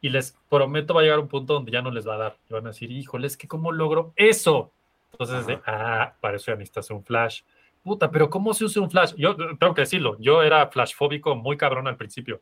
[0.00, 2.36] y les prometo va a llegar un punto donde ya no les va a dar.
[2.48, 4.72] Y van a decir, híjole, es que ¿cómo logro eso?
[5.12, 7.42] Entonces, es de, ah, para eso ya necesitas un flash.
[7.82, 9.14] Puta, pero ¿cómo se usa un flash?
[9.16, 12.40] Yo eh, tengo que decirlo, yo era flash fóbico muy cabrón al principio.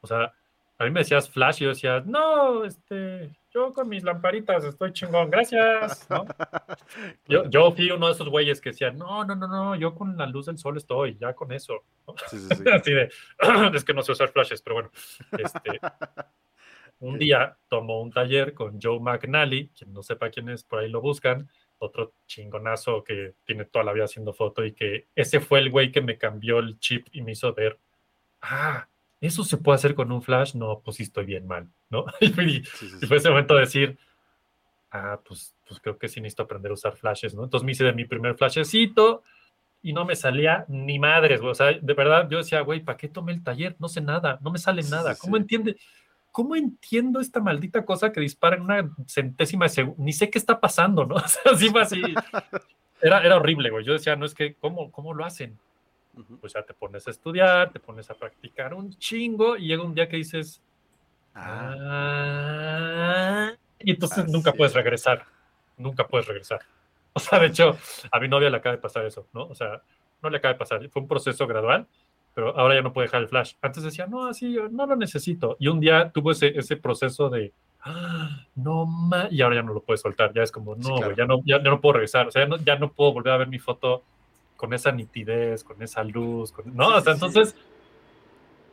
[0.00, 0.32] O sea,
[0.78, 4.92] a mí me decías flash y yo decía, no, este, yo con mis lamparitas estoy
[4.92, 6.08] chingón, gracias.
[6.08, 6.24] ¿no?
[7.26, 10.16] Yo, yo fui uno de esos güeyes que decía, no, no, no, no, yo con
[10.16, 11.84] la luz del sol estoy, ya con eso.
[12.06, 12.14] ¿no?
[12.28, 12.64] Sí, sí, sí.
[12.72, 13.10] Así de,
[13.74, 14.90] es que no sé usar flashes, pero bueno.
[15.38, 15.80] Este,
[17.00, 20.88] un día tomó un taller con Joe McNally, quien no sepa quién es, por ahí
[20.88, 21.48] lo buscan,
[21.78, 25.90] otro chingonazo que tiene toda la vida haciendo foto y que ese fue el güey
[25.90, 27.78] que me cambió el chip y me hizo ver,
[28.42, 28.88] ah,
[29.22, 30.54] ¿eso se puede hacer con un flash?
[30.54, 32.04] No, pues sí estoy bien mal, ¿no?
[32.20, 33.98] Y, Sí, sí, y fue ese momento de decir,
[34.90, 37.44] ah, pues, pues creo que sí necesito aprender a usar flashes, ¿no?
[37.44, 39.22] Entonces me hice de mi primer flashecito
[39.80, 41.52] y no me salía ni madres, güey.
[41.52, 43.76] O sea, de verdad yo decía, güey, ¿para qué tomé el taller?
[43.78, 45.14] No sé nada, no me sale nada.
[45.14, 45.76] ¿Cómo entiende?
[46.32, 50.02] ¿Cómo entiendo esta maldita cosa que dispara en una centésima de segundo?
[50.02, 51.14] Ni sé qué está pasando, ¿no?
[51.24, 52.02] O sea, así fue así.
[53.04, 53.84] Era, era horrible, güey.
[53.84, 55.58] Yo decía, no es que, ¿cómo, cómo lo hacen?
[56.40, 59.94] Pues ya te pones a estudiar, te pones a practicar un chingo y llega un
[59.94, 60.62] día que dices,
[61.34, 61.76] Ah,
[63.50, 64.76] Ah, y entonces nunca puedes es.
[64.76, 65.24] regresar.
[65.76, 66.60] Nunca puedes regresar.
[67.14, 67.76] O sea, de hecho,
[68.10, 69.44] a mi novia le acaba de pasar eso, ¿no?
[69.46, 69.82] O sea,
[70.22, 70.88] no le acaba de pasar.
[70.90, 71.86] Fue un proceso gradual,
[72.34, 73.54] pero ahora ya no puede dejar el flash.
[73.60, 75.56] Antes decía, no, así yo no lo necesito.
[75.58, 79.72] Y un día tuvo ese, ese proceso de, "Ah, no ma y ahora ya no
[79.74, 81.16] lo puedes soltar, ya es como, no, güey, claro.
[81.16, 83.32] ya, no, ya, ya no puedo regresar, o sea, ya no, ya no puedo volver
[83.32, 84.02] a ver mi foto
[84.62, 87.56] con esa nitidez, con esa luz, con- no, Sí, o sea, sí, entonces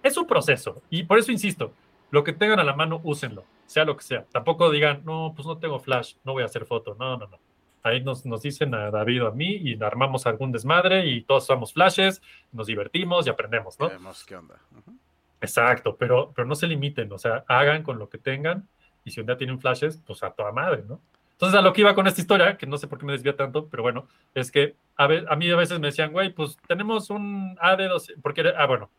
[0.04, 1.74] es un proceso y por eso insisto,
[2.12, 4.24] lo que tengan a la mano, úsenlo, sea lo que sea.
[4.32, 7.40] Tampoco digan, no, pues no tengo flash, no voy a hacer foto, no, no, no.
[7.82, 11.46] Ahí nos, nos dicen a David o a mí y armamos algún desmadre y todos
[11.46, 12.22] usamos flashes,
[12.52, 13.90] nos divertimos y aprendemos, ¿no?
[13.90, 14.62] Vemos qué onda.
[14.78, 14.96] Ujú.
[15.42, 18.68] Exacto, pero, pero no se limiten, o sea, hagan con lo que tengan
[19.04, 21.02] y si un día tienen flashes, pues a toda madre, ¿no?
[21.40, 23.38] Entonces, a lo que iba con esta historia, que no sé por qué me desvía
[23.38, 26.58] tanto, pero bueno, es que a, ve- a mí a veces me decían, güey, pues
[26.68, 28.90] tenemos un AD2, porque, era- ah, bueno,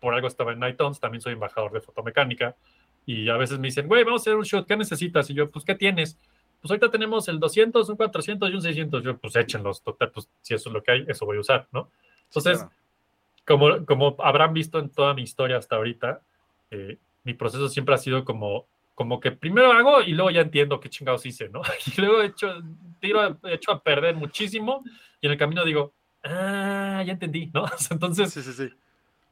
[0.00, 2.56] por algo estaba en Nightons, también soy embajador de fotomecánica,
[3.06, 5.30] y a veces me dicen, güey, vamos a hacer un shoot, ¿qué necesitas?
[5.30, 6.18] Y yo, pues, ¿qué tienes?
[6.60, 9.02] Pues ahorita tenemos el 200, un 400 y un 600.
[9.04, 11.68] Yo, pues échenlos, total, pues si eso es lo que hay, eso voy a usar,
[11.70, 11.88] ¿no?
[12.24, 12.72] Entonces, claro.
[13.46, 16.22] como, como habrán visto en toda mi historia hasta ahorita,
[16.70, 20.80] eh, mi proceso siempre ha sido como, como que primero hago y luego ya entiendo
[20.80, 21.62] qué chingados hice, ¿no?
[21.96, 22.62] Y luego he hecho,
[23.00, 24.84] tiro, hecho a perder muchísimo
[25.20, 27.64] y en el camino digo, ah, ya entendí, ¿no?
[27.90, 28.70] Entonces, Sí, sí, sí.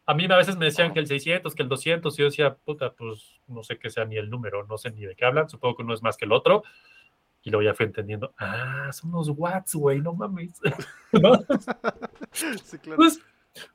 [0.07, 2.55] a mí a veces me decían que el 600, que el 200, y yo decía,
[2.55, 5.49] puta, pues no sé qué sea ni el número, no sé ni de qué hablan,
[5.49, 6.65] supongo que uno es más que el otro.
[7.45, 10.61] Y luego ya fui entendiendo, ah, son los watts, güey, no mames.
[11.13, 11.41] ¿No?
[12.33, 12.97] Sí, claro.
[12.97, 13.21] Pues,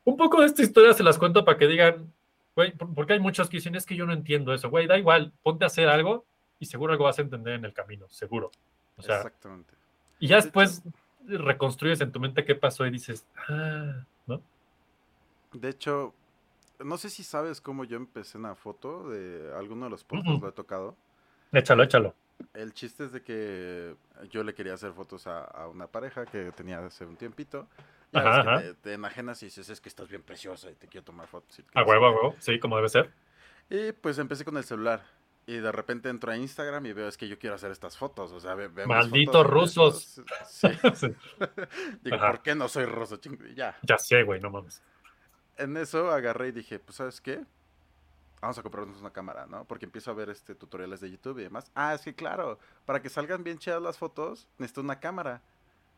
[0.04, 2.12] un poco de esta historia se las cuento para que digan,
[2.58, 5.32] güey, porque hay muchos que dicen, es que yo no entiendo eso, güey, da igual,
[5.44, 6.26] ponte a hacer algo
[6.58, 8.50] y seguro algo vas a entender en el camino, seguro.
[8.96, 9.74] O sea, Exactamente.
[10.18, 10.82] y ya después
[11.24, 14.42] reconstruyes en tu mente qué pasó y dices, ah, ¿no?
[15.52, 16.12] De hecho,
[16.80, 20.42] no sé si sabes cómo yo empecé una foto de alguno de los podcasts, Ujú.
[20.42, 20.96] lo he tocado.
[21.52, 22.12] Échalo, échalo.
[22.54, 23.94] El chiste es de que
[24.30, 27.68] yo le quería hacer fotos a, a una pareja que tenía hace un tiempito.
[28.12, 31.26] Ajá, te, te enajenas y dices, es que estás bien preciosa y te quiero tomar
[31.28, 31.60] fotos.
[31.74, 32.16] A huevo, a qué".
[32.16, 33.12] huevo, sí, como debe ser.
[33.70, 35.02] Y pues empecé con el celular.
[35.46, 38.32] Y de repente entro a Instagram y veo, es que yo quiero hacer estas fotos.
[38.32, 38.54] O sea,
[38.86, 40.22] Malditos fotos rusos.
[40.46, 40.68] Sí.
[40.94, 41.08] Sí,
[42.02, 42.26] Digo, Ajá.
[42.32, 43.18] ¿por qué no soy ruso?
[43.18, 43.78] Ching- Ya.
[43.82, 44.82] ya sé, güey, no mames.
[45.56, 47.44] En eso agarré y dije, pues, ¿sabes qué?
[48.40, 49.64] Vamos a comprarnos una cámara, ¿no?
[49.64, 51.70] Porque empiezo a ver este tutoriales de YouTube y demás.
[51.74, 55.42] Ah, es que claro, para que salgan bien chidas las fotos, necesito una cámara.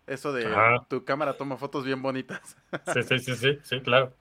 [0.06, 0.84] Eso de Ajá.
[0.88, 2.56] tu cámara toma fotos bien bonitas.
[2.92, 4.12] Sí, sí, sí, sí, sí, claro.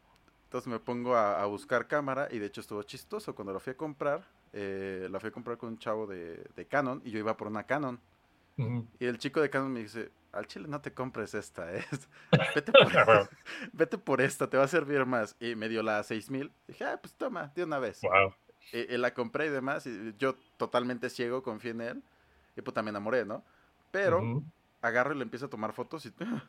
[0.46, 3.36] Entonces me pongo a, a buscar cámara y de hecho estuvo chistoso.
[3.36, 4.24] Cuando lo fui a comprar,
[4.54, 7.48] eh, la fui a comprar con un chavo de, de Canon y yo iba por
[7.48, 8.00] una Canon.
[9.00, 11.86] Y el chico de Canon me dice, al chile no te compres esta, ¿eh?
[12.56, 13.30] Vete por,
[13.72, 15.38] vete por esta, te va a servir más.
[15.40, 16.52] Y me dio la 6000.
[16.68, 18.02] Dije, ah, pues toma, de una vez.
[18.02, 18.34] Wow.
[18.74, 19.88] Y, y la compré y demás.
[19.88, 22.04] Y yo totalmente ciego, confié en él.
[22.58, 23.46] Y puta, me enamoré, ¿no?
[23.92, 24.44] Pero.
[24.82, 26.14] Agarro y le empiezo a tomar fotos y...
[26.22, 26.44] "Ah,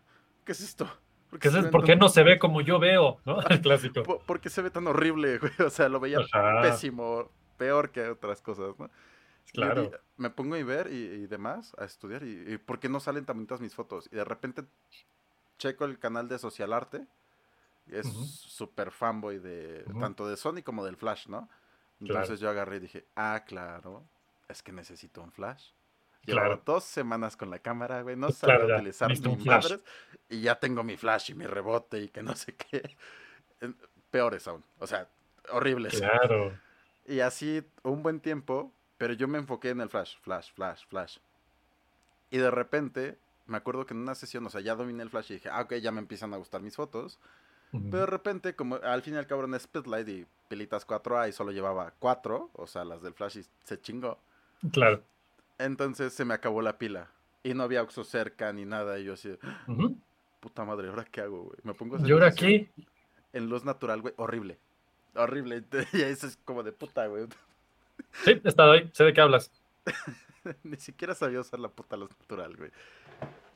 [0.45, 0.91] ¿Qué es esto?
[1.31, 3.21] ¿Por ¿Qué no se ve como yo veo?
[3.25, 3.39] ¿No?
[3.51, 4.03] El clásico.
[4.03, 5.53] po- ¿Por qué se ve tan horrible, güey?
[5.65, 6.63] O sea, lo veía Ajá.
[6.63, 8.91] pésimo, peor que otras cosas, ¿no?
[9.53, 9.91] Claro.
[10.17, 13.25] me pongo a ver y, y demás, a estudiar, y, y ¿por qué no salen
[13.25, 14.09] tan bonitas mis fotos?
[14.13, 14.65] Y de repente
[15.59, 17.05] checo el canal de Social Arte,
[17.87, 18.25] y es Ujú.
[18.25, 21.49] súper fanboy de tanto de Sony como del Flash, ¿no?
[21.99, 22.21] Claro.
[22.21, 24.05] Entonces yo agarré y dije, ah, claro,
[24.49, 25.73] es que necesito un Flash.
[26.25, 26.63] Llevaba Claro.
[26.67, 29.45] dos semanas con la cámara, güey, no sabía claro, utilizar flash.
[29.45, 29.81] madres,
[30.29, 32.83] y ya tengo mi Flash y mi rebote y que no sé qué.
[34.11, 35.09] Peores aún, o sea,
[35.51, 35.99] horribles.
[35.99, 36.53] Claro.
[37.07, 41.19] Y así un buen tiempo, pero yo me enfoqué en el flash, flash, flash, flash.
[42.31, 43.17] Y de repente,
[43.47, 45.63] me acuerdo que en una sesión, o sea, ya dominé el flash y dije, ah,
[45.63, 47.19] ok, ya me empiezan a gustar mis fotos.
[47.73, 47.85] Ujú.
[47.91, 51.29] Pero de repente, como al fin y al cabo era un Speedlight y pilitas 4A
[51.29, 54.19] y solo llevaba 4, o sea, las del flash y se chingó.
[54.73, 55.03] Claro.
[55.61, 57.09] Entonces se me acabó la pila.
[57.43, 58.99] Y no había Oxo cerca ni nada.
[58.99, 59.37] Y yo así,
[60.41, 61.59] puta madre, ¿ahora qué hago, güey?
[61.63, 62.71] Me pongo a hacer ¿Y ahora qué?
[63.33, 64.59] En luz natural, güey, horrible.
[65.15, 65.63] Horrible.
[65.93, 67.27] Y eso es como de puta, güey.
[68.25, 69.51] Sí, he estado ahí, sé de qué hablas.
[70.63, 72.71] Ni siquiera sabía usar la puta luz natural, güey.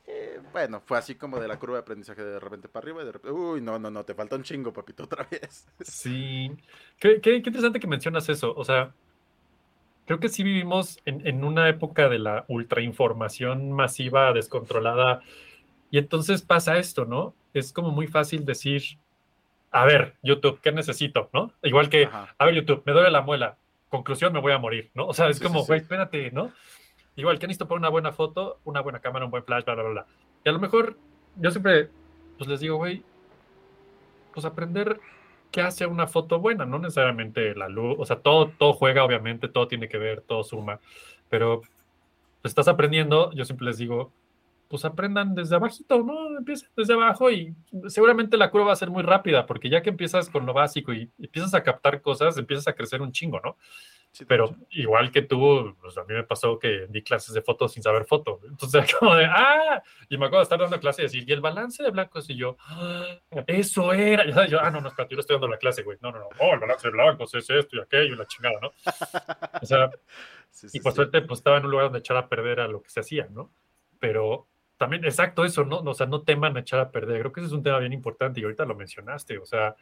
[0.07, 3.05] Eh, bueno, fue así como de la curva de aprendizaje de repente para arriba y
[3.07, 5.65] de repente, uy, no, no, no, te falta un chingo, papito, otra vez.
[5.81, 6.55] Sí.
[6.99, 8.53] Qué, qué- qué interesante que mencionas eso.
[8.55, 8.93] O sea,
[10.05, 15.21] creo que sí vivimos en, en una época de la ultrainformación masiva, descontrolada.
[15.91, 17.33] Y entonces pasa esto, ¿no?
[17.53, 18.83] Es como muy fácil decir,
[19.71, 21.29] a ver, YouTube, ¿qué necesito?
[21.33, 21.51] ¿No?
[21.63, 22.33] Igual que, Ajá.
[22.37, 23.57] a ver, YouTube, me duele la muela.
[23.89, 25.05] Conclusión, me voy a morir, ¿no?
[25.07, 25.83] O sea, es Sí, como, sí, güey, sí.
[25.83, 26.51] espérate, ¿no?
[27.15, 28.59] Igual, ¿qué necesito para una buena foto?
[28.65, 30.05] Una buena cámara, un buen flash, bla, bla, bla.
[30.43, 30.97] Y a lo mejor
[31.37, 31.89] yo siempre,
[32.37, 33.03] pues les digo, güey,
[34.33, 34.99] pues aprender
[35.55, 39.47] qué hace una foto buena, no necesariamente la luz, o sea, todo, todo juega, obviamente,
[39.47, 40.81] todo tiene que ver, todo suma,
[41.29, 41.61] pero
[42.41, 44.11] pues, estás aprendiendo, yo siempre les digo,
[44.67, 46.37] pues aprendan desde abajito, ¿no?
[46.37, 47.55] Empiecen desde abajo y
[47.87, 50.93] seguramente la curva va a ser muy rápida, porque ya que empiezas con lo básico
[50.93, 53.57] y empiezas a captar cosas, empiezas a crecer un chingo, ¿no?
[54.27, 57.83] Pero igual que tú, pues a mí me pasó que di clases de fotos sin
[57.83, 58.39] saber foto.
[58.47, 61.33] Entonces era como de, ah, y me acuerdo de estar dando clase y decir, y
[61.33, 63.03] el balance de blancos, y yo, ah,
[63.47, 64.25] eso era.
[64.25, 65.97] Y yo, ah, no, no, espérate, yo le estoy dando la clase, güey.
[66.01, 68.59] No, no, no, oh, el balance de blancos es esto y aquello y la chingada,
[68.61, 68.71] ¿no?
[69.61, 69.89] O sea,
[70.73, 72.89] y por suerte, pues estaba en un lugar donde echar a perder a lo que
[72.89, 73.51] se hacía, ¿no?
[73.99, 75.77] Pero también, exacto eso, ¿no?
[75.79, 77.19] O sea, no teman echar a perder.
[77.21, 79.75] Creo que ese es un tema bien importante y ahorita lo mencionaste, o sea,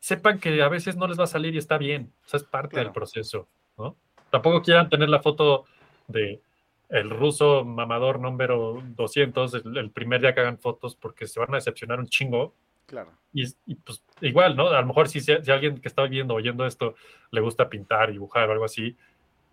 [0.00, 2.44] sepan que a veces no les va a salir y está bien, o sea, es
[2.44, 3.96] parte del proceso, ¿no?
[4.30, 5.64] Tampoco quieran tener la foto
[6.06, 6.40] de
[6.88, 11.56] el ruso mamador número 200 el, primer día que hagan fotos porque se van a
[11.56, 12.54] decepcionar un chingo.
[12.86, 13.12] Claro.
[13.34, 13.44] Y,
[13.74, 14.68] pues igual, ¿no?
[14.68, 16.94] A lo mejor si, si, alguien que está viendo oyendo esto
[17.30, 18.96] le gusta pintar, dibujar o algo así,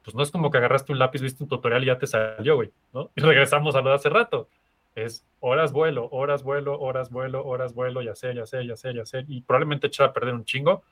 [0.06, 2.56] pues no es como que agarraste un lápiz, viste un tutorial y ya te salió,
[2.56, 3.11] güey, ¿no?
[3.15, 4.48] Y regresamos a lo de hace rato
[4.95, 8.94] es horas vuelo, horas vuelo, horas vuelo, horas vuelo, ya sé, ya sé, ya sé,
[8.94, 10.84] ya sé, y probablemente echar a perder un chingo.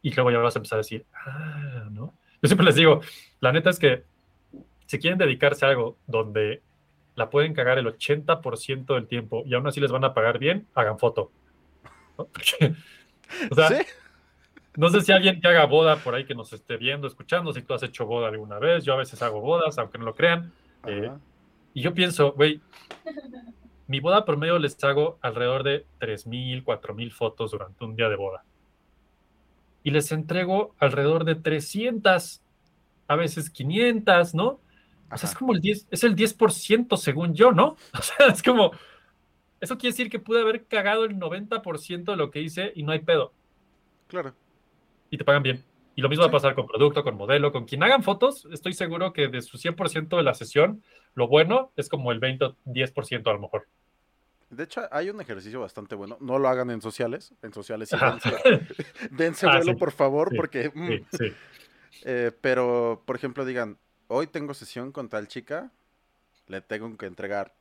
[0.00, 2.14] Y luego ya vas a empezar a decir, ah, ¿no?
[2.40, 3.00] Yo siempre les digo,
[3.40, 4.04] la neta es que
[4.86, 6.62] si quieren dedicarse a algo donde
[7.14, 10.66] la pueden cagar el 80% del tiempo y aún así les van a pagar bien,
[10.74, 11.30] hagan foto.
[12.18, 12.24] ¿no?
[13.50, 13.84] o sea,
[14.76, 17.62] no sé si alguien que haga boda por ahí que nos esté viendo, escuchando, si
[17.62, 20.52] tú has hecho boda alguna vez, yo a veces hago bodas, aunque no lo crean.
[20.86, 21.10] Eh,
[21.74, 22.60] y yo pienso, güey,
[23.86, 28.44] mi boda promedio les hago alrededor de 3.000, 4.000 fotos durante un día de boda.
[29.82, 32.40] Y les entrego alrededor de 300,
[33.08, 34.60] a veces 500, ¿no?
[35.10, 37.76] O sea, es como el 10, es el 10% según yo, ¿no?
[37.98, 38.70] O sea, es como,
[39.60, 42.92] eso quiere decir que pude haber cagado el 90% de lo que hice y no
[42.92, 43.34] hay pedo.
[44.08, 44.34] Claro.
[45.12, 45.62] Y te pagan bien.
[45.94, 48.48] Y lo mismo va a pasar con producto, con modelo, con quien hagan fotos.
[48.50, 50.82] Estoy seguro que de su 100% de la sesión,
[51.12, 53.68] lo bueno es como el 20 o 10% a lo mejor.
[54.48, 56.16] De hecho, hay un ejercicio bastante bueno.
[56.20, 57.34] No lo hagan en sociales.
[57.42, 57.96] En sociales sí
[59.10, 60.72] dense, ah, vuelo, por favor, porque...
[60.74, 61.04] Mm.
[62.04, 63.78] Eh, pero, por ejemplo, digan,
[64.08, 65.70] hoy tengo sesión con tal chica,
[66.46, 67.54] le tengo que entregar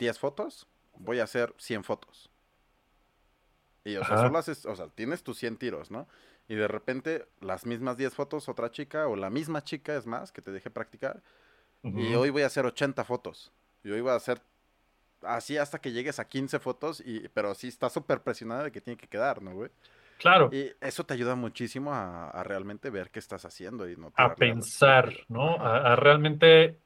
[0.00, 0.66] 10 fotos,
[0.98, 2.30] voy a hacer 100 fotos.
[3.84, 6.08] Y, o sea, solo haces, o sea, tienes tus 100 tiros, ¿no?
[6.48, 10.32] Y de repente las mismas 10 fotos, otra chica, o la misma chica, es más,
[10.32, 11.22] que te dejé practicar,
[11.82, 13.52] y hoy voy a hacer 80 fotos,
[13.84, 14.40] y hoy voy a hacer
[15.22, 18.80] así hasta que llegues a 15 fotos, y, pero sí está súper presionada de que
[18.80, 19.70] tiene que quedar, ¿no, güey?
[20.18, 20.48] Claro.
[20.50, 25.12] Y eso te ayuda muchísimo a, realmente ver qué estás haciendo y no a pensar,
[25.28, 25.56] ¿no?
[25.56, 26.78] A, a, realmente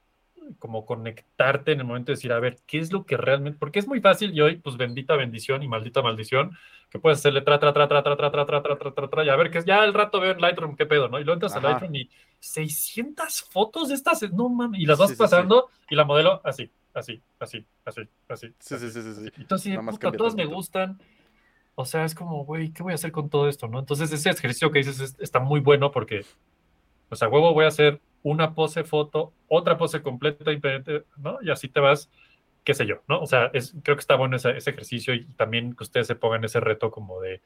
[0.59, 3.57] como conectarte en el momento de decir, a ver, ¿qué es lo que realmente?
[3.59, 6.57] Porque es muy fácil y hoy, pues bendita bendición y maldita maldición,
[6.89, 9.25] que puedes hacerle tra, tra, tra, tra, tra, tra, tra, tra, tra, tra, tra, tra,
[9.25, 11.19] y a ver, que ya el rato veo en Lightroom qué pedo, ¿no?
[11.19, 12.09] Y luego entras a Lightroom y
[12.39, 17.21] 600 fotos de estas, no mames, y las vas pasando y la modelo así, así,
[17.39, 18.47] así, así, así.
[18.59, 19.31] Sí, sí, sí, sí.
[19.37, 20.99] Entonces, puta, todas me gustan.
[21.75, 23.79] O sea, es como, güey, ¿qué voy a hacer con todo esto, no?
[23.79, 26.25] Entonces, ese ejercicio que dices está muy bueno porque,
[27.09, 30.51] o sea, huevo, voy a hacer una pose foto, otra pose completa,
[31.17, 31.39] ¿no?
[31.41, 32.09] Y así te vas
[32.63, 33.21] qué sé yo, ¿no?
[33.21, 36.43] O sea, es, creo que está bueno ese, ejercicio y también que ustedes se pongan
[36.43, 37.41] ese reto como de,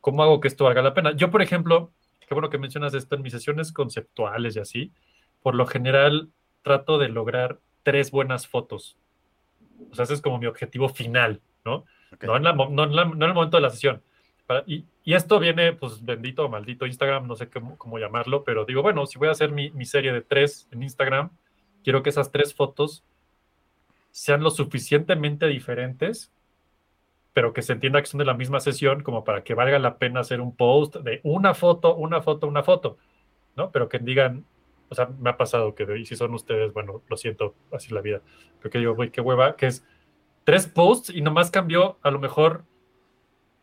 [0.00, 1.12] ¿cómo hago que esto valga la pena?
[1.12, 1.92] Yo, por ejemplo,
[2.26, 4.92] qué bueno que mencionas esto, en mis sesiones conceptuales y así,
[5.42, 6.30] por lo general
[6.62, 8.96] trato de lograr tres buenas fotos.
[9.90, 11.84] O sea, ese es como mi objetivo final, ¿no?
[12.20, 14.02] No, en no, en el momento de la sesión.
[14.66, 18.64] y, y, esto viene, pues, bendito o maldito Instagram, no sé cómo, cómo, llamarlo, pero
[18.64, 21.30] digo, bueno, si voy a hacer mi, mi serie de tres en Instagram,
[21.82, 23.04] quiero que esas tres fotos
[24.10, 26.32] sean lo suficientemente diferentes,
[27.32, 29.96] pero que se entienda que son de la misma sesión, como para que valga la
[29.96, 32.98] pena hacer un post de una foto, una foto, una foto,
[33.56, 33.70] ¿no?
[33.70, 34.44] Pero que digan,
[34.88, 38.00] o sea, me ha pasado que, y si son ustedes, bueno, lo siento, así la
[38.00, 38.22] vida,
[38.58, 39.84] pero que digo, güey, qué hueva, que es
[40.44, 42.64] tres posts y nomás cambió a lo mejor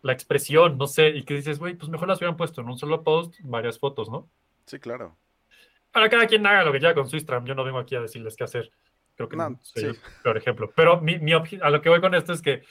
[0.06, 2.78] la expresión, no sé, y que dices, güey, pues mejor las hubieran puesto en un
[2.78, 4.30] solo post, varias fotos, ¿no?
[4.68, 5.18] Sí, claro.
[5.92, 8.02] Para cada quien haga lo que quiera con su Instagram, yo no vengo aquí a
[8.02, 8.70] decirles qué hacer.
[9.16, 10.72] Creo que no, soy el peor ejemplo.
[10.76, 12.62] Pero mi, mi a lo que voy con esto es que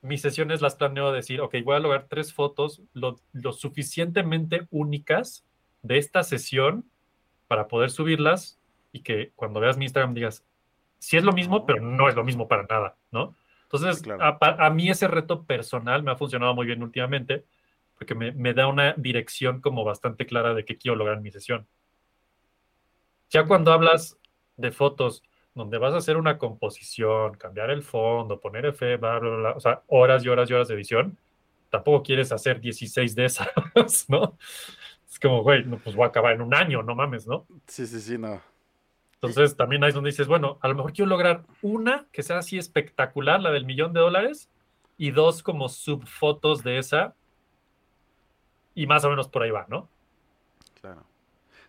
[0.00, 5.44] mis sesiones las planeo decir, ok, voy a lograr tres fotos lo, lo suficientemente únicas
[5.82, 6.88] de esta sesión
[7.48, 8.60] para poder subirlas
[8.92, 10.46] y que cuando veas mi Instagram digas,
[11.00, 13.34] sí es lo mismo, pero no es lo mismo para nada, ¿no?
[13.72, 17.44] Entonces, a, a, mí ese reto personal me ha funcionado muy bien últimamente,
[17.96, 21.30] porque me, me, da una dirección como bastante clara de qué quiero lograr en mi
[21.30, 21.68] sesión.
[23.30, 24.18] Ya cuando hablas
[24.56, 25.22] de fotos
[25.54, 29.82] donde vas a hacer una composición, cambiar el fondo, poner bla, bla, bla, o sea,
[29.86, 31.16] horas y horas y horas de edición,
[31.70, 33.48] tampoco quieres hacer 16 de esas,
[34.08, 34.36] ¿no?
[35.08, 37.46] Es como, güey, no, pues voy a acabar en un año, no mames, ¿no?
[37.66, 38.40] Sí, sí, sí, no.
[39.22, 42.38] Entonces también ahí es donde dices, bueno, a lo mejor quiero lograr una que sea
[42.38, 44.48] así espectacular, la del millón de dólares,
[44.96, 47.14] y dos como subfotos de esa,
[48.74, 49.88] y más o menos por ahí va, ¿no?
[50.80, 51.04] Claro.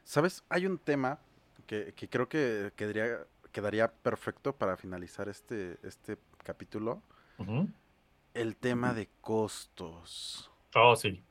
[0.03, 0.43] ¿Sabes?
[0.49, 1.19] Hay un tema
[1.67, 7.01] que, creo que quedaría, quedaría perfecto para finalizar este, este capítulo.
[8.33, 10.51] El tema de costos.
[10.75, 11.23] Oh, sí.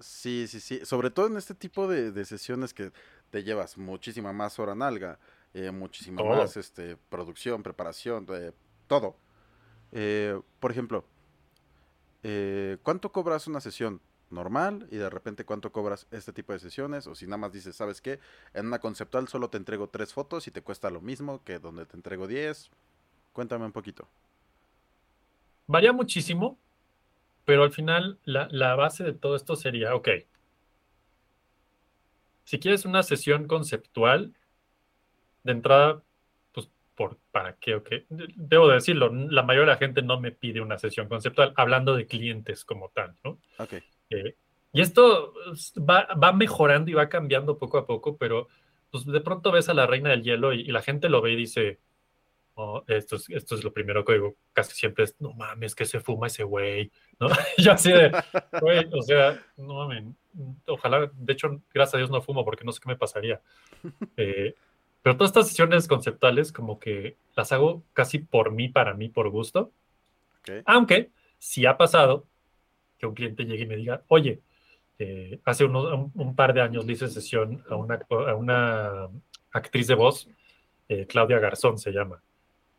[0.00, 0.84] Sí, sí, sí.
[0.84, 2.90] Sobre todo en este tipo de, sesiones que
[3.30, 5.18] te llevas muchísima más hora nalga,
[5.54, 8.52] eh, muchísima más este, producción, preparación, eh,
[8.86, 9.16] todo.
[9.92, 11.04] Eh, por ejemplo,
[12.22, 14.00] eh, ¿cuánto cobras una sesión
[14.30, 17.06] normal y de repente cuánto cobras este tipo de sesiones?
[17.06, 18.20] O si nada más dices, ¿sabes qué?
[18.54, 21.86] En una conceptual solo te entrego tres fotos y te cuesta lo mismo que donde
[21.86, 22.70] te entrego diez.
[23.32, 24.08] Cuéntame un poquito.
[25.66, 26.58] Varía muchísimo,
[27.44, 30.08] pero al final la, base de todo esto sería, ok,
[32.44, 34.34] si quieres una sesión conceptual,
[35.42, 36.02] de entrada,
[36.52, 37.74] pues, por, ¿para qué?
[37.76, 38.06] Okay?
[38.08, 42.06] Debo decirlo, la mayoría de la gente no me pide una sesión conceptual, hablando de
[42.06, 43.38] clientes como tal, ¿no?
[43.58, 43.74] Ok.
[44.10, 44.34] Eh,
[44.72, 48.48] y esto pues, va, mejorando y va cambiando poco a poco, pero
[48.90, 51.36] pues de pronto ves a la reina del hielo y la gente lo ve y
[51.36, 51.78] dice,
[52.86, 56.00] esto, es, esto es lo primero que digo, casi siempre es, no mames, que se
[56.00, 57.28] fuma ese güey, ¿no?
[57.58, 58.10] yo así de,
[58.60, 60.04] güey, o sea, no mames,
[60.66, 63.40] ojalá, de hecho, gracias a Dios no fumo porque no sé qué me pasaría.
[64.16, 64.54] Eh,
[65.02, 69.30] pero todas estas sesiones conceptuales como que las hago casi por mí, para mí, por
[69.30, 69.72] gusto.
[70.66, 72.26] Aunque si ha pasado
[72.98, 74.40] que un cliente llegue y me diga, oye,
[74.98, 79.08] eh, hace un, par de años le hice sesión a una, a una
[79.52, 80.28] actriz de voz,
[80.88, 82.22] eh, Claudia Garzón se llama.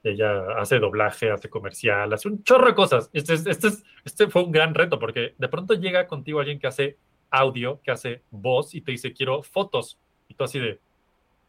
[0.04, 3.10] Ella hace doblaje, hace comercial, hace un chorro de cosas.
[3.14, 3.70] Este, este,
[4.04, 6.98] este fue un gran reto porque de pronto llega contigo alguien que hace
[7.32, 9.98] audio, que hace voz y te dice, quiero fotos.
[10.28, 10.80] Y tú así de,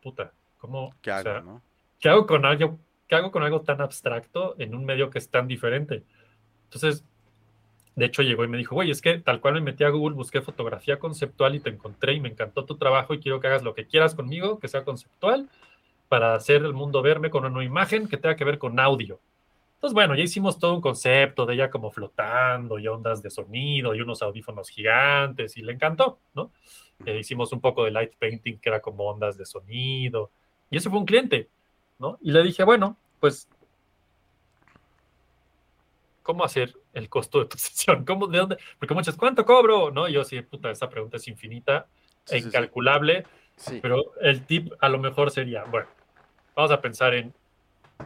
[0.02, 0.32] puta,
[0.62, 0.94] ¿cómo?
[1.02, 1.60] ¿Qué hago,
[1.98, 2.78] ¿qué hago con algo,
[3.08, 6.04] ¿Qué hago con algo tan abstracto en un medio que es tan diferente?
[6.64, 7.04] Entonces,
[7.96, 10.14] de hecho llegó y me dijo, güey, es que tal cual me metí a Google,
[10.14, 13.64] busqué fotografía conceptual y te encontré y me encantó tu trabajo y quiero que hagas
[13.64, 15.50] lo que quieras conmigo, que sea conceptual
[16.08, 19.18] para hacer el mundo verme con una imagen que tenga que ver con audio.
[19.74, 23.96] Entonces, bueno, ya hicimos todo un concepto de ella como flotando y ondas de sonido
[23.96, 26.52] y unos audífonos gigantes y le encantó, ¿no?
[27.04, 30.30] Eh, hicimos un poco de light painting que era como ondas de sonido
[30.72, 31.50] y eso fue un cliente,
[31.98, 32.18] ¿no?
[32.22, 33.46] Y le dije, bueno, pues,
[36.22, 38.06] ¿cómo hacer el costo de tu sesión?
[38.06, 38.56] ¿Cómo, de dónde?
[38.78, 39.90] Porque muchas, ¿cuánto cobro?
[39.90, 40.08] ¿No?
[40.08, 41.86] Y yo sí, puta, esa pregunta es infinita
[42.30, 43.26] e incalculable.
[43.82, 45.88] Pero el tip a lo mejor sería, bueno,
[46.56, 47.34] vamos a pensar en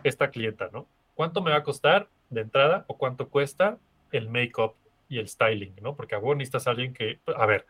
[0.03, 0.89] esta clienta, ¿no?
[1.15, 3.79] ¿Cuánto me va a costar de entrada o cuánto cuesta
[4.11, 4.75] el make-up
[5.09, 5.95] y el styling, ¿no?
[5.95, 7.65] Porque a huevo necesitas a alguien que, a ver,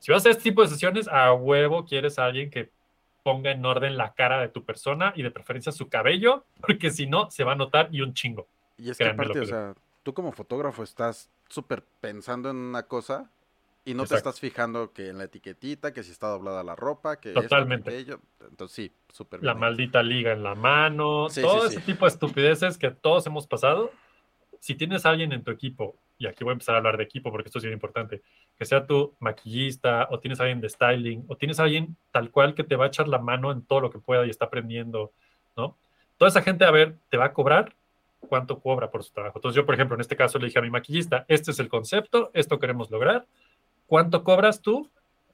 [0.00, 2.70] si vas a este tipo de sesiones, a huevo quieres a alguien que
[3.22, 7.06] ponga en orden la cara de tu persona y de preferencia su cabello, porque si
[7.06, 8.46] no, se va a notar y un chingo.
[8.76, 13.30] Y es que aparte, o sea, tú como fotógrafo estás súper pensando en una cosa
[13.84, 17.18] y no te estás fijando que en la etiquetita, que si está doblada la ropa,
[17.18, 17.98] que Totalmente.
[17.98, 19.46] Esto, Entonces sí, súper bien.
[19.46, 23.90] La maldita liga en la mano, todo ese tipo de estupideces que todos hemos pasado.
[24.60, 27.04] Si tienes a alguien en tu equipo, y aquí voy a empezar a hablar de
[27.04, 28.22] equipo porque esto es bien importante,
[28.56, 32.64] que sea tu maquillista, o tienes alguien de styling, o tienes alguien tal cual que
[32.64, 35.12] te va a echar la mano en todo lo que pueda y está aprendiendo,
[35.56, 35.76] ¿no?
[36.16, 37.74] Toda esa gente, a ver, te va a cobrar
[38.20, 39.38] cuánto cobra por su trabajo.
[39.38, 41.68] Entonces yo, por ejemplo, en este caso le dije a mi maquillista, este es el
[41.68, 43.26] concepto, esto queremos lograr,
[43.92, 44.88] ¿Cuánto cobras tú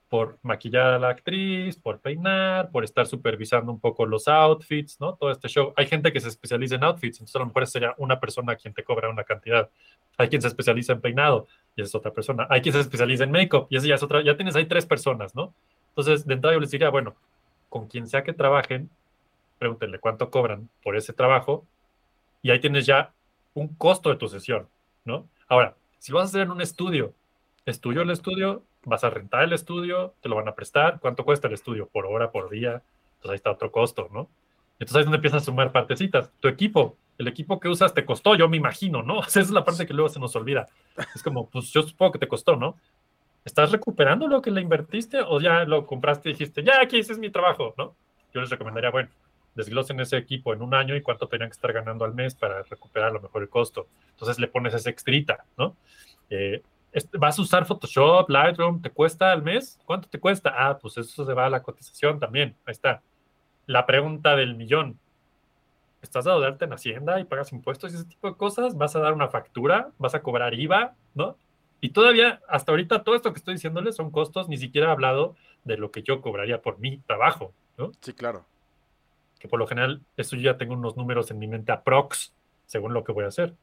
[0.09, 5.15] por maquillar a la actriz, por peinar, por estar supervisando un poco los outfits, ¿no?
[5.15, 5.75] Todo este show.
[5.77, 8.73] Hay gente que se especializa en outfits, entonces a lo mejor sería una persona quien
[8.73, 9.69] te cobra una cantidad.
[10.17, 12.47] Hay quien se especializa en peinado y es otra persona.
[12.49, 14.23] Hay quien se especializa en make-up y esa ya es otra.
[14.23, 15.53] Ya tienes ahí tres personas, ¿no?
[15.91, 17.15] Entonces, de entrada yo les diría, bueno,
[17.69, 18.89] con quien sea que trabajen,
[19.59, 21.67] pregúntenle cuánto cobran por ese trabajo
[22.41, 23.13] y ahí tienes ya
[23.53, 24.69] un costo de tu sesión,
[25.05, 25.29] ¿no?
[25.49, 27.13] Ahora, si vas a hacer en un estudio
[27.69, 31.25] es tuyo el estudio, vas a rentar el estudio, te lo van a prestar, ¿cuánto
[31.25, 31.89] cuesta el estudio?
[31.89, 32.83] Por hora, por día,
[33.17, 34.29] entonces ahí está otro costo, ¿no?
[34.79, 36.31] Entonces ahí es donde empiezas a sumar partecitas.
[36.41, 39.21] Tu equipo, el equipo que usas te costó, yo me imagino, ¿no?
[39.27, 40.67] esa es la parte que luego se nos olvida.
[41.15, 42.77] Es como, pues yo supongo que te costó, ¿no?
[43.45, 47.13] ¿Estás recuperando lo que le invertiste o ya lo compraste y dijiste, ya aquí ese
[47.13, 47.95] es mi trabajo, ¿no?
[48.35, 49.09] Yo les recomendaría, bueno,
[49.55, 52.63] desglosen ese equipo en un año y cuánto tenían que estar ganando al mes para
[52.63, 53.89] recuperar a lo mejor el costo.
[54.11, 55.77] Entonces le pones ese extrita, ¿no?
[56.31, 56.63] Eh,
[57.19, 58.81] ¿Vas a usar Photoshop, Lightroom?
[58.81, 59.79] ¿Te cuesta al mes?
[59.85, 60.53] ¿Cuánto te cuesta?
[60.57, 62.57] Ah, pues eso se va a la cotización también.
[62.65, 63.03] Ahí está.
[63.67, 64.99] La pregunta del millón.
[66.01, 68.77] ¿Estás de alta en Hacienda y pagas impuestos y ese tipo de cosas?
[68.77, 69.91] ¿Vas a dar una factura?
[69.99, 70.95] ¿Vas a cobrar IVA?
[71.15, 71.37] ¿No?
[71.81, 75.37] Y todavía, hasta ahorita, todo esto que estoy diciéndoles son costos, ni siquiera he hablado
[75.65, 77.93] de lo que yo cobraría por mi trabajo, ¿no?
[78.01, 78.47] Sí, claro.
[79.39, 82.35] que por lo general eso yo ya tengo unos números en mi mente aprox,
[82.67, 83.55] según lo que voy a hacer.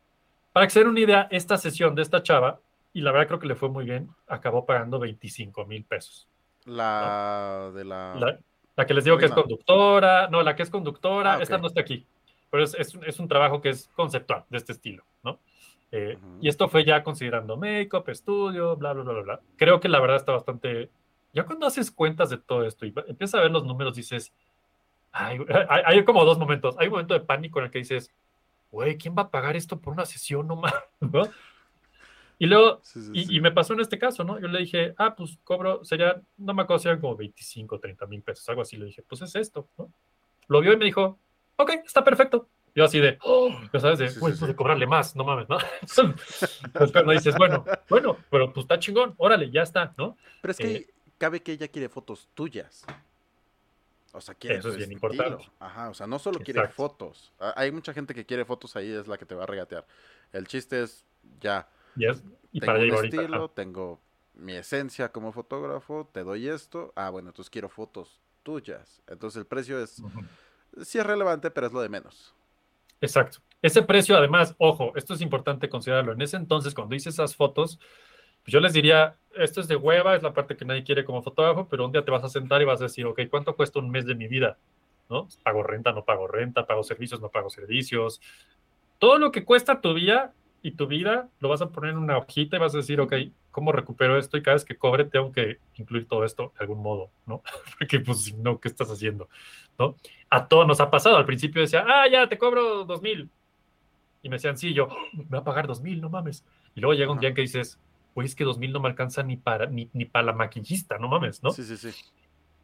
[0.54, 2.60] Para que se den una idea, esta sesión de esta chava,
[2.96, 6.28] y la verdad creo que le fue muy bien, acabó pagando 25 mil pesos.
[6.66, 8.40] La de la...
[8.76, 8.86] la...
[8.86, 11.62] que les digo que es conductora, no, la que es conductora, Ah, esta ok.
[11.62, 12.06] no está aquí,
[12.50, 15.40] pero es, es, un- es un trabajo que es conceptual de este estilo, ¿no?
[15.92, 19.40] Eh, Y esto fue ya considerando make-up, estudio, bla, bla, bla, bla.
[19.58, 20.90] Creo que la verdad está bastante...
[21.34, 24.34] Ya cuando haces cuentas de todo esto y empiezas a ver los números, dices,
[25.12, 25.40] Ay,
[25.70, 26.76] hay, hay como dos momentos.
[26.78, 28.12] Hay un momento de pánico en el que dices,
[28.72, 30.74] güey, ¿quién va a pagar esto por una sesión nomás?
[31.00, 31.24] ¿No?
[32.38, 33.36] Y luego, Sí, sí, y, sí.
[33.38, 34.40] y me pasó en este caso, ¿no?
[34.40, 38.06] Yo le dije, ah, pues cobro, sería, no me acuerdo si eran como 25, 30
[38.08, 38.76] mil pesos, algo así.
[38.78, 39.92] Le dije, pues es esto, ¿no?
[40.48, 41.18] Lo vio y me dijo,
[41.56, 42.50] ok, está perfecto.
[42.76, 44.40] Yo así de, oh, ya sabes, de, Sí, sí, güey, sí.
[44.42, 45.58] pude cobrarle más, no mames, ¿no?
[45.82, 50.18] Entonces cuando dices, bueno, bueno, pero pues está chingón, órale, ya está, ¿no?
[50.42, 52.86] Pero es que eh, cabe que ella quiere fotos tuyas.
[54.12, 55.46] O sea, quiere Eso es bien importante.
[55.60, 56.76] Ajá, o sea, no solo quiere Exacto.
[56.76, 57.34] fotos.
[57.40, 59.86] Ah, Hay mucha gente que quiere fotos ahí, es la que te va a regatear.
[60.32, 61.06] El chiste es,
[61.42, 63.16] ya, Y, es, y tengo para un ahorita.
[63.18, 64.02] estilo, tengo
[64.34, 66.92] mi esencia como fotógrafo, te doy esto.
[66.96, 69.02] Ah, bueno, entonces quiero fotos tuyas.
[69.08, 70.22] Entonces el precio es, Ujú.
[70.84, 72.36] sí es relevante, pero es lo de menos.
[73.02, 73.40] Exacto.
[73.62, 76.14] Ese precio, además, ojo, esto es importante considerarlo.
[76.14, 77.80] En ese entonces, cuando hice esas fotos,
[78.44, 81.24] pues yo les diría, esto es de hueva, es la parte que nadie quiere como
[81.24, 83.80] fotógrafo, pero un día te vas a sentar y vas a decir, ok, ¿cuánto cuesta
[83.80, 84.58] un mes de mi vida?
[85.10, 85.28] ¿No?
[85.44, 86.66] ¿Pago renta, no pago renta?
[86.68, 88.22] ¿Pago servicios, no pago servicios?
[89.00, 90.34] Todo lo que cuesta tu vida
[90.66, 93.14] y tu vida lo vas a poner en una hojita y vas a decir, ok,
[93.52, 94.36] ¿cómo recupero esto?
[94.36, 97.44] Y cada vez que cobre tengo que incluir todo esto de algún modo, ¿no?
[97.78, 99.30] Porque pues si no, ¿qué estás haciendo?
[99.78, 99.96] ¿No?
[100.32, 101.18] A todos nos ha pasado.
[101.18, 103.30] Al principio decía, ah, ya, te cobro dos mil.
[104.24, 106.44] Y me decían, sí, yo, "Oh, me va a pagar dos mil, no mames.
[106.74, 107.78] Y luego llega un día en que dices,
[108.16, 110.98] güey, es que dos mil no me alcanza ni para, ni, ni para la maquillista,
[110.98, 111.52] no mames, ¿no?
[111.52, 111.92] Sí, sí, sí.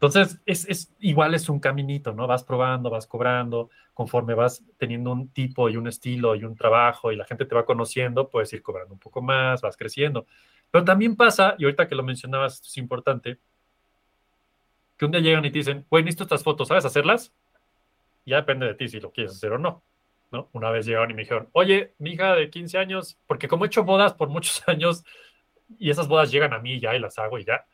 [0.01, 2.25] Entonces, es, es igual es un caminito, ¿no?
[2.25, 7.11] Vas probando, vas cobrando, conforme vas teniendo un tipo y un estilo y un trabajo
[7.11, 10.25] y la gente te va conociendo, puedes ir cobrando un poco más, vas creciendo.
[10.71, 13.37] Pero también pasa, y ahorita que lo mencionabas, esto es importante,
[14.97, 17.31] que un día llegan y te dicen, güey, necesito estas fotos, ¿sabes hacerlas?
[18.25, 19.83] Ya depende de ti si lo quieres hacer o no.
[20.31, 20.49] ¿no?
[20.53, 23.67] Una vez llegaron y me dijeron, oye, mi hija de 15 años, porque como he
[23.67, 25.03] hecho bodas por muchos años
[25.77, 27.65] y esas bodas llegan a mí ya y las hago y ya,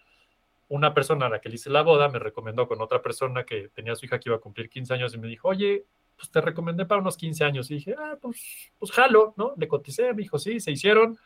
[0.69, 3.69] una persona a la que le hice la boda me recomendó con otra persona que
[3.69, 5.85] tenía a su hija que iba a cumplir 15 años y me dijo, oye,
[6.18, 7.72] pues te recomendé para unos 15 años.
[7.72, 9.53] Y dije, ah, pues, pues jalo, ¿no?
[9.57, 11.18] Le coticé, me dijo, sí, se hicieron.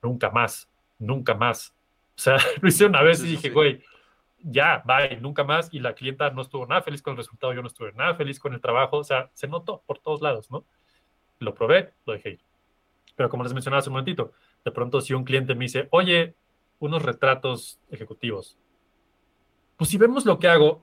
[0.00, 0.68] Nunca más,
[0.98, 1.74] nunca más.
[2.16, 3.82] O sea, lo hice una vez y dije, güey,
[4.38, 5.68] ya, bye, nunca más.
[5.72, 8.38] Y la clienta no estuvo nada feliz con el resultado, yo no estuve nada feliz
[8.38, 8.98] con el trabajo.
[8.98, 10.64] O sea, se notó por todos lados, ¿no?
[11.40, 12.40] Lo probé, lo dejé ir.
[13.16, 14.32] Pero como les mencionaba hace un momentito,
[14.64, 16.34] de pronto si un cliente me dice, oye,
[16.78, 18.56] unos retratos ejecutivos.
[19.76, 20.82] Pues si vemos lo que hago,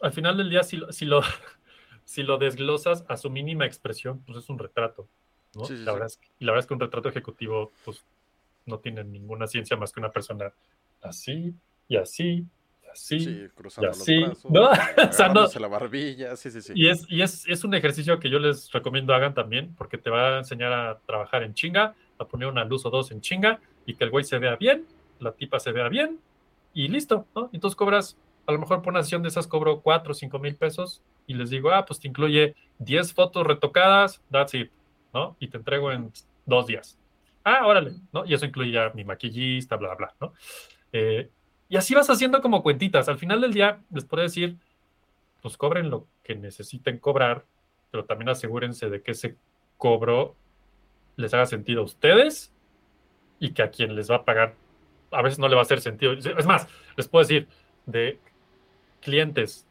[0.00, 1.20] al final del día, si lo, si lo,
[2.04, 5.08] si lo desglosas a su mínima expresión, pues es un retrato.
[5.54, 5.64] ¿no?
[5.66, 5.94] Sí, sí, la sí.
[5.94, 8.04] verdad es que- y la verdad es que un retrato ejecutivo, pues
[8.64, 10.52] no tiene ninguna ciencia más que una persona
[11.02, 11.54] así
[11.88, 12.46] y así
[12.82, 13.20] y así.
[13.20, 14.70] Sí, cruzando los así, brazos, ¿no?
[15.10, 16.72] O sea, no- la barbilla, sí, sí, sí.
[16.74, 20.08] Y, es, y es, es un ejercicio que yo les recomiendo hagan también, porque te
[20.10, 23.60] va a enseñar a trabajar en chinga, a poner una luz o dos en chinga,
[23.84, 24.86] y que el güey se vea bien,
[25.22, 26.20] la tipa se vea bien,
[26.74, 27.50] y listo, ¿no?
[27.52, 28.16] Entonces cobras,
[28.46, 31.34] a lo mejor por una sesión de esas cobro 4 o 5 mil pesos, y
[31.34, 34.70] les digo, ah, pues te incluye 10 fotos retocadas, that's it,
[35.14, 35.36] ¿no?
[35.38, 36.12] Y te entrego en
[36.46, 36.98] dos días.
[37.44, 38.24] Ah, órale, ¿no?
[38.24, 40.32] Y eso incluye ya mi maquillista, bla, bla, ¿no?
[40.92, 41.30] Eh,
[41.68, 43.08] y así vas haciendo como cuentitas.
[43.08, 44.58] Al final del día les puedo decir,
[45.40, 47.44] pues cobren lo que necesiten cobrar,
[47.90, 49.36] pero también asegúrense de que ese
[49.76, 50.36] cobro
[51.16, 52.52] les haga sentido a ustedes
[53.38, 54.54] y que a quien les va a pagar
[55.12, 56.12] a veces no le va a hacer sentido.
[56.12, 56.66] Es más,
[56.96, 57.48] les puedo decir
[57.86, 58.18] de
[59.00, 59.66] clientes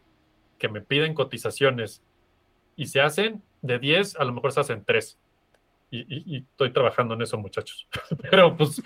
[0.57, 2.01] que me piden cotizaciones
[2.75, 5.17] y se hacen de 10, a lo mejor se hacen 3.
[5.89, 7.87] Y, y- y estoy trabajando en eso, muchachos.
[8.31, 8.81] Pero pues,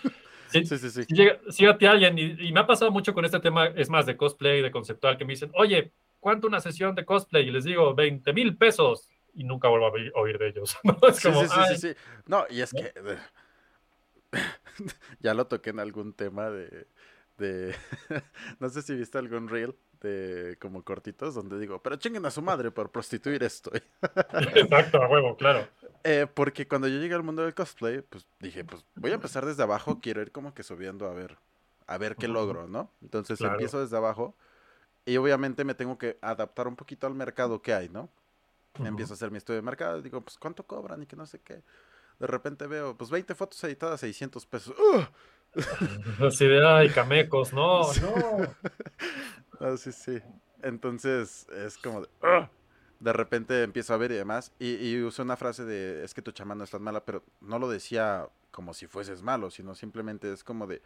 [0.47, 1.01] sí, Sí, sí, sí.
[1.13, 4.05] llega, llega a alguien, y, y me ha pasado mucho con este tema, es más,
[4.05, 7.47] de cosplay, de conceptual, que me dicen, oye, ¿cuánto una sesión de cosplay?
[7.47, 9.09] Y les digo, 20 mil pesos.
[9.35, 10.77] Y nunca vuelvo a oír, de ellos.
[10.83, 10.97] ¿no?
[11.07, 11.95] Es Sí, como, sí, sí, sí, sí.
[12.25, 13.17] No, y es que eh,
[15.19, 16.87] ya lo toqué en algún tema de,
[17.37, 17.75] de
[18.59, 22.41] no sé si viste algún reel de como cortitos donde digo, pero chinguen a su
[22.41, 23.71] madre por prostituir esto.
[24.55, 25.67] Exacto, a huevo, claro.
[26.03, 29.45] Eh, porque cuando yo llegué al mundo del cosplay, pues dije, pues voy a empezar
[29.45, 31.37] desde abajo, quiero ir como que subiendo a ver,
[31.87, 32.91] a ver qué logro, ¿no?
[33.01, 33.53] Entonces Claro.
[33.53, 34.35] empiezo desde abajo
[35.05, 38.09] y obviamente me tengo que adaptar un poquito al mercado que hay, ¿no?
[38.77, 38.87] Ujú.
[38.87, 41.01] Empiezo a hacer mi estudio de mercado y digo, pues ¿cuánto cobran?
[41.01, 41.63] Y que no sé qué.
[42.19, 44.75] De repente veo, pues 20 fotos editadas, 600 pesos.
[44.77, 45.07] ¡Ugh!
[46.27, 48.55] Así de, ay, camecos, no, no.
[49.59, 50.21] Ah, sí, sí.
[50.61, 52.09] Entonces es como de,
[52.99, 56.21] de repente empiezo a ver y demás, y, y usé una frase de, es que
[56.21, 59.73] tu chamba no es tan mala, pero no lo decía como si fueses malo, sino
[59.73, 60.81] simplemente es como de,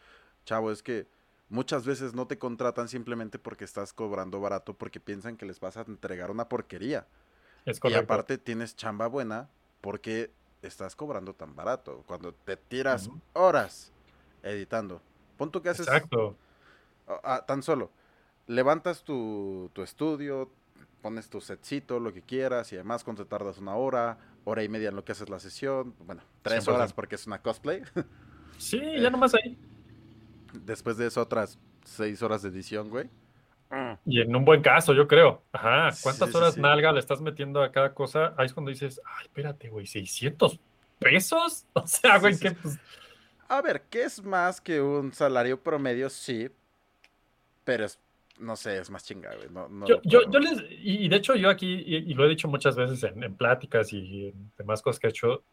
[0.45, 1.07] chavo, es que
[1.49, 5.77] muchas veces no te contratan simplemente porque estás cobrando barato, porque piensan que les vas
[5.77, 7.07] a entregar una porquería.
[7.65, 9.49] Es Y aparte tienes chamba buena
[9.81, 10.31] porque
[10.61, 12.03] estás cobrando tan barato.
[12.07, 13.91] Cuando te tiras horas
[14.43, 15.01] editando.
[15.37, 16.35] Pon tú que haces Exacto.
[17.23, 17.91] ah, tan solo.
[18.47, 20.49] Levantas tu, tu estudio,
[21.01, 24.89] pones tu setcito, lo que quieras y además cuánto tardas una hora, hora y media
[24.89, 25.93] en lo que haces la sesión.
[26.05, 26.73] Bueno, tres 100%.
[26.73, 27.83] horas porque es una cosplay.
[28.57, 29.01] Sí, Eh.
[29.01, 29.57] ya nomás ahí.
[30.53, 33.09] Después de eso otras seis horas de edición, güey.
[34.05, 35.43] Y en un buen caso, yo creo.
[35.51, 35.89] Ajá.
[36.01, 36.61] ¿Cuántas Sí, horas sí.
[36.61, 38.33] nalga le estás metiendo a cada cosa?
[38.37, 40.59] Ahí es cuando dices, ay, espérate, güey, ¿600
[40.97, 41.65] pesos?
[41.73, 42.79] O sea, güey, que pues,
[43.47, 46.09] A ver, ¿qué es más que un salario promedio?
[46.09, 46.49] Sí.
[47.63, 47.99] Pero es,
[48.39, 49.49] no sé, es más chinga, güey.
[49.51, 52.25] No, no yo, yo, yo les, y, y de hecho yo aquí, y, y lo
[52.25, 55.43] he dicho muchas veces en, en pláticas y en demás cosas que he hecho,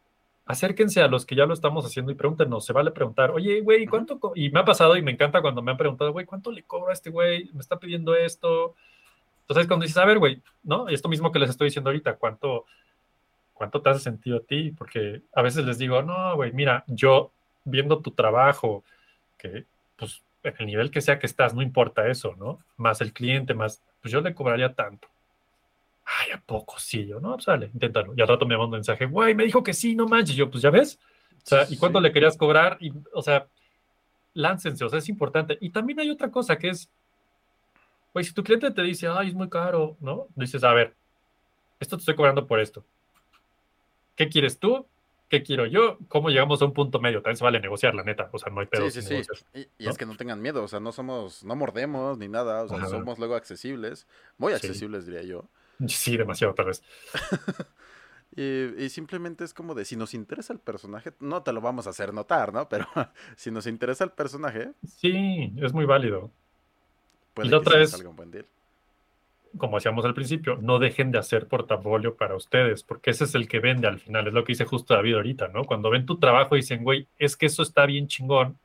[0.47, 3.87] acérquense a los que ya lo estamos haciendo y pregúntenos, se vale preguntar, oye, güey,
[3.87, 4.19] ¿cuánto?
[4.19, 6.63] co-?" Y me ha pasado y me encanta cuando me han preguntado, güey, ¿cuánto le
[6.63, 7.51] cobro a este güey?
[7.53, 8.75] Me está pidiendo esto.
[9.43, 10.89] Entonces cuando dices, a ver, güey, ¿no?
[10.89, 12.65] Esto mismo que les estoy diciendo ahorita, ¿cuánto,
[13.55, 14.71] cuánto te hace sentido a ti?
[14.71, 17.33] Porque a veces les digo, no, güey, mira, yo
[17.65, 18.85] viendo tu trabajo,
[19.39, 19.65] que
[19.97, 22.61] pues en el nivel que sea que estás, no importa eso, ¿no?
[22.77, 25.09] Más el cliente, más, pues yo le cobraría tanto.
[26.07, 27.05] Ay, ¿a poco sí?
[27.07, 28.15] Yo, no, pues dale, inténtalo.
[28.17, 30.37] Y al rato me manda un mensaje, güey, me dijo que sí, no manches.
[30.37, 30.99] Yo, pues ya ves.
[31.45, 32.05] O sea, ¿y cuánto Sí.
[32.05, 32.77] le querías cobrar?
[32.81, 33.47] Y, o sea,
[34.35, 35.59] láncense, o sea, es importante.
[35.61, 36.89] Y también hay otra cosa que es,
[38.13, 40.29] güey, si tu cliente te dice, ay, es muy caro, ¿no?
[40.37, 40.95] Dices, a ver,
[41.81, 42.85] esto te estoy cobrando por esto.
[44.15, 44.87] ¿Qué quieres tú?
[45.29, 45.99] ¿Qué quiero yo?
[46.09, 47.21] ¿Cómo llegamos a un punto medio?
[47.21, 48.29] También se vale negociar, la neta.
[48.33, 48.89] O sea, no hay pedo.
[48.91, 49.15] Sí, sí, sí.
[49.15, 49.39] negociar.
[49.55, 49.91] Y, y ¿no?
[49.91, 52.79] es que no tengan miedo, o sea, no somos, no mordemos ni nada, o sea,
[52.79, 52.87] Ajá.
[52.89, 54.07] somos luego accesibles,
[54.39, 54.57] muy Sí.
[54.57, 55.49] accesibles diría yo.
[55.89, 56.83] Sí, demasiado, tal vez.
[58.37, 61.87] Y, y simplemente es como de, si nos interesa el personaje, no te lo vamos
[61.87, 62.69] a hacer notar, ¿no?
[62.69, 62.87] Pero
[63.37, 66.31] si nos interesa el personaje, Sí, es muy válido.
[67.35, 67.79] puede Y la que otra
[68.13, 68.47] buen deal.
[69.57, 73.49] como decíamos al principio, no dejen de hacer portafolio para ustedes, porque ese es el
[73.49, 75.65] que vende al final, es lo que dice justo David ahorita, ¿no?
[75.65, 78.59] Cuando ven tu trabajo y dicen, güey, es que eso está bien chingón,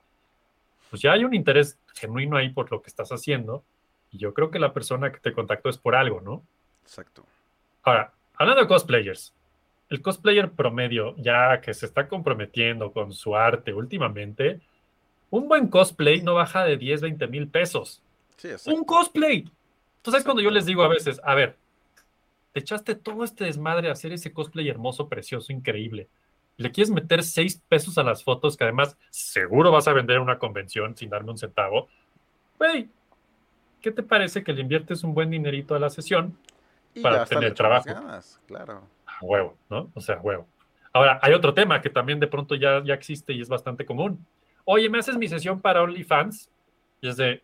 [0.89, 3.63] pues ya hay un interés genuino ahí por lo que estás haciendo,
[4.11, 6.43] y yo creo que la persona que te contactó es por algo, ¿no?
[6.83, 7.25] Exacto.
[7.83, 9.33] Ahora, hablando de cosplayers,
[9.89, 14.61] el cosplayer promedio, ya que se está comprometiendo con su arte últimamente,
[15.29, 18.01] un buen cosplay no baja de 10, 20 mil pesos
[18.41, 19.47] Sí, un cosplay.
[19.97, 21.57] Entonces, cuando yo les digo a veces, a ver,
[22.53, 26.07] te echaste todo este desmadre a hacer ese cosplay hermoso, precioso, increíble.
[26.57, 30.23] Le quieres meter seis pesos a las fotos, que además seguro vas a vender en
[30.23, 31.87] una convención sin darme un centavo.
[32.57, 32.89] Güey,
[33.79, 36.35] ¿qué te parece que le inviertes un buen dinerito a la sesión?
[36.93, 37.85] Y para tener trabajo.
[37.85, 38.83] ganas, claro.
[39.05, 39.91] A huevo, ¿no?
[39.93, 40.47] O sea, a huevo.
[40.93, 44.25] Ahora, hay otro tema que también de pronto ya, ya existe y es bastante común.
[44.65, 46.51] Oye, ¿me haces mi sesión para OnlyFans?
[47.01, 47.41] Y es de,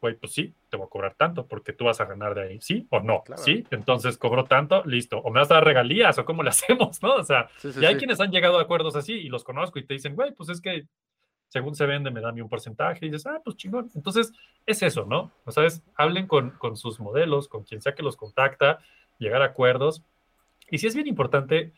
[0.00, 2.60] güey, pues sí, te voy a cobrar tanto porque tú vas a ganar de ahí,
[2.60, 3.22] ¿sí o no?
[3.24, 3.42] Claro.
[3.42, 5.18] Sí, entonces cobro tanto, listo.
[5.18, 7.14] O me vas a dar regalías o cómo le hacemos, ¿no?
[7.14, 7.98] O sea, Sí, sí, y hay sí.
[8.00, 10.60] quienes han llegado a acuerdos así y los conozco y te dicen, güey, pues es
[10.60, 10.86] que
[11.52, 13.90] según se vende me da a mí un porcentaje y dices, ah, pues chingón.
[13.94, 14.32] Entonces,
[14.64, 15.30] es eso, ¿no?
[15.44, 18.78] O sea, es, hablen con, con sus modelos, con quien sea que los contacta,
[19.18, 20.02] llegar a acuerdos.
[20.70, 21.74] Y si es bien importante,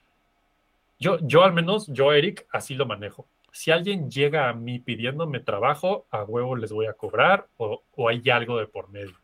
[1.00, 3.26] yo, yo al menos, yo, Eric, así lo manejo.
[3.50, 8.08] Si alguien llega a mí pidiéndome trabajo, a huevo les voy a cobrar o, o
[8.08, 9.18] hay algo de por medio.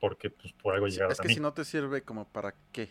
[0.00, 1.34] Porque pues por algo Sí, llegaron es a que mí.
[1.34, 2.88] si no te sirve como para qué.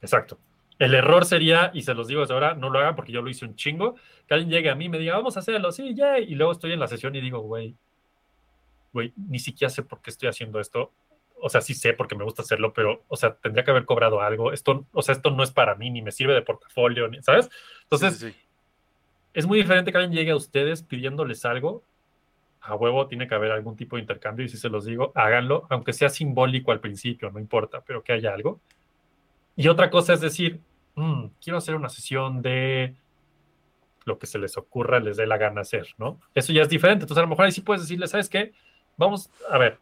[0.00, 0.38] Exacto.
[0.78, 3.30] El error sería, y se los digo desde ahora, no lo hagan porque yo lo
[3.30, 3.94] hice un chingo,
[4.26, 6.52] que alguien llegue a mí y me diga, vamos a hacerlo, sí, ya, y luego
[6.52, 7.76] estoy en la sesión y digo, güey,
[8.92, 10.92] güey, ni siquiera sé por qué estoy haciendo esto.
[11.40, 14.22] O sea, sí sé porque me gusta hacerlo, pero, o sea, tendría que haber cobrado
[14.22, 14.52] algo.
[14.52, 17.50] Esto, o sea, esto no es para mí, ni me sirve de portafolio, ni, ¿sabes?
[17.82, 18.46] Entonces, Sí, sí, sí.
[19.34, 21.82] es muy diferente que alguien llegue a ustedes pidiéndoles algo.
[22.62, 25.66] A huevo tiene que haber algún tipo de intercambio y si se los digo, háganlo,
[25.68, 28.60] aunque sea simbólico al principio, no importa, pero que haya algo.
[29.56, 30.60] Y otra cosa es decir,
[30.94, 32.94] "Mm, quiero hacer una sesión de
[34.04, 36.20] lo que se les ocurra, les dé la gana hacer, ¿no?
[36.34, 37.04] Eso ya es diferente.
[37.04, 38.52] Entonces, a lo mejor ahí sí puedes decirle, ¿sabes qué?
[38.96, 39.78] Vamos, a ver,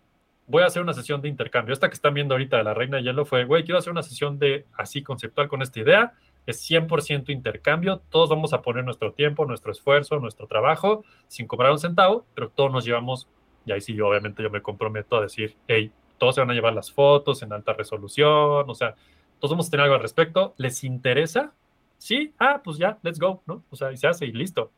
[0.46, 1.72] voy a hacer una sesión de intercambio.
[1.72, 4.02] Esta que están viendo ahorita de la Reina de Hielo fue, güey, quiero hacer una
[4.02, 6.12] sesión de así conceptual con esta idea.
[6.46, 8.00] Es 100% intercambio.
[8.10, 12.48] Todos vamos a poner nuestro tiempo, nuestro esfuerzo, nuestro trabajo, sin cobrar un centavo, pero
[12.48, 13.28] todos nos llevamos,
[13.64, 16.54] y ahí sí yo obviamente yo me comprometo a decir, hey, todos se van a
[16.54, 18.94] llevar las fotos en alta resolución, o sea,
[19.42, 20.54] todos vamos a tener algo al respecto.
[20.56, 21.52] ¿Les interesa?
[21.98, 23.64] Sí, ah, pues ya, let's go, ¿no?
[23.70, 24.70] O sea, y se hace y listo.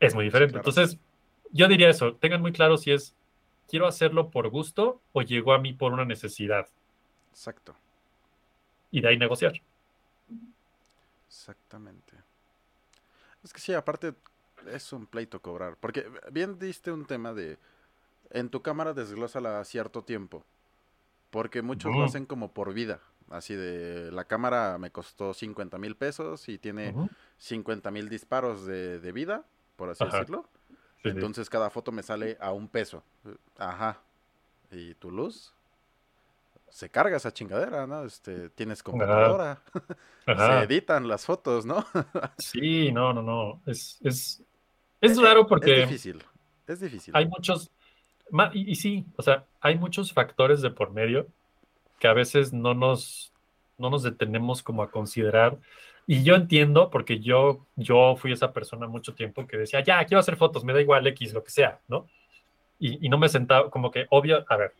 [0.00, 0.54] Es muy diferente.
[0.54, 0.68] claro.
[0.68, 0.98] Entonces,
[1.52, 3.14] yo diría eso, tengan muy claro si es,
[3.68, 6.66] quiero hacerlo por gusto o llegó a mí por una necesidad.
[7.30, 7.76] Exacto.
[8.90, 9.52] y de ahí negociar.
[11.28, 12.16] Exactamente.
[13.44, 14.14] Es que sí, aparte
[14.66, 15.76] es un pleito cobrar.
[15.78, 17.58] Porque bien diste un tema de
[18.30, 20.44] en tu cámara desglósala a cierto tiempo.
[21.32, 23.00] Porque muchos lo hacen como por vida.
[23.30, 26.94] Así de la cámara me costó 50 mil pesos y tiene
[27.38, 29.42] 50 mil disparos de, vida,
[29.76, 30.46] por así decirlo.
[31.02, 33.02] Entonces cada foto me sale a un peso.
[33.56, 34.02] Ajá.
[34.70, 35.54] ¿Y tu luz?
[36.68, 38.04] Se carga esa chingadera, ¿no?
[38.04, 39.62] Este, tienes computadora.
[40.26, 41.86] Se editan las fotos, ¿no?
[42.36, 43.62] sí, no, no, no.
[43.64, 44.42] Es, es,
[45.00, 45.82] es raro porque.
[45.82, 46.22] Es difícil.
[46.66, 47.16] Es difícil.
[47.16, 47.70] Hay muchos.
[48.52, 51.26] Y, y sí, o sea, hay muchos factores de por medio
[51.98, 53.32] que a veces no nos,
[53.78, 55.58] no nos detenemos como a considerar.
[56.06, 60.20] Y yo entiendo, porque yo, yo fui esa persona mucho tiempo que decía, ya, quiero
[60.20, 62.08] hacer fotos, me da igual X, lo que sea, ¿no?
[62.78, 64.72] Y, y no me sentaba, como que, obvio, a ver,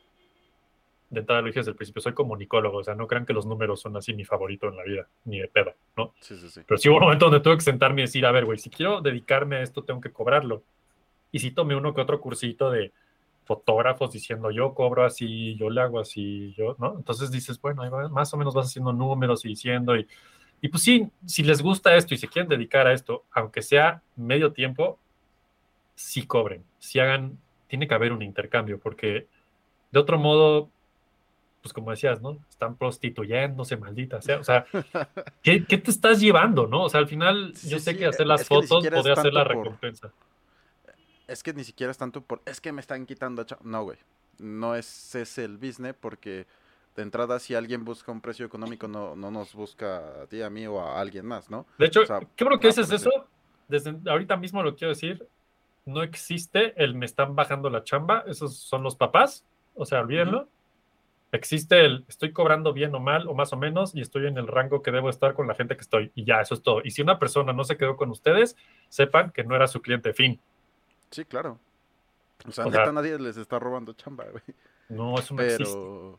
[1.13, 3.45] de entrada lo dije desde el principio, soy comunicólogo, o sea, no crean que los
[3.45, 6.15] números son así mi favorito en la vida, ni de pedo, ¿no?
[6.21, 6.63] Sí, sí, sí.
[6.67, 8.71] Pero sí hubo un momento donde tuve que sentarme y decir, a ver, güey, si
[8.71, 10.63] quiero dedicarme a esto, tengo que cobrarlo.
[11.31, 12.93] Y si tomé uno que otro cursito de,
[13.45, 16.95] fotógrafos diciendo yo cobro así, yo le hago así, yo, ¿no?
[16.97, 20.07] Entonces dices, bueno, más o menos vas haciendo números y diciendo, y,
[20.61, 24.03] y pues sí, si les gusta esto y se quieren dedicar a esto, aunque sea
[24.17, 24.99] medio tiempo,
[25.95, 29.27] sí cobren, sí hagan, tiene que haber un intercambio, porque
[29.91, 30.71] de otro modo,
[31.63, 32.39] pues como decías, ¿no?
[32.49, 34.39] Están prostituyéndose, maldita sea.
[34.39, 34.67] O sea,
[35.43, 36.85] ¿qué, te estás llevando, no?
[36.85, 40.13] O sea, al final, yo sé que hacer las fotos podría ser la recompensa
[41.33, 43.45] es que ni siquiera es tanto por, es que me están quitando.
[43.63, 43.99] No, güey.
[44.39, 46.47] No es ese el business porque
[46.97, 50.51] de entrada si alguien busca un precio económico no, no nos busca a ti, a
[50.51, 51.67] mí o a alguien más, ¿no?
[51.79, 52.03] De hecho,
[52.37, 53.11] ¿qué creo que es eso?
[53.69, 55.27] Desde ahorita mismo lo quiero decir.
[55.85, 59.45] No existe el me están bajando la chamba, esos son los papás,
[59.75, 60.49] o sea, olvídenlo.
[61.33, 64.47] Existe el estoy cobrando bien o mal o más o menos y estoy en el
[64.47, 66.83] rango que debo estar con la gente que estoy y ya, eso es todo.
[66.85, 68.57] Y si una persona no se quedó con ustedes,
[68.89, 70.39] sepan que no era su cliente fin.
[71.13, 71.59] Sí, claro.
[72.49, 74.43] O sea, neta nadie les está robando chamba, güey.
[74.89, 76.19] No, eso no Pero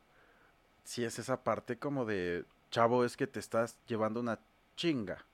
[0.84, 4.40] sí es esa parte como de, chavo, es que te estás llevando una
[4.76, 5.26] chinga.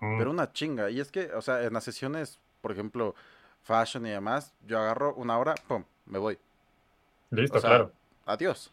[0.00, 0.90] Pero una chinga.
[0.90, 3.14] Y es que, o sea, en las sesiones, por ejemplo,
[3.62, 6.38] fashion y demás, yo agarro una hora, pum, me voy.
[7.30, 7.92] Listo, claro.
[8.26, 8.72] Adiós.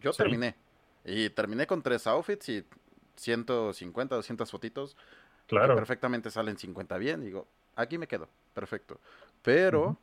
[0.00, 0.56] Yo terminé.
[1.04, 2.64] Y terminé con tres outfits y
[3.16, 4.96] 150, 200 fotitos.
[5.46, 5.74] Claro.
[5.74, 7.22] perfectamente salen 50 bien.
[7.22, 8.28] Digo, aquí me quedo.
[8.54, 9.00] Perfecto.
[9.42, 9.98] Pero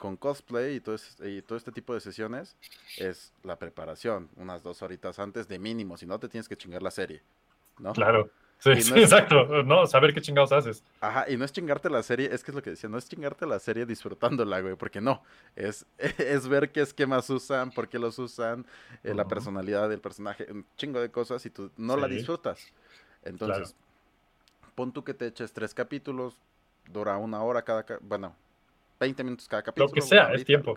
[0.00, 2.56] con cosplay y todo, y todo este tipo de sesiones
[2.96, 6.82] es la preparación, unas dos horitas antes de mínimo, si no te tienes que chingar
[6.82, 7.22] la serie,
[7.78, 7.92] ¿no?
[7.92, 8.30] Claro.
[8.60, 10.84] Sí, exacto, no, saber qué chingados haces.
[11.00, 13.08] Ajá, y no es chingarte la serie, es que es lo que decía, no es
[13.08, 15.22] chingarte la serie disfrutándola, güey, porque no,
[15.56, 15.86] es,
[16.18, 18.66] es ver qué esquemas usan, por qué los usan,
[19.02, 22.70] eh, la personalidad del personaje, un chingo de cosas y tú no la disfrutas.
[23.22, 23.74] Entonces,
[24.74, 26.36] pon tú que te eches tres capítulos,
[26.90, 28.36] dura una hora cada, bueno,
[29.00, 29.88] 20 minutos cada capítulo.
[29.88, 30.76] Lo que sea, es tiempo.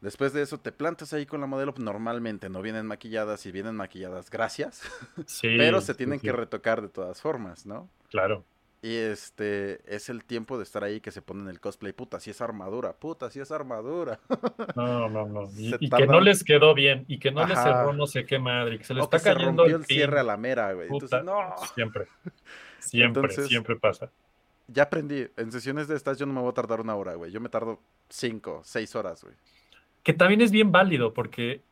[0.00, 3.74] Después de eso te plantas ahí con la modelo, normalmente no vienen maquilladas y vienen
[3.76, 4.82] maquilladas, gracias.
[5.26, 7.88] Sí, pero se tienen que retocar de todas formas, ¿no?
[8.10, 8.44] Claro.
[8.82, 12.30] Y este es el tiempo de estar ahí que se ponen el cosplay, puta, si
[12.30, 14.20] es armadura, puta, si es armadura.
[14.76, 15.48] No, no, no.
[15.80, 18.78] Y, que no les quedó bien, y que no les cerró no sé qué madre,
[18.78, 20.88] que se les está cayendo el, cierre a la mera, güey.
[20.90, 21.54] Entonces, no.
[21.74, 22.06] Siempre.
[22.78, 24.12] Siempre, siempre pasa
[24.68, 27.30] ya aprendí, en sesiones de estas yo no me voy a tardar una hora, güey.
[27.30, 29.34] Yo me tardo cinco, seis horas, güey.
[30.02, 31.62] Que también es bien válido, porque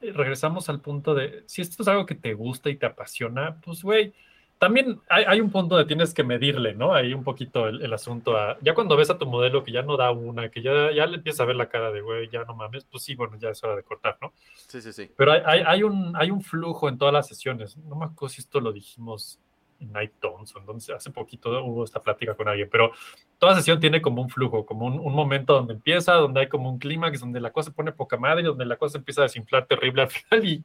[0.00, 3.60] eh, regresamos al punto de, si esto es algo que te gusta y te apasiona,
[3.64, 4.12] pues, güey,
[4.58, 6.92] también hay, un punto donde tienes que medirle, ¿no?
[6.92, 9.96] Hay un poquito el, asunto a, ya cuando ves a tu modelo que ya no
[9.96, 12.54] da una, que ya, ya le empieza a ver la cara de, güey, ya no
[12.54, 14.34] mames, pues sí, bueno, ya es hora de cortar, ¿no?
[14.54, 15.10] Sí, sí, sí.
[15.16, 17.78] Pero hay, hay, un, hay un flujo en todas las sesiones.
[17.78, 19.40] No me acuerdo si esto lo dijimos
[19.80, 22.92] Night Thompson, donde hace poquito hubo esta plática con alguien, pero
[23.38, 26.78] toda sesión tiene como un flujo, como un, momento donde empieza, donde hay como un
[26.78, 30.02] clímax, donde la cosa se pone poca madre, donde la cosa empieza a desinflar terrible
[30.02, 30.64] al final y,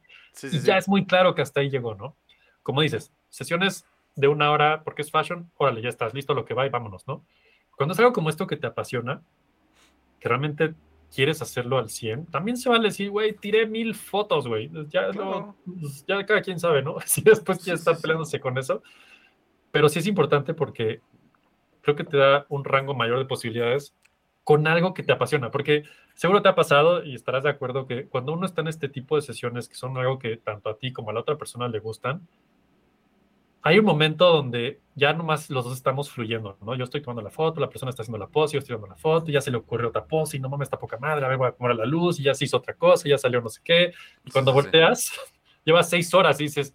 [0.62, 2.14] ya es muy claro que hasta ahí llegó, ¿no?
[2.62, 6.54] Como dices, sesiones de una hora porque es fashion, órale, ya estás listo lo que
[6.54, 7.24] va y vámonos, ¿no?
[7.76, 9.22] Cuando es algo como esto que te apasiona,
[10.20, 10.74] que realmente
[11.16, 14.70] quieres hacerlo al 100, también se vale decir, güey, tiré mil fotos, güey.
[14.90, 15.08] Ya,
[15.64, 16.96] pues, ya cada quien sabe, ¿no?
[17.06, 18.82] Si después quieres estar peleándose con eso.
[19.72, 21.00] Pero sí es importante porque
[21.80, 23.94] creo que te da un rango mayor de posibilidades
[24.44, 25.84] con algo que te apasiona, porque
[26.14, 29.16] seguro te ha pasado y estarás de acuerdo que cuando uno está en este tipo
[29.16, 31.78] de sesiones que son algo que tanto a ti como a la otra persona le
[31.78, 32.28] gustan,
[33.62, 36.74] hay un momento donde ya nomás los dos estamos fluyendo, ¿no?
[36.76, 39.00] Yo estoy tomando la foto, la persona está haciendo la pose, yo estoy tomando la
[39.00, 41.36] foto, ya se le ocurrió otra pose y no mames, está poca madre, a ver,
[41.36, 43.60] voy a poner la luz y ya se hizo otra cosa, ya salió no sé
[43.64, 43.92] qué.
[44.24, 45.10] Y cuando volteas,
[45.64, 46.74] llevas seis horas y dices,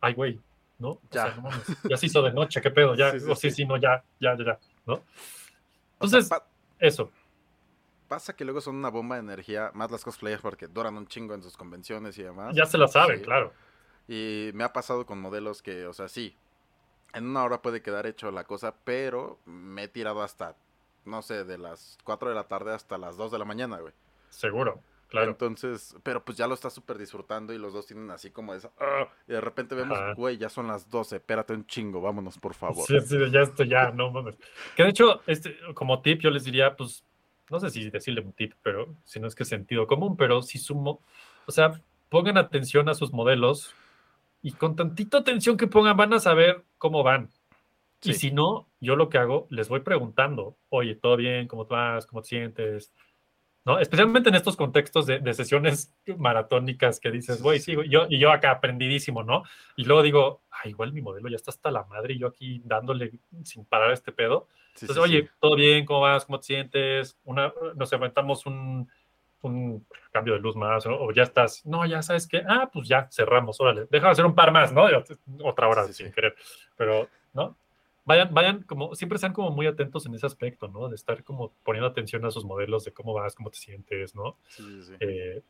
[0.00, 0.40] ay, güey,
[0.78, 0.90] ¿no?
[0.90, 1.24] O Ya.
[1.24, 3.50] sea, no mames, ya se hizo de noche, qué pedo, ya, Sí, sí, o sí,
[3.50, 3.56] sí.
[3.56, 4.94] sí, no, ya, ya, ya, ya, ¿no?
[4.94, 6.46] O sea, Entonces, pa-
[6.78, 7.10] eso,
[8.06, 11.34] pasa que luego son una bomba de energía, más las cosplayers porque duran un chingo
[11.34, 12.54] en sus convenciones y demás.
[12.56, 13.24] ya se la saben, Sí.
[13.24, 13.52] claro.
[14.08, 16.34] Y me ha pasado con modelos que, o sea, sí,
[17.12, 20.56] en una hora puede quedar hecho la cosa, pero me he tirado hasta,
[21.04, 23.92] no sé, de las 4 de la tarde hasta las 2 de la mañana, güey.
[24.30, 25.30] Seguro, claro.
[25.30, 28.70] Entonces, pero pues ya lo está súper disfrutando y los dos tienen así como esa,
[28.78, 30.14] "Ah", y de repente vemos, Ajá.
[30.14, 32.86] güey, ya son las 12, espérate un chingo, vámonos, por favor.
[32.86, 34.36] Sí, sí, ya esto ya, no mames.
[34.74, 37.04] Que de hecho, este, como tip, yo les diría, pues,
[37.50, 40.58] no sé si decirle un tip, pero si no es que sentido común, pero si
[40.58, 41.02] sumo,
[41.46, 41.72] o sea,
[42.10, 43.74] pongan atención a sus modelos
[44.42, 47.30] y con tantita atención que pongan van a saber cómo van.
[48.02, 48.28] Y Sí.
[48.28, 51.48] si no, yo lo que hago, les voy preguntando, oye, ¿todo bien?
[51.48, 52.06] ¿Cómo vas?
[52.06, 52.94] ¿Cómo te sientes?
[53.64, 53.80] ¿No?
[53.80, 57.74] Especialmente en estos contextos de, de sesiones maratónicas que dices, güey, sí, sí, sí.
[57.76, 59.42] güey", yo, y yo acá aprendidísimo, ¿no?
[59.76, 62.62] Y luego digo, ah, igual mi modelo ya está hasta la madre y yo aquí
[62.64, 64.48] dándole sin parar este pedo.
[64.74, 65.30] Sí, Entonces, sí, oye.
[65.40, 65.84] ¿todo bien?
[65.84, 66.24] ¿Cómo vas?
[66.24, 67.18] ¿Cómo te sientes?
[67.24, 68.88] Una, nos aventamos un,
[69.42, 70.96] un cambio de luz más, ¿no?
[70.96, 74.34] o ya estás, no, ya sabes que, ah, pues ya cerramos, órale, déjame hacer un
[74.34, 74.86] par más, ¿no?
[75.44, 76.12] Otra hora Sí, sin sí.
[76.12, 76.34] querer,
[76.76, 77.56] pero, ¿no?
[78.04, 80.88] Vayan, vayan, como, siempre sean como muy atentos en ese aspecto, ¿no?
[80.88, 84.38] De estar como poniendo atención a sus modelos, de cómo vas, cómo te sientes, ¿no?
[84.48, 84.94] Sí, sí, sí.
[85.00, 85.42] Eh,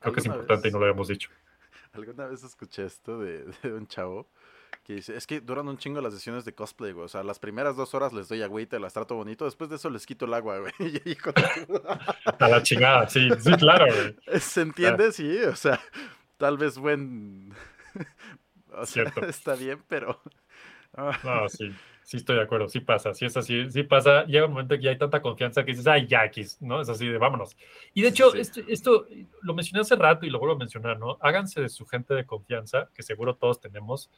[0.00, 1.30] creo que es ¿Alguna importante y no lo habíamos dicho.
[1.92, 4.26] Alguna vez escuché esto de, de un chavo
[4.84, 7.04] que dice, es que duran un chingo las sesiones de cosplay, güey.
[7.04, 9.90] O sea, las primeras dos horas les doy agüita, las trato bonito, después de eso
[9.90, 10.72] les quito el agua, güey.
[11.04, 11.82] Y hijo de-
[12.38, 14.16] A la chingada, sí, sí, claro, güey.
[14.40, 15.12] ¿Se entiende?
[15.12, 15.80] Sí, o sea,
[16.36, 17.52] tal vez buen...
[18.72, 19.26] o sea, Cierto.
[19.26, 20.20] está bien, pero...
[21.22, 21.72] No, sí,
[22.02, 24.82] sí estoy de acuerdo, sí pasa, sí es así, sí pasa, llega un momento que
[24.82, 26.80] ya hay tanta confianza que dices, ay, ya, X", ¿no?
[26.80, 27.56] Es así de vámonos.
[27.94, 28.40] Y de Sí, hecho, sí.
[28.40, 29.06] Esto, esto
[29.42, 31.16] lo mencioné hace rato y lo vuelvo a mencionar, ¿no?
[31.20, 34.10] Háganse de su gente de confianza, que seguro todos tenemos,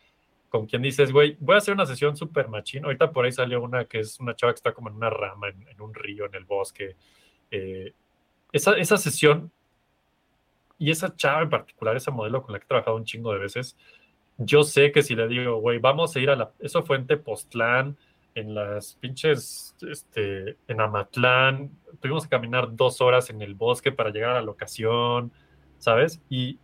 [0.53, 2.85] con quien dices, güey, voy a hacer una sesión súper machín.
[2.85, 5.49] Ahorita por ahí salió una que es una chava que está como en una rama,
[5.49, 6.95] en, en un río, en el bosque.
[7.51, 7.95] Eh,
[8.53, 9.51] esa, esa sesión
[10.79, 13.39] y esa chava en particular, esa modelo con la que he trabajado un chingo de
[13.39, 13.79] veces,
[14.37, 16.53] yo sé que si le digo, güey, vamos a ir a la.
[16.59, 17.97] Eso fue en Tepoztlán,
[18.35, 19.75] en las pinches.
[19.89, 21.71] Este, en Amatlán.
[21.99, 25.33] Tuvimos que caminar dos horas en el bosque para llegar a la locación,
[25.79, 26.21] ¿sabes?
[26.29, 26.59] Y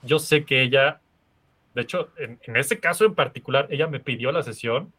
[0.00, 1.01] yo sé que ella.
[1.74, 4.92] De hecho, en, en ese caso en particular, ella me pidió la sesión.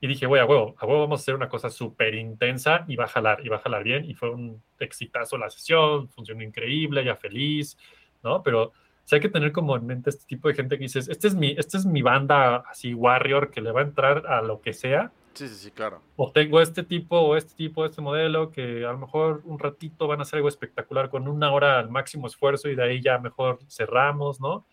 [0.00, 2.96] Y dije, güey, a huevo, a huevo vamos a hacer una cosa súper intensa y
[2.96, 4.04] va a jalar, y va a jalar bien.
[4.04, 7.78] Y fue un exitazo la sesión, funcionó increíble, ella feliz,
[8.22, 8.42] ¿no?
[8.42, 8.72] Pero
[9.06, 11.28] o sea, hay que tener como en mente este tipo de gente que dices, este
[11.28, 14.60] es mi, esta es mi banda así warrior que le va a entrar a lo
[14.60, 16.02] que sea, sí, sí, sí, claro.
[16.16, 20.08] o tengo este tipo o este tipo, este modelo que a lo mejor un ratito
[20.08, 23.18] van a hacer algo espectacular con una hora al máximo esfuerzo y de ahí ya
[23.18, 24.66] mejor cerramos, ¿no?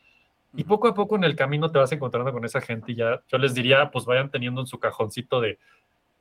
[0.56, 3.24] Y poco a poco en el camino te vas encontrando con esa gente y ya
[3.28, 5.58] yo les diría, pues vayan teniendo en su cajoncito de,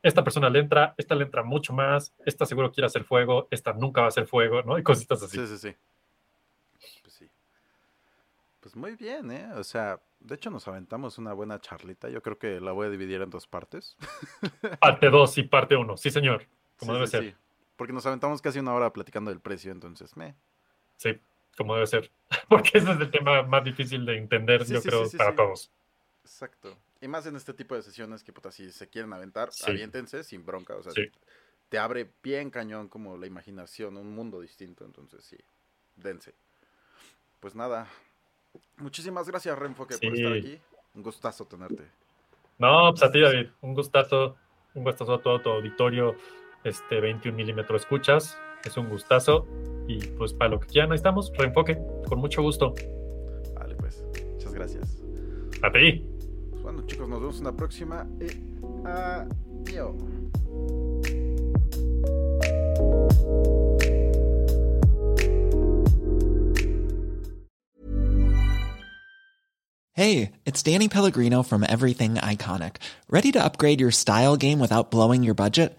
[0.02, 3.72] esta persona le entra, esta le entra mucho más, esta seguro quiere hacer fuego, esta
[3.72, 4.78] nunca va a hacer fuego, ¿no?
[4.78, 5.38] Y cositas así.
[5.38, 5.76] Sí, sí, sí.
[7.02, 7.30] Pues sí.
[8.60, 9.48] Pues muy bien, ¿eh?
[9.54, 12.09] O sea, de hecho nos aventamos una buena charlita.
[12.09, 13.96] Yo creo que la voy a dividir en dos partes.
[14.80, 16.46] Parte 2 y parte 1, sí señor,
[16.78, 17.24] como Sí, debe sí, ser.
[17.24, 17.34] sí.
[17.76, 20.34] Porque nos aventamos casi una hora platicando del precio, entonces, me.
[20.96, 21.20] Sí,
[21.56, 22.10] como debe ser.
[22.48, 25.34] Porque ese es el tema más difícil de entender, Sí, yo sí, creo, sí, para
[25.34, 25.70] todos.
[26.22, 26.76] Exacto.
[27.00, 30.46] Y más en este tipo de sesiones que, puta, si se quieren aventar, aviéntense sin
[30.46, 30.76] bronca.
[30.76, 30.92] O sea,
[31.68, 34.84] te abre bien cañón como la imaginación, un mundo distinto.
[34.84, 35.36] Entonces, sí,
[35.96, 36.34] dense.
[37.40, 37.88] Pues nada.
[38.76, 40.60] Muchísimas gracias, Renfoque, por estar aquí.
[40.94, 41.88] Un gustazo tenerte.
[42.58, 44.36] No, pues a ti, David, un gustazo,
[44.74, 46.14] un gustazo a todo tu auditorio,
[46.62, 49.47] este 21 milímetros escuchas, es un gustazo.
[49.89, 51.78] Y pues para lo que quieran, ahí estamos, reenfoque,
[52.09, 52.74] con mucho gusto.
[53.55, 54.05] Vale, pues.
[54.34, 55.02] Muchas gracias.
[55.62, 56.06] A ti.
[56.51, 58.06] Pues bueno, chicos, nos vemos en la próxima.
[58.20, 58.26] Y
[58.84, 59.94] adiós.
[69.94, 72.76] Hey, it's Danny Pellegrino from Everything Iconic.
[73.10, 75.78] Ready to upgrade your style game without blowing your budget?